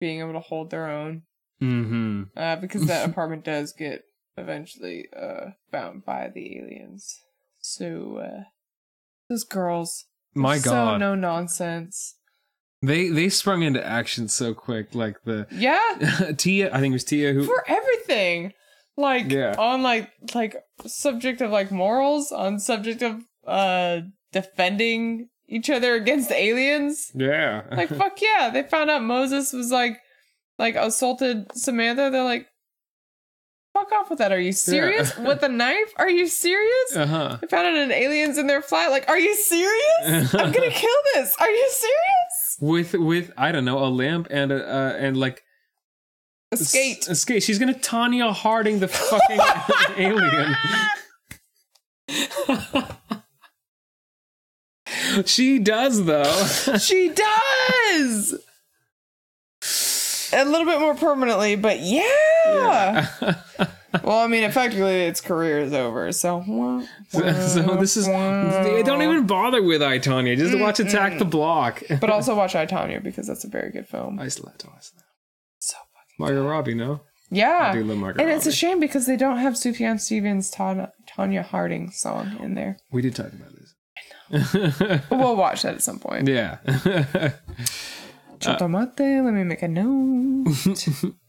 being 0.00 0.20
able 0.20 0.34
to 0.34 0.40
hold 0.40 0.70
their 0.70 0.88
own. 0.88 1.22
mm-hmm 1.60 2.24
Uh 2.36 2.56
because 2.56 2.86
that 2.86 3.08
apartment 3.10 3.44
does 3.44 3.72
get 3.72 4.02
eventually 4.36 5.08
uh 5.16 5.50
found 5.72 6.04
by 6.04 6.30
the 6.32 6.58
aliens. 6.58 7.20
So 7.60 8.18
uh 8.18 8.44
those 9.28 9.44
girls 9.44 10.04
my 10.34 10.58
god, 10.58 10.94
so 10.94 10.96
no 10.98 11.14
nonsense. 11.14 12.14
They 12.82 13.08
they 13.08 13.28
sprung 13.28 13.62
into 13.62 13.84
action 13.84 14.28
so 14.28 14.54
quick 14.54 14.94
like 14.94 15.16
the 15.24 15.46
Yeah, 15.50 16.32
tia 16.36 16.68
i 16.74 16.80
think 16.80 16.92
it 16.92 16.96
was 16.96 17.04
tia 17.04 17.32
who 17.32 17.44
for 17.44 17.64
everything. 17.68 18.52
Like 18.96 19.30
Yeah. 19.30 19.54
on 19.58 19.82
like 19.82 20.10
like 20.34 20.56
subject 20.86 21.40
of 21.40 21.50
like 21.52 21.70
morals, 21.70 22.32
on 22.32 22.58
subject 22.58 23.02
of 23.02 23.22
uh 23.46 24.00
defending 24.32 25.28
each 25.48 25.70
other 25.70 25.94
against 25.94 26.30
aliens. 26.32 27.10
yeah. 27.14 27.62
Like 27.70 27.88
fuck 27.90 28.20
yeah. 28.22 28.50
They 28.52 28.62
found 28.64 28.90
out 28.90 29.02
moses 29.02 29.52
was 29.52 29.70
like 29.70 29.98
like 30.58 30.74
assaulted 30.76 31.46
samantha. 31.54 32.10
They're 32.10 32.24
like 32.24 32.46
fuck 33.72 33.92
off 33.92 34.10
with 34.10 34.18
that. 34.18 34.32
Are 34.32 34.40
you 34.40 34.50
serious? 34.52 35.16
With 35.28 35.42
a 35.44 35.48
knife? 35.48 35.92
Are 35.96 36.10
you 36.10 36.26
serious? 36.26 36.96
Uh-huh. 36.96 37.38
They 37.40 37.46
found 37.46 37.68
out 37.68 37.76
an 37.76 37.92
aliens 37.92 38.36
in 38.36 38.48
their 38.48 38.62
flat. 38.62 38.90
Like 38.90 39.08
are 39.08 39.18
you 39.18 39.34
serious? 39.36 40.34
I'm 40.34 40.50
gonna 40.50 40.70
kill 40.70 40.98
this. 41.14 41.36
Are 41.38 41.48
you 41.50 41.68
serious 41.70 42.27
with 42.60 42.94
with 42.94 43.30
I 43.36 43.52
don't 43.52 43.64
know 43.64 43.84
a 43.84 43.88
lamp 43.88 44.28
and 44.30 44.52
a 44.52 44.64
uh, 44.66 44.92
and 44.98 45.16
like 45.16 45.42
a 46.52 46.56
skate 46.56 46.98
s- 46.98 47.08
a 47.08 47.14
skate. 47.14 47.42
She's 47.42 47.58
gonna 47.58 47.74
Tonya 47.74 48.32
Harding 48.32 48.80
the 48.80 48.88
fucking 48.88 49.40
alien. 50.02 50.56
she 55.26 55.58
does 55.58 56.04
though. 56.04 56.46
she 56.80 57.10
does. 57.10 58.34
A 60.32 60.44
little 60.44 60.66
bit 60.66 60.80
more 60.80 60.94
permanently, 60.94 61.56
but 61.56 61.80
yeah. 61.80 63.08
Well, 64.04 64.18
I 64.18 64.26
mean, 64.26 64.44
effectively, 64.44 65.02
its 65.04 65.20
career 65.20 65.60
is 65.60 65.72
over. 65.72 66.12
So, 66.12 66.44
so, 67.08 67.32
so 67.32 67.76
this 67.76 67.96
is. 67.96 68.06
Don't 68.06 69.02
even 69.02 69.26
bother 69.26 69.62
with 69.62 69.82
I 69.82 69.98
Tonya. 69.98 70.36
Just 70.36 70.58
watch 70.58 70.78
Attack 70.78 71.18
the 71.18 71.24
Block. 71.24 71.82
but 72.00 72.10
also 72.10 72.34
watch 72.34 72.54
I 72.54 72.66
Tonya 72.66 73.02
because 73.02 73.26
that's 73.26 73.44
a 73.44 73.48
very 73.48 73.70
good 73.70 73.88
film. 73.88 74.18
I 74.18 74.28
still 74.28 74.46
have 74.46 74.58
to 74.58 74.66
watch 74.68 74.92
that. 74.92 75.04
So 75.60 75.76
fucking. 75.76 76.16
Margot 76.18 76.46
Robbie, 76.46 76.74
no. 76.74 77.00
Yeah, 77.30 77.70
I 77.70 77.74
do 77.74 77.84
love 77.84 77.98
Margot 77.98 78.22
and 78.22 78.30
it's 78.30 78.46
a 78.46 78.52
shame 78.52 78.80
because 78.80 79.04
they 79.06 79.16
don't 79.16 79.36
have 79.36 79.52
Sufjan 79.54 80.00
Stevens' 80.00 80.50
Tonya, 80.50 80.92
Tonya 81.06 81.44
Harding 81.44 81.90
song 81.90 82.38
in 82.40 82.54
there. 82.54 82.78
We 82.90 83.02
did 83.02 83.14
talk 83.14 83.32
about 83.32 83.52
this. 83.54 83.74
I 84.30 85.00
know. 85.10 85.18
We'll 85.18 85.36
watch 85.36 85.62
that 85.62 85.74
at 85.74 85.82
some 85.82 85.98
point. 85.98 86.26
yeah. 86.28 86.58
Chotomate, 88.38 89.24
let 89.24 89.34
me 89.34 89.44
make 89.44 89.62
a 89.62 89.68
note. 89.68 91.14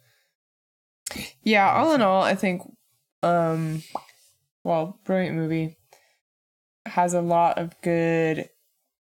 yeah, 1.43 1.71
all 1.71 1.93
in 1.93 2.01
all, 2.01 2.21
I 2.21 2.35
think, 2.35 2.61
um, 3.23 3.83
well, 4.63 4.99
brilliant 5.05 5.35
movie. 5.35 5.77
Has 6.85 7.13
a 7.13 7.21
lot 7.21 7.57
of 7.57 7.79
good 7.81 8.49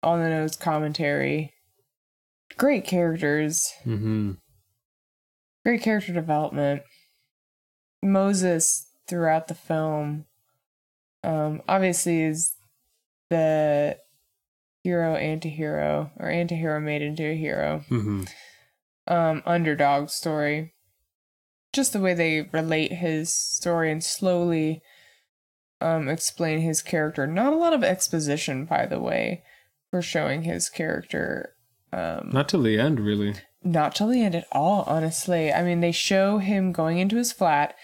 on 0.03 0.22
the 0.22 0.30
nose 0.30 0.55
commentary. 0.55 1.53
Great 2.58 2.86
characters. 2.86 3.72
Mm-hmm. 3.86 4.34
Great 5.66 5.82
character 5.82 6.14
development. 6.14 6.82
Moses 8.03 8.88
throughout 9.08 9.47
the 9.47 9.53
film, 9.53 10.26
um, 11.24 11.62
obviously 11.68 12.24
is 12.24 12.53
the 13.30 13.97
hero 14.84 15.16
anti-hero 15.16 16.12
or 16.18 16.30
anti-hero 16.30 16.80
made 16.80 17.01
into 17.01 17.24
a 17.26 17.36
hero 17.36 17.84
hmm 17.89 18.24
um 19.08 19.43
underdog 19.45 20.10
story 20.10 20.74
just 21.78 21.93
the 21.93 22.01
way 22.01 22.13
they 22.13 22.49
relate 22.51 22.91
his 22.91 23.32
story 23.34 23.89
and 23.89 24.03
slowly 24.03 24.82
um 25.80 26.09
explain 26.09 26.59
his 26.59 26.82
character. 26.82 27.25
Not 27.25 27.53
a 27.53 27.55
lot 27.57 27.71
of 27.73 27.84
exposition 27.84 28.65
by 28.65 28.86
the 28.86 28.99
way 28.99 29.43
for 29.91 30.01
showing 30.01 30.41
his 30.43 30.67
character 30.69 31.53
um 31.93 32.32
Not 32.34 32.49
till 32.49 32.61
the 32.63 32.78
end, 32.78 32.99
really. 32.99 33.36
not 33.63 33.95
till 33.95 34.09
the 34.09 34.21
end 34.23 34.36
at 34.36 34.47
all 34.51 34.84
honestly. 34.88 35.53
I 35.53 35.63
mean 35.63 35.80
they 35.80 35.93
show 35.93 36.39
him 36.39 36.71
going 36.73 36.97
into 36.97 37.15
his 37.15 37.32
flat 37.32 37.75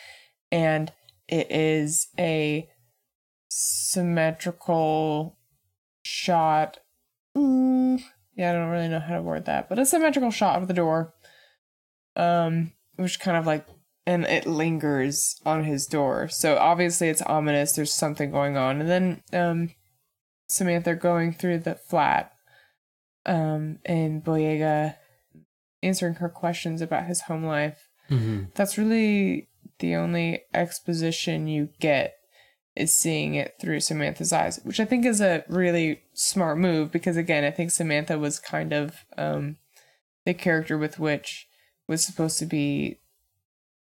and 0.51 0.91
it 1.29 1.49
is 1.49 2.07
a 2.19 2.67
symmetrical 3.49 5.37
shot. 6.03 6.79
Mm, 7.37 8.01
yeah 8.35 8.49
i 8.51 8.53
don't 8.53 8.69
really 8.69 8.87
know 8.87 8.99
how 8.99 9.15
to 9.15 9.21
word 9.23 9.45
that 9.45 9.67
but 9.69 9.79
a 9.79 9.85
symmetrical 9.87 10.29
shot 10.29 10.61
of 10.61 10.67
the 10.67 10.73
door 10.73 11.13
um 12.15 12.71
which 12.95 13.19
kind 13.19 13.37
of 13.37 13.47
like 13.47 13.65
and 14.05 14.25
it 14.25 14.45
lingers 14.45 15.39
on 15.45 15.63
his 15.63 15.85
door. 15.85 16.27
So 16.27 16.57
obviously 16.57 17.09
it's 17.09 17.21
ominous. 17.21 17.73
There's 17.73 17.93
something 17.93 18.31
going 18.31 18.57
on. 18.57 18.81
And 18.81 18.89
then 18.89 19.23
um 19.33 19.69
samantha 20.47 20.93
going 20.93 21.33
through 21.33 21.57
the 21.59 21.75
flat 21.75 22.31
um 23.25 23.79
and 23.85 24.23
boyega 24.23 24.95
answering 25.81 26.15
her 26.15 26.29
questions 26.29 26.81
about 26.81 27.05
his 27.05 27.21
home 27.21 27.45
life. 27.45 27.89
hmm 28.09 28.43
That's 28.55 28.77
really 28.77 29.49
the 29.79 29.95
only 29.95 30.43
exposition 30.53 31.47
you 31.47 31.69
get 31.79 32.15
is 32.75 32.93
seeing 32.93 33.35
it 33.35 33.53
through 33.61 33.79
Samantha's 33.79 34.33
eyes, 34.33 34.59
which 34.63 34.79
I 34.79 34.85
think 34.85 35.05
is 35.05 35.21
a 35.21 35.43
really 35.47 36.01
smart 36.13 36.57
move 36.57 36.91
because 36.91 37.17
again, 37.17 37.43
I 37.43 37.51
think 37.51 37.71
Samantha 37.71 38.17
was 38.17 38.39
kind 38.39 38.73
of 38.73 39.05
um 39.17 39.57
the 40.25 40.33
character 40.33 40.77
with 40.77 40.99
which 40.99 41.47
was 41.87 42.03
supposed 42.03 42.39
to 42.39 42.45
be 42.45 42.99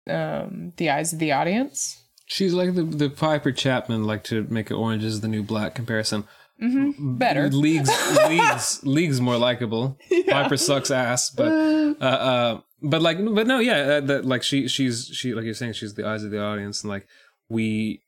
um 0.09 0.73
the 0.77 0.89
eyes 0.89 1.13
of 1.13 1.19
the 1.19 1.31
audience. 1.31 2.03
She's 2.25 2.53
like 2.53 2.75
the, 2.75 2.83
the 2.83 3.09
Piper 3.09 3.51
Chapman, 3.51 4.03
like 4.03 4.23
to 4.25 4.45
make 4.49 4.69
it 4.69 4.75
orange 4.75 5.03
is 5.03 5.21
the 5.21 5.27
new 5.27 5.41
black 5.41 5.73
comparison. 5.73 6.25
Mm-hmm. 6.61 7.17
Better. 7.17 7.49
Leagues, 7.49 7.89
leagues, 8.27 8.83
leagues 8.83 9.21
more 9.21 9.37
likable. 9.37 9.97
Piper 10.29 10.57
sucks 10.57 10.91
ass, 10.91 11.29
but 11.29 11.51
uh, 11.51 12.03
uh, 12.03 12.61
but 12.81 13.01
like, 13.01 13.17
but 13.33 13.47
no, 13.47 13.59
yeah, 13.59 13.79
uh, 13.79 14.01
that 14.01 14.25
like 14.25 14.43
she, 14.43 14.67
she's 14.67 15.09
she, 15.13 15.33
like 15.33 15.45
you're 15.45 15.53
saying, 15.53 15.73
she's 15.73 15.93
the 15.93 16.05
eyes 16.05 16.23
of 16.23 16.31
the 16.31 16.43
audience, 16.43 16.83
and 16.83 16.89
like 16.89 17.07
we, 17.47 18.01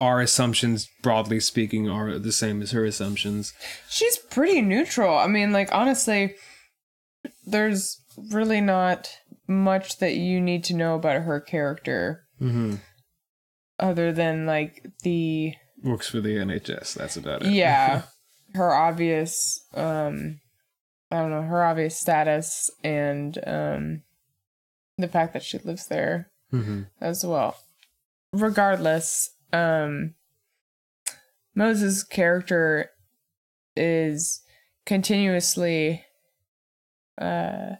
our 0.00 0.20
assumptions, 0.20 0.88
broadly 1.02 1.40
speaking, 1.40 1.88
are 1.88 2.18
the 2.18 2.32
same 2.32 2.62
as 2.62 2.70
her 2.70 2.84
assumptions. 2.84 3.52
She's 3.88 4.16
pretty 4.16 4.62
neutral. 4.62 5.16
I 5.18 5.26
mean, 5.26 5.52
like 5.52 5.68
honestly, 5.72 6.36
there's 7.44 8.00
really 8.30 8.60
not 8.60 9.10
much 9.46 9.98
that 9.98 10.14
you 10.14 10.40
need 10.40 10.64
to 10.64 10.74
know 10.74 10.94
about 10.94 11.22
her 11.22 11.40
character 11.40 12.24
Mm-hmm. 12.40 12.76
other 13.78 14.12
than 14.12 14.46
like 14.46 14.86
the 15.02 15.54
Works 15.82 16.08
for 16.08 16.20
the 16.20 16.36
NHS. 16.36 16.94
That's 16.94 17.16
about 17.16 17.42
it. 17.42 17.52
yeah, 17.52 18.02
her 18.54 18.72
obvious 18.74 19.64
um 19.74 20.40
I 21.10 21.16
don't 21.20 21.30
know, 21.30 21.42
her 21.42 21.64
obvious 21.64 21.96
status 21.96 22.70
and 22.84 23.38
um 23.46 24.02
the 24.98 25.08
fact 25.08 25.32
that 25.32 25.42
she 25.42 25.58
lives 25.58 25.86
there 25.86 26.30
hmm 26.50 26.82
as 27.00 27.24
well. 27.24 27.56
Regardless, 28.32 29.30
um 29.52 30.14
Moses' 31.54 32.04
character 32.04 32.90
is 33.76 34.42
continuously 34.86 36.04
uh 37.20 37.76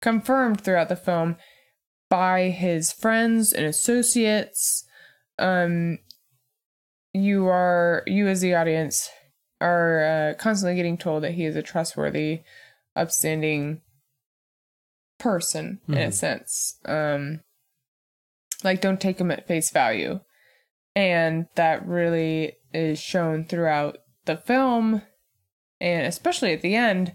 confirmed 0.00 0.60
throughout 0.60 0.88
the 0.88 0.96
film 0.96 1.36
by 2.10 2.48
his 2.50 2.92
friends 2.92 3.52
and 3.52 3.66
associates. 3.66 4.84
Um 5.38 5.98
you 7.14 7.46
are 7.48 8.02
you 8.06 8.28
as 8.28 8.40
the 8.40 8.54
audience 8.54 9.10
are 9.60 10.04
uh, 10.04 10.34
constantly 10.34 10.76
getting 10.76 10.96
told 10.98 11.22
that 11.24 11.32
he 11.32 11.44
is 11.44 11.56
a 11.56 11.62
trustworthy, 11.62 12.42
upstanding 12.94 13.80
person 15.18 15.80
in 15.88 15.94
a 15.94 16.06
Mhm. 16.08 16.12
sense. 16.12 16.78
Um 16.84 17.40
like 18.64 18.80
don't 18.80 19.00
take 19.00 19.20
him 19.20 19.30
at 19.30 19.46
face 19.46 19.70
value. 19.70 20.20
And 20.94 21.46
that 21.54 21.86
really 21.86 22.56
is 22.72 22.98
shown 23.00 23.44
throughout 23.44 23.98
the 24.24 24.36
film 24.36 25.02
and 25.80 26.06
especially 26.06 26.52
at 26.52 26.60
the 26.60 26.74
end 26.74 27.14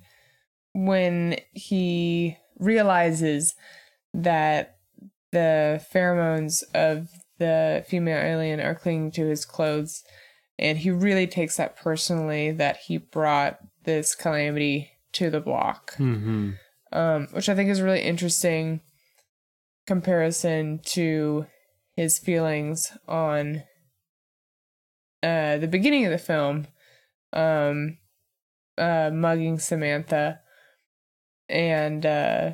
when 0.74 1.38
he 1.52 2.38
realizes 2.64 3.56
that 4.14 4.78
the 5.32 5.84
pheromones 5.94 6.64
of 6.74 7.10
the 7.40 7.84
female 7.88 8.20
alien 8.20 8.60
are 8.60 8.76
clinging 8.76 9.12
to 9.12 9.26
his 9.26 9.46
clothes 9.46 10.04
and 10.60 10.78
he 10.78 10.92
really 10.92 11.26
takes 11.26 11.58
that 11.58 11.76
personally 11.76 12.52
that 12.52 12.78
he 12.78 12.98
brought 12.98 13.58
this 13.84 14.14
calamity 14.14 14.92
to 15.12 15.30
the 15.30 15.42
block. 15.42 15.96
Hmm 15.96 16.52
um, 16.94 17.28
which 17.32 17.50
I 17.50 17.56
think 17.56 17.70
is 17.70 17.82
really 17.82 18.02
interesting 18.02 18.82
comparison 19.88 20.80
to 20.86 21.48
his 21.96 22.20
feelings 22.20 22.96
on 23.08 23.64
uh, 25.22 25.58
the 25.58 25.68
beginning 25.68 26.06
of 26.06 26.12
the 26.12 26.18
film, 26.18 26.68
um, 27.34 27.98
uh, 28.78 29.10
mugging 29.12 29.60
Samantha, 29.60 30.40
and 31.54 32.06
uh, 32.06 32.54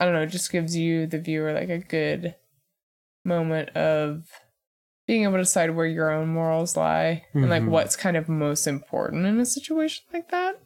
I 0.00 0.04
don't 0.04 0.14
know, 0.14 0.22
it 0.22 0.26
just 0.26 0.50
gives 0.52 0.76
you 0.76 1.06
the 1.06 1.18
viewer 1.18 1.52
like 1.54 1.70
a 1.70 1.78
good 1.78 2.34
moment 3.24 3.70
of 3.70 4.26
being 5.06 5.22
able 5.22 5.34
to 5.34 5.38
decide 5.42 5.70
where 5.70 5.86
your 5.86 6.10
own 6.10 6.28
morals 6.28 6.76
lie 6.76 7.24
and 7.34 7.48
like 7.50 7.62
Mhm. 7.62 7.68
what's 7.68 7.96
kind 7.96 8.16
of 8.16 8.28
most 8.28 8.66
important 8.66 9.26
in 9.26 9.38
a 9.40 9.46
situation 9.46 10.04
like 10.12 10.30
that. 10.30 10.58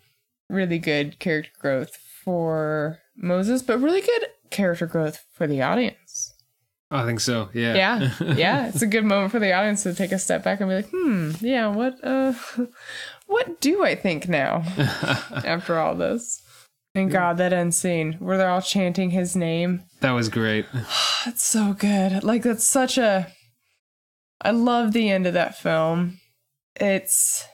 Really 0.49 0.79
good 0.79 1.19
character 1.19 1.51
growth 1.59 1.97
for 1.97 2.99
Moses, 3.17 3.63
but 3.63 3.79
really 3.79 4.01
good 4.01 4.27
character 4.51 4.87
growth 4.87 5.25
for 5.33 5.47
the 5.47 5.63
audience. 5.63 6.33
I 6.91 7.05
think 7.05 7.21
so. 7.21 7.49
Yeah. 7.53 7.75
Yeah, 7.75 8.11
yeah, 8.37 8.69
it's 8.69 8.83
a 8.83 8.87
good 8.87 9.05
moment 9.05 9.33
for 9.33 9.39
the 9.41 9.53
audience 9.53 9.83
to 9.83 9.93
take 9.95 10.13
a 10.13 10.19
step 10.19 10.45
back 10.45 10.61
and 10.61 10.69
be 10.71 10.77
like, 10.77 10.91
"Hmm, 10.95 11.33
yeah, 11.41 11.67
what, 11.69 11.99
uh, 12.05 12.33
what 13.27 13.61
do 13.61 13.83
I 13.85 13.95
think 13.97 14.29
now 14.29 14.63
after 15.45 15.79
all 15.79 15.95
this?" 15.97 16.43
And 16.97 17.11
God, 17.11 17.37
that 17.37 17.53
end 17.53 17.75
scene 17.75 18.15
where 18.15 18.39
they're 18.39 18.49
all 18.49 18.63
chanting 18.63 19.11
his 19.11 19.37
name. 19.37 19.85
that 20.01 20.13
was 20.13 20.31
great. 20.31 20.65
That's 21.27 21.45
so 21.45 21.75
good. 21.75 22.25
Like 22.25 22.43
that's 22.43 22.67
such 22.67 22.97
a 22.97 23.31
I 24.41 24.53
love 24.53 24.93
the 24.93 25.11
end 25.11 25.27
of 25.27 25.35
that 25.35 25.59
film. 25.59 26.21
It's 26.77 27.45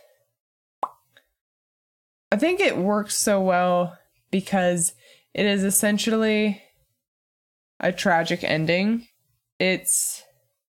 I 2.30 2.36
think 2.36 2.60
it 2.60 2.76
works 2.76 3.16
so 3.16 3.40
well 3.40 3.98
because 4.30 4.92
it 5.34 5.46
is 5.46 5.64
essentially 5.64 6.62
a 7.80 7.92
tragic 7.92 8.44
ending. 8.44 9.08
It's 9.58 10.22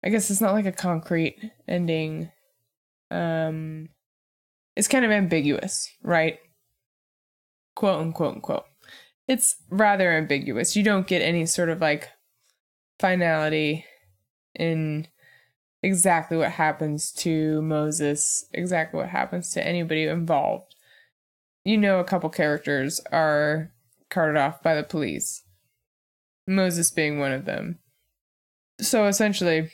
I 0.05 0.09
guess 0.09 0.31
it's 0.31 0.41
not 0.41 0.55
like 0.55 0.67
a 0.67 0.73
concrete 0.73 1.37
ending. 1.69 2.31
Um 3.11 3.89
is 4.77 4.89
kind 4.89 5.05
of 5.05 5.11
ambiguous, 5.11 5.89
right? 6.03 6.39
Quote 7.75 8.01
unquote 8.01 8.35
unquote. 8.37 8.65
It's 9.27 9.57
rather 9.71 10.13
ambiguous. 10.13 10.77
You 10.77 10.83
don't 10.83 11.07
get 11.07 11.23
any 11.23 11.47
sort 11.47 11.71
of 11.71 11.81
like 11.81 12.11
finality 12.99 13.85
in 14.55 15.09
exactly 15.83 16.37
what 16.37 16.53
happens 16.53 17.13
to 17.13 17.61
Moses, 17.63 18.47
exactly 18.53 18.99
what 18.99 19.11
happens 19.11 19.51
to 19.51 19.67
anybody 19.67 20.05
involved. 20.05 20.75
You 21.65 21.77
know, 21.79 22.01
a 22.01 22.05
couple 22.05 22.31
characters 22.31 23.01
are 23.13 23.73
carted 24.11 24.37
off 24.37 24.63
by 24.63 24.75
the 24.75 24.83
police, 24.83 25.43
Moses 26.47 26.91
being 26.91 27.19
one 27.19 27.33
of 27.33 27.45
them. 27.45 27.79
So 28.81 29.07
essentially, 29.07 29.71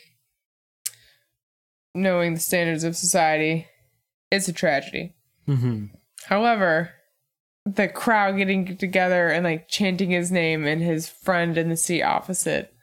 knowing 1.93 2.33
the 2.33 2.39
standards 2.39 2.83
of 2.83 2.95
society, 2.95 3.67
it's 4.31 4.47
a 4.47 4.53
tragedy. 4.53 5.15
Mm-hmm. 5.47 5.87
However, 6.25 6.91
the 7.65 7.87
crowd 7.87 8.37
getting 8.37 8.77
together 8.77 9.27
and 9.29 9.43
like 9.43 9.67
chanting 9.67 10.09
his 10.09 10.31
name 10.31 10.65
and 10.65 10.81
his 10.81 11.07
friend 11.07 11.57
in 11.57 11.69
the 11.69 11.77
seat 11.77 12.01
opposite 12.01 12.73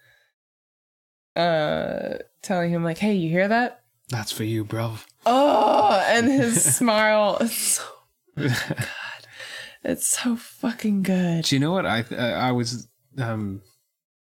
uh 1.34 2.14
telling 2.42 2.70
him 2.70 2.84
like 2.84 2.98
hey 2.98 3.14
you 3.14 3.28
hear 3.28 3.48
that? 3.48 3.82
That's 4.08 4.32
for 4.32 4.44
you, 4.44 4.64
bro. 4.64 4.94
oh 5.26 6.04
and 6.06 6.26
his 6.26 6.62
smile. 6.76 7.38
It's 7.40 7.56
so 7.56 7.84
god 8.36 8.86
it's 9.84 10.06
so 10.06 10.36
fucking 10.36 11.02
good. 11.02 11.44
Do 11.44 11.56
you 11.56 11.60
know 11.60 11.72
what 11.72 11.86
I 11.86 12.04
uh, 12.10 12.16
I 12.16 12.52
was 12.52 12.88
um, 13.18 13.62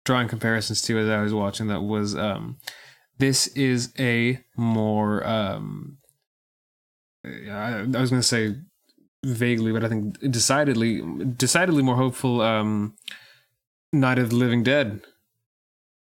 drawing 0.04 0.28
comparisons 0.28 0.82
to 0.82 0.98
as 0.98 1.08
I 1.08 1.22
was 1.22 1.34
watching 1.34 1.68
that 1.68 1.82
was 1.82 2.14
um, 2.16 2.58
this 3.18 3.48
is 3.48 3.92
a 3.98 4.40
more 4.56 5.26
um, 5.26 5.98
I, 7.24 7.30
I 7.30 7.82
was 7.84 8.10
going 8.10 8.22
to 8.22 8.22
say 8.22 8.56
vaguely, 9.24 9.72
but 9.72 9.84
I 9.84 9.88
think 9.88 10.18
decidedly 10.30 11.02
decidedly 11.36 11.82
more 11.82 11.96
hopeful 11.96 12.40
um, 12.40 12.94
Night 13.92 14.18
of 14.18 14.30
the 14.30 14.36
Living 14.36 14.62
Dead, 14.62 15.02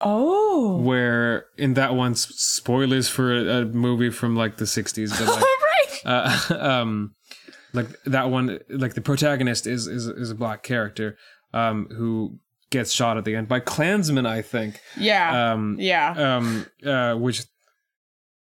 oh. 0.01 0.79
Where 0.79 1.47
in 1.57 1.75
that 1.75 1.95
one 1.95 2.15
spoilers 2.15 3.09
for 3.09 3.33
a, 3.33 3.63
a 3.63 3.65
movie 3.65 4.11
from 4.11 4.37
like 4.37 4.57
the 4.57 4.65
'60s, 4.65 5.11
but 5.19 5.29
like 5.29 5.45
right. 6.05 6.51
uh, 6.51 6.59
um, 6.61 7.15
like 7.73 7.89
that 8.05 8.31
one, 8.31 8.61
like 8.69 8.95
the 8.95 9.01
protagonist 9.01 9.67
is 9.67 9.87
is 9.87 10.07
is 10.07 10.31
a 10.31 10.35
black 10.35 10.63
character 10.63 11.17
um, 11.53 11.89
who 11.97 12.39
gets 12.71 12.93
shot 12.93 13.17
at 13.17 13.25
the 13.25 13.37
end 13.37 13.49
by 13.49 13.61
Klansmen, 13.61 14.27
I 14.27 14.43
think. 14.43 14.81
yeah. 14.99 15.53
Um, 15.53 15.77
yeah. 15.79 16.37
um, 16.37 16.67
uh, 16.85 17.15
which 17.15 17.45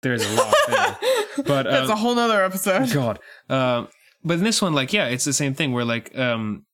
there's 0.03 0.25
a 0.25 0.35
lot 0.35 0.55
there. 0.69 0.97
but, 1.47 1.65
that's 1.65 1.91
uh, 1.91 1.93
a 1.93 1.97
whole 1.97 2.15
nother 2.15 2.43
episode. 2.45 2.91
God, 2.93 3.19
um, 3.49 3.89
but 4.25 4.39
in 4.39 4.45
this 4.45 4.62
one, 4.62 4.72
like, 4.75 4.93
yeah, 4.93 5.07
it's 5.07 5.25
the 5.25 5.33
same 5.33 5.55
thing 5.55 5.72
where 5.72 5.85
like 5.85 6.16
um, 6.18 6.64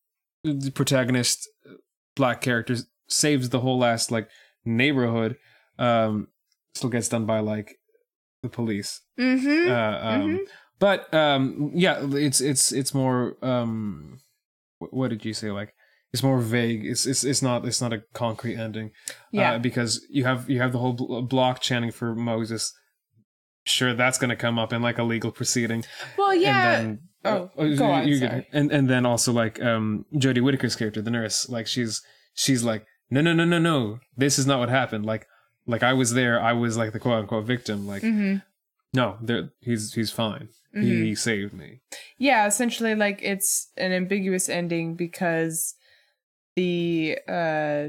the 0.44 0.70
protagonist, 0.74 1.48
black 2.16 2.40
character, 2.40 2.76
saves 3.08 3.48
the 3.50 3.60
whole 3.60 3.78
last 3.78 4.10
like 4.10 4.28
neighborhood. 4.64 5.36
Um, 5.78 6.28
still 6.74 6.90
gets 6.90 7.08
done 7.08 7.26
by 7.26 7.40
like 7.40 7.76
the 8.42 8.48
police. 8.48 9.00
mm-hmm 9.18 9.70
Uh, 9.70 10.08
um, 10.10 10.46
But 10.78 11.12
um, 11.12 11.72
yeah, 11.74 11.98
it's 12.12 12.40
it's 12.40 12.72
it's 12.72 12.94
more. 12.94 13.36
Um, 13.42 14.18
what 14.78 15.08
did 15.08 15.24
you 15.24 15.34
say? 15.34 15.50
Like 15.50 15.74
it's 16.12 16.22
more 16.22 16.40
vague. 16.40 16.86
It's 16.86 17.04
it's 17.06 17.22
it's 17.24 17.42
not 17.42 17.66
it's 17.66 17.80
not 17.82 17.92
a 17.92 18.02
concrete 18.14 18.56
ending. 18.56 18.92
yeah 19.32 19.52
uh, 19.54 19.58
because 19.58 20.06
you 20.08 20.24
have 20.24 20.48
you 20.48 20.60
have 20.60 20.72
the 20.72 20.78
whole 20.78 20.94
bl- 20.94 21.20
block 21.20 21.60
chanting 21.60 21.90
for 21.92 22.14
Moses. 22.14 22.72
Sure, 23.66 23.92
that's 23.94 24.16
going 24.18 24.30
to 24.30 24.36
come 24.36 24.58
up 24.58 24.72
in 24.72 24.80
like 24.80 24.98
a 24.98 25.02
legal 25.02 25.30
proceeding. 25.30 25.84
well 26.16 26.34
yeah 26.34 26.78
And 26.78 26.88
then, 26.88 26.98
Oh, 27.24 27.50
uh, 27.58 27.66
go 27.76 27.84
on, 27.84 28.08
you- 28.08 28.18
sorry. 28.18 28.46
And 28.52 28.72
and 28.72 28.88
then 28.88 29.04
also 29.04 29.32
like 29.32 29.60
um, 29.62 30.06
Jodie 30.14 30.42
Whittaker's 30.42 30.76
character, 30.76 31.02
the 31.02 31.10
nurse, 31.10 31.48
like 31.48 31.66
she's 31.66 32.02
she's 32.34 32.64
like, 32.64 32.86
no 33.10 33.20
no 33.20 33.32
no 33.34 33.44
no 33.44 33.58
no, 33.58 33.98
this 34.16 34.38
is 34.38 34.46
not 34.46 34.58
what 34.58 34.68
happened. 34.68 35.04
Like 35.04 35.26
like 35.66 35.82
I 35.82 35.92
was 35.92 36.14
there, 36.14 36.40
I 36.40 36.52
was 36.54 36.76
like 36.76 36.92
the 36.92 37.00
quote 37.00 37.20
unquote 37.20 37.44
victim. 37.46 37.86
Like 37.86 38.02
mm-hmm. 38.02 38.36
no, 38.94 39.18
there 39.20 39.50
he's 39.60 39.92
he's 39.94 40.10
fine. 40.10 40.48
Mhm. 40.74 41.04
He 41.04 41.14
saved 41.16 41.52
me. 41.52 41.80
yeah 42.16 42.46
essentially 42.46 42.94
like 42.94 43.18
it's 43.22 43.72
an 43.76 43.90
ambiguous 43.90 44.48
ending 44.48 44.94
because 44.94 45.74
the 46.54 47.18
uh 47.28 47.88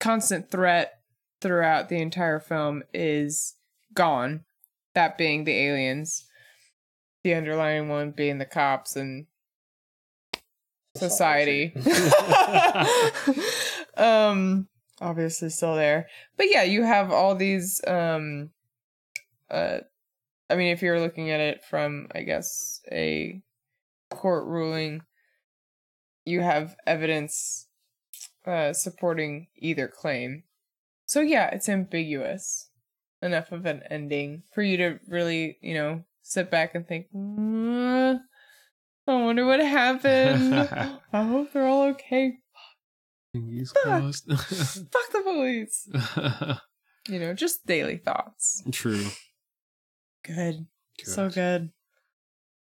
constant 0.00 0.50
threat 0.50 0.92
throughout 1.40 1.88
the 1.88 2.00
entire 2.00 2.40
film 2.40 2.82
is 2.92 3.54
gone 3.94 4.44
that 4.94 5.18
being 5.18 5.44
the 5.44 5.52
aliens 5.58 6.24
the 7.24 7.34
underlying 7.34 7.88
one 7.88 8.12
being 8.12 8.38
the 8.38 8.44
cops 8.44 8.94
and 8.94 9.26
society. 10.96 11.74
um 13.96 14.68
obviously 15.00 15.50
still 15.50 15.74
there. 15.74 16.06
But 16.36 16.46
yeah 16.50 16.62
you 16.62 16.84
have 16.84 17.10
all 17.10 17.34
these 17.34 17.80
um 17.86 18.50
uh 19.50 19.78
i 20.48 20.54
mean 20.54 20.72
if 20.72 20.82
you're 20.82 21.00
looking 21.00 21.30
at 21.30 21.40
it 21.40 21.64
from 21.64 22.08
i 22.14 22.22
guess 22.22 22.80
a 22.90 23.42
court 24.10 24.46
ruling 24.46 25.02
you 26.24 26.40
have 26.40 26.76
evidence 26.86 27.66
uh 28.46 28.72
supporting 28.72 29.48
either 29.56 29.88
claim. 29.88 30.44
So 31.06 31.20
yeah 31.20 31.48
it's 31.48 31.68
ambiguous. 31.68 32.70
Enough 33.22 33.52
of 33.52 33.64
an 33.64 33.82
ending 33.88 34.42
for 34.52 34.62
you 34.62 34.76
to 34.76 34.98
really 35.08 35.56
you 35.62 35.72
know 35.72 36.04
sit 36.34 36.50
back 36.50 36.74
and 36.74 36.86
think 36.86 37.06
"Mm, 37.14 38.18
i 39.06 39.12
wonder 39.24 39.46
what 39.46 39.60
happened 39.60 40.54
i 41.12 41.22
hope 41.22 41.52
they're 41.52 41.66
all 41.66 41.84
okay 41.90 42.34
Fuck. 43.34 43.82
crossed. 43.82 44.30
fuck 44.32 45.08
the 45.12 45.20
police 45.24 45.88
you 47.08 47.18
know 47.18 47.34
just 47.34 47.66
daily 47.66 47.96
thoughts 47.98 48.62
True. 48.72 49.06
good 50.24 50.66
so 51.02 51.28
good 51.28 51.70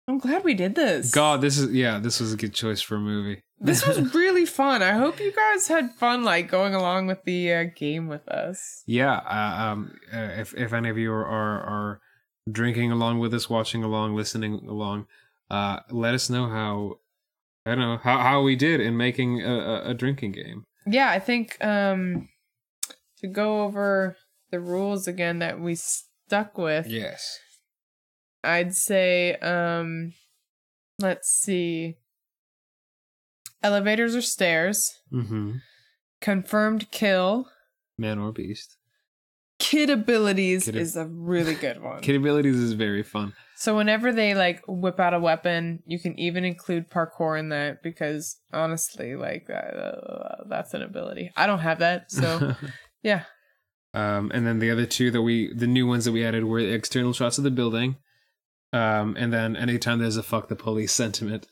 i'm 0.08 0.18
glad 0.18 0.44
we 0.44 0.54
did 0.54 0.76
this 0.76 1.12
God, 1.12 1.42
this 1.42 1.58
is 1.58 1.72
yeah, 1.74 2.00
this 2.00 2.20
was 2.20 2.34
a 2.34 2.38
good 2.38 2.54
choice 2.54 2.82
for 2.82 2.96
a 2.96 3.00
movie. 3.00 3.42
this 3.60 3.86
was 3.88 4.14
really 4.16 4.46
fun 4.46 4.82
i 4.82 4.94
hope 4.94 5.20
you 5.20 5.32
guys 5.32 5.68
had 5.68 5.92
fun 5.92 6.24
like 6.24 6.50
going 6.50 6.74
along 6.74 7.08
with 7.08 7.24
the 7.24 7.54
uh, 7.54 7.64
game 7.76 8.08
with 8.08 8.28
us 8.28 8.82
yeah. 8.86 9.18
Uh, 9.18 9.64
um, 9.72 9.94
uh, 10.12 10.18
if 10.42 10.54
if 10.56 10.74
any 10.74 10.90
of 10.90 10.98
you 10.98 11.12
are, 11.12 11.26
are 11.26 11.62
are 11.62 12.02
drinking 12.52 12.92
along 12.92 13.20
with 13.20 13.34
us, 13.34 13.50
watching 13.50 13.84
along, 13.84 14.16
listening 14.16 14.56
along, 14.68 15.08
uh, 15.50 15.80
let 15.90 16.14
us 16.14 16.30
know 16.30 16.48
how 16.48 17.00
I 17.66 17.72
don't 17.72 17.80
know 17.80 17.98
how 17.98 18.18
how 18.20 18.42
we 18.42 18.56
did 18.56 18.82
in 18.82 18.98
making 18.98 19.42
a, 19.42 19.84
a, 19.86 19.94
drinking 19.94 20.34
game. 20.34 20.66
yeah 20.86 21.10
i 21.12 21.18
think 21.20 21.58
um 21.64 22.28
to 23.20 23.28
go 23.28 23.62
over 23.64 24.18
the 24.52 24.60
rules 24.60 25.08
again 25.08 25.40
that 25.40 25.60
we 25.62 25.76
stuck 25.76 26.58
with 26.58 26.88
Yes. 26.88 27.40
i'd 28.44 28.74
say 28.76 29.36
um 29.38 30.12
let's 31.00 31.30
see 31.30 31.96
elevators 33.62 34.14
or 34.16 34.22
stairs 34.22 35.00
Mm-hmm. 35.12 35.58
confirmed 36.20 36.92
kill 36.92 37.48
Man 37.98 38.20
or 38.20 38.34
beast. 38.34 38.76
Kid 39.64 39.90
abilities 39.90 40.66
Kid- 40.66 40.76
is 40.76 40.98
a 40.98 41.06
really 41.06 41.56
good 41.56 41.82
one 41.82 42.02
Kid 42.02 42.16
abilities 42.18 42.58
is 42.58 42.74
very 42.74 43.02
fun. 43.02 43.34
So 43.56 43.78
whenever 43.78 44.12
they 44.12 44.36
like 44.36 44.62
whip 44.68 45.00
out 45.00 45.14
a 45.14 45.20
weapon, 45.20 45.82
you 45.86 45.98
can 45.98 46.20
even 46.20 46.44
include 46.44 46.90
parkour 46.90 47.40
in 47.40 47.48
that 47.50 47.82
because 47.82 48.36
honestly, 48.52 49.16
like 49.16 49.50
uh, 49.50 50.44
that's 50.50 50.74
an 50.74 50.82
ability. 50.82 51.32
I 51.38 51.48
don't 51.48 51.60
have 51.60 51.80
that, 51.80 52.12
so 52.12 52.56
yeah. 53.04 53.24
Um, 53.94 54.32
and 54.34 54.46
then 54.46 54.60
the 54.60 54.70
other 54.70 54.86
two 54.86 55.12
that 55.12 55.22
we, 55.22 55.54
the 55.54 55.68
new 55.68 55.88
ones 55.88 56.04
that 56.04 56.12
we 56.12 56.26
added 56.26 56.44
were 56.44 56.60
external 56.60 57.14
shots 57.14 57.38
of 57.38 57.46
the 57.46 57.52
building. 57.52 57.96
Um, 58.74 59.16
and 59.18 59.32
then 59.32 59.56
anytime 59.56 60.00
there's 60.00 60.18
a 60.18 60.24
fuck 60.24 60.50
the 60.50 60.58
police 60.58 60.92
sentiment. 60.92 61.48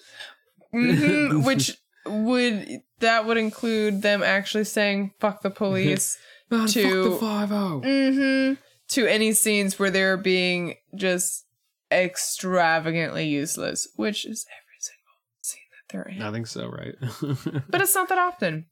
Mhm, 0.74 1.45
Which 1.45 1.78
would 2.05 2.82
that 2.99 3.26
would 3.26 3.38
include 3.38 4.01
them 4.01 4.22
actually 4.22 4.66
saying 4.66 5.14
"fuck 5.22 5.43
the 5.43 5.49
police" 5.64 6.18
Man, 6.52 6.68
To- 6.68 7.04
fuck 7.04 7.12
the 7.14 7.26
five 7.26 7.52
oh. 7.52 7.82
hmm 7.84 8.54
to 8.89 9.08
any 9.08 9.32
scenes 9.32 9.80
where 9.80 9.89
they're 9.89 10.18
being 10.18 10.76
just 10.95 11.45
extravagantly 11.91 13.26
useless, 13.28 13.88
which 13.95 14.26
is 14.26 14.45
every 14.52 14.80
single 14.80 15.14
scene 15.41 15.62
that 15.72 15.93
they're 15.93 16.14
in. 16.14 16.22
I 16.22 16.32
think 16.32 16.47
so, 16.47 16.68
right? 16.68 16.95
but 17.70 17.82
it's 17.82 17.95
not 17.95 18.10
that 18.10 18.18
often. 18.18 18.66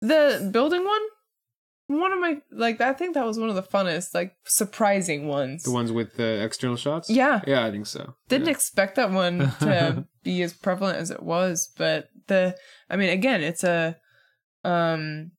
The 0.00 0.50
building 0.52 0.84
one, 0.84 1.00
one 1.86 2.12
of 2.12 2.18
my 2.18 2.38
like 2.50 2.80
I 2.80 2.92
think 2.92 3.14
that 3.14 3.24
was 3.24 3.38
one 3.38 3.48
of 3.50 3.54
the 3.54 3.62
funnest, 3.62 4.14
like 4.14 4.34
surprising 4.46 5.28
ones. 5.28 5.62
the 5.62 5.70
ones 5.70 5.92
with 5.92 6.14
the 6.14 6.42
external 6.42 6.76
shots. 6.76 7.08
Yeah, 7.08 7.40
yeah, 7.46 7.64
I 7.64 7.70
think 7.70 7.86
so. 7.86 8.14
didn't 8.28 8.46
Yeah. 8.46 8.52
expect 8.52 8.96
that 8.96 9.12
one 9.12 9.38
to 9.60 10.06
be 10.24 10.42
as 10.42 10.52
prevalent 10.54 10.98
as 10.98 11.10
it 11.12 11.22
was, 11.22 11.72
but 11.78 12.08
the 12.26 12.56
I 12.90 12.96
mean, 12.96 13.10
again, 13.10 13.42
it's 13.42 13.62
a 13.62 13.96
um, 14.64 15.30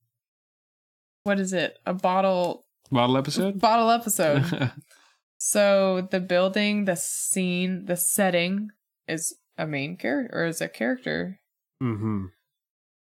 what 1.24 1.40
is 1.40 1.52
it? 1.52 1.78
A 1.86 1.92
bottle 1.94 2.64
Bottle 2.90 3.16
episode. 3.16 3.58
bottle 3.60 3.90
episode. 3.90 4.70
So 5.36 6.08
the 6.10 6.20
building, 6.20 6.86
the 6.86 6.96
scene, 6.96 7.84
the 7.84 7.96
setting 7.96 8.70
is 9.06 9.36
a 9.58 9.66
main 9.66 9.98
character 9.98 10.30
or 10.34 10.46
is 10.46 10.62
a 10.62 10.68
character. 10.68 11.38
Mm-hmm. 11.82 12.26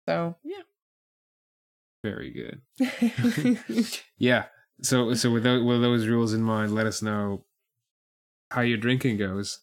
So 0.08 0.36
yeah. 0.44 0.62
Very 2.04 2.32
good. 2.32 2.62
Yeah. 4.20 4.46
So 4.84 5.16
so 5.16 5.32
with 5.32 5.44
those, 5.44 5.64
with 5.64 5.82
those 5.82 6.06
rules 6.06 6.34
in 6.34 6.44
mind, 6.44 6.76
let 6.76 6.86
us 6.86 7.02
know 7.02 7.46
how 8.52 8.62
your 8.62 8.78
drinking 8.78 9.18
goes. 9.18 9.62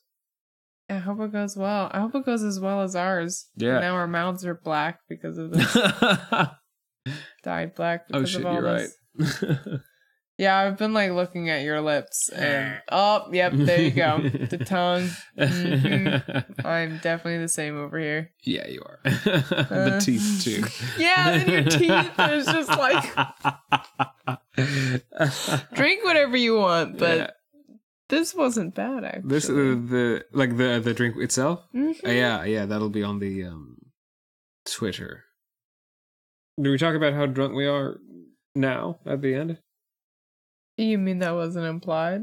I 0.91 0.95
hope 0.97 1.21
it 1.21 1.31
goes 1.33 1.57
well. 1.57 1.91
I 1.95 2.01
hope 2.01 2.17
it 2.17 2.27
goes 2.27 2.43
as 2.43 2.59
well 2.59 2.81
as 2.83 2.97
ours. 2.97 3.51
Yeah. 3.57 3.79
Now 3.79 3.95
our 3.95 4.09
mouths 4.09 4.45
are 4.45 4.55
black 4.57 4.99
because 5.09 5.39
of 5.39 5.53
the 5.53 6.27
oh 6.33 6.51
dyed 7.43 7.75
black. 7.75 8.09
Because 8.09 8.31
shit, 8.31 8.41
of 8.41 8.47
all 8.47 8.55
you're 8.55 8.63
right. 8.63 8.89
Yeah, 10.37 10.59
I've 10.59 10.77
been 10.77 10.93
like 10.93 11.13
looking 11.13 11.49
at 11.49 11.63
your 11.63 11.81
lips 11.81 12.29
and 12.29 12.83
oh, 12.91 13.29
yep, 13.31 13.53
there 13.55 13.81
you 13.81 13.93
go. 13.93 14.19
the 14.21 14.59
tongue. 14.59 15.09
Mhm. 15.39 16.65
I'm 16.67 16.99
definitely 16.99 17.39
the 17.39 17.47
same 17.49 17.79
over 17.79 17.97
here. 18.01 18.33
yeah, 18.43 18.67
you 18.67 18.83
are. 18.85 18.99
the 19.05 19.95
Uh, 19.95 20.01
teeth 20.01 20.41
too. 20.43 20.65
Yeah, 21.01 21.31
and 21.35 21.49
your 21.49 21.63
teeth 21.63 22.19
is 22.19 22.47
just 22.47 22.69
like 22.69 23.05
drink 25.75 26.05
whatever 26.05 26.37
you 26.37 26.57
want, 26.57 26.99
but 26.99 27.17
Yeah. 27.19 27.31
this 28.09 28.35
wasn't 28.35 28.75
bad 28.75 29.05
actually. 29.05 29.29
this 29.29 29.49
uh, 29.49 29.53
the 29.55 30.25
like 30.33 30.57
the 30.57 30.81
the 30.83 30.95
drink 30.95 31.15
itself. 31.19 31.61
Mhm. 31.75 32.05
Uh, 32.05 32.11
yeah, 32.11 32.45
yeah, 32.45 32.67
that'll 32.67 32.91
be 32.91 33.05
on 33.05 33.21
the 33.21 33.45
um 33.45 33.77
Twitter. 34.67 35.25
Do 36.61 36.71
we 36.71 36.79
talk 36.79 36.95
about 36.95 37.15
how 37.15 37.27
drunk 37.27 37.55
we 37.55 37.67
are 37.67 37.99
now 38.55 38.99
at 39.07 39.21
the 39.23 39.35
end? 39.35 39.59
You 40.77 40.99
mean 40.99 41.19
that 41.21 41.35
wasn't 41.35 41.67
implied? 41.67 42.23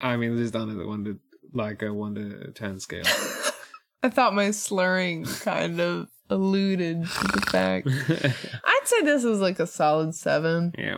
I 0.00 0.16
mean, 0.16 0.34
this 0.34 0.46
is 0.46 0.50
done 0.50 0.78
at 0.78 0.86
one 0.86 1.04
to 1.04 1.18
like 1.52 1.82
a 1.82 1.92
one 1.92 2.14
to 2.16 2.50
ten 2.52 2.80
scale. 2.80 3.04
I 4.02 4.08
thought 4.08 4.34
my 4.34 4.50
slurring 4.50 5.24
kind 5.24 5.80
of 5.80 6.08
alluded 6.28 7.04
to 7.04 7.28
the 7.28 7.46
fact. 7.50 7.86
I'd 8.64 8.80
say 8.84 9.02
this 9.02 9.22
is 9.22 9.40
like 9.40 9.60
a 9.60 9.66
solid 9.66 10.14
seven. 10.14 10.72
yeah, 10.76 10.96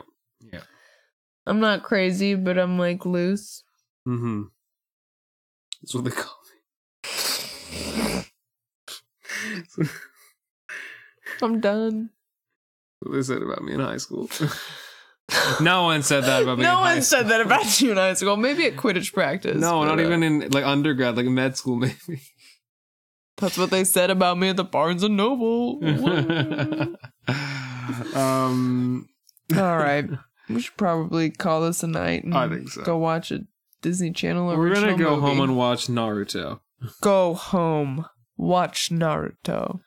yeah. 0.52 0.60
I'm 1.46 1.60
not 1.60 1.82
crazy, 1.82 2.34
but 2.34 2.58
I'm 2.58 2.78
like 2.78 3.04
loose. 3.04 3.62
Mm-hmm. 4.08 4.44
That's 5.82 5.94
what 5.94 6.04
they 6.04 6.10
call 6.10 6.38
me. 9.78 9.88
I'm 11.42 11.60
done. 11.60 12.10
what 13.00 13.12
they 13.14 13.22
said 13.22 13.42
about 13.42 13.62
me 13.62 13.74
in 13.74 13.80
high 13.80 13.98
school. 13.98 14.28
no 15.60 15.84
one 15.84 16.02
said 16.02 16.24
that 16.24 16.42
about 16.42 16.58
me. 16.58 16.64
No 16.64 16.70
in 16.70 16.76
high 16.76 16.94
one 16.94 17.02
said 17.02 17.28
that 17.28 17.40
about 17.40 17.80
you 17.80 17.90
in 17.92 17.96
high 17.96 18.14
school. 18.14 18.36
Maybe 18.36 18.66
at 18.66 18.76
Quidditch 18.76 19.12
practice. 19.12 19.60
No, 19.60 19.84
not 19.84 19.98
uh, 19.98 20.02
even 20.02 20.22
in 20.22 20.50
like 20.50 20.64
undergrad, 20.64 21.16
like 21.16 21.26
med 21.26 21.56
school, 21.56 21.76
maybe. 21.76 22.22
That's 23.36 23.58
what 23.58 23.70
they 23.70 23.84
said 23.84 24.10
about 24.10 24.38
me 24.38 24.48
at 24.50 24.56
the 24.56 24.64
Barnes 24.64 25.02
and 25.02 25.16
Noble. 25.16 25.80
um, 28.14 29.08
All 29.56 29.76
right, 29.76 30.08
we 30.48 30.60
should 30.60 30.76
probably 30.76 31.30
call 31.30 31.62
this 31.62 31.82
a 31.82 31.88
night. 31.88 32.24
And 32.24 32.34
I 32.34 32.48
think 32.48 32.68
so. 32.68 32.82
Go 32.82 32.96
watch 32.98 33.32
a 33.32 33.40
Disney 33.82 34.12
Channel 34.12 34.46
we're 34.46 34.68
original 34.68 34.90
gonna 34.92 35.02
go 35.02 35.10
movie. 35.16 35.26
home 35.26 35.40
and 35.40 35.56
watch 35.56 35.88
Naruto. 35.88 36.60
go 37.00 37.34
home. 37.34 38.06
Watch 38.36 38.90
Naruto. 38.90 39.80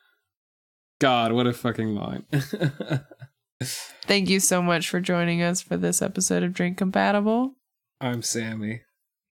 God, 0.99 1.31
what 1.31 1.47
a 1.47 1.53
fucking 1.53 1.93
line. 1.95 2.25
Thank 4.05 4.29
you 4.29 4.39
so 4.39 4.61
much 4.61 4.89
for 4.89 4.99
joining 4.99 5.41
us 5.41 5.61
for 5.61 5.77
this 5.77 6.01
episode 6.01 6.43
of 6.43 6.53
Drink 6.53 6.77
Compatible. 6.77 7.53
I'm 8.01 8.21
Sammy. 8.21 8.81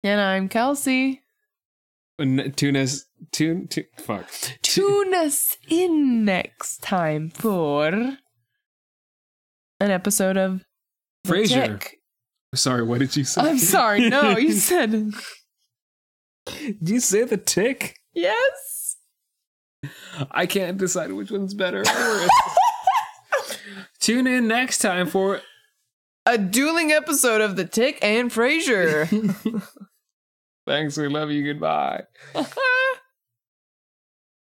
And 0.03 0.21
I'm 0.21 0.49
Kelsey. 0.49 1.23
Tune 2.19 2.77
us, 2.77 3.07
tune, 3.33 3.67
tune, 3.69 3.87
fuck. 3.99 4.31
Tune 4.63 5.15
us 5.15 5.57
in 5.69 6.25
next 6.25 6.83
time 6.83 7.31
for 7.31 7.87
an 7.89 8.19
episode 9.81 10.37
of 10.37 10.65
Frasier. 11.27 11.83
Sorry, 12.55 12.83
what 12.85 13.01
did 13.01 13.17
you 13.17 13.25
say? 13.25 13.41
I'm 13.41 13.59
sorry. 13.59 14.09
No, 14.11 14.37
you 14.37 14.53
said 14.61 15.13
Did 16.47 16.89
you 16.89 17.01
say 17.01 17.25
the 17.25 17.39
tick? 17.39 17.97
yes. 18.13 18.84
I 20.31 20.47
can't 20.47 20.79
decide 20.79 21.13
which 21.13 21.31
one's 21.31 21.55
better. 21.55 21.81
or 21.81 21.85
worse. 21.85 22.29
Tune 24.01 24.27
in 24.27 24.47
next 24.49 24.79
time 24.79 25.07
for 25.07 25.41
A 26.27 26.37
dueling 26.39 26.93
episode 26.93 27.41
of 27.41 27.57
The 27.57 27.65
Tick 27.65 27.99
and 28.03 28.31
Frasier. 28.31 29.09
Thanks, 30.67 30.97
we 30.97 31.09
love 31.09 31.31
you. 31.31 31.45
Goodbye. 31.53 32.05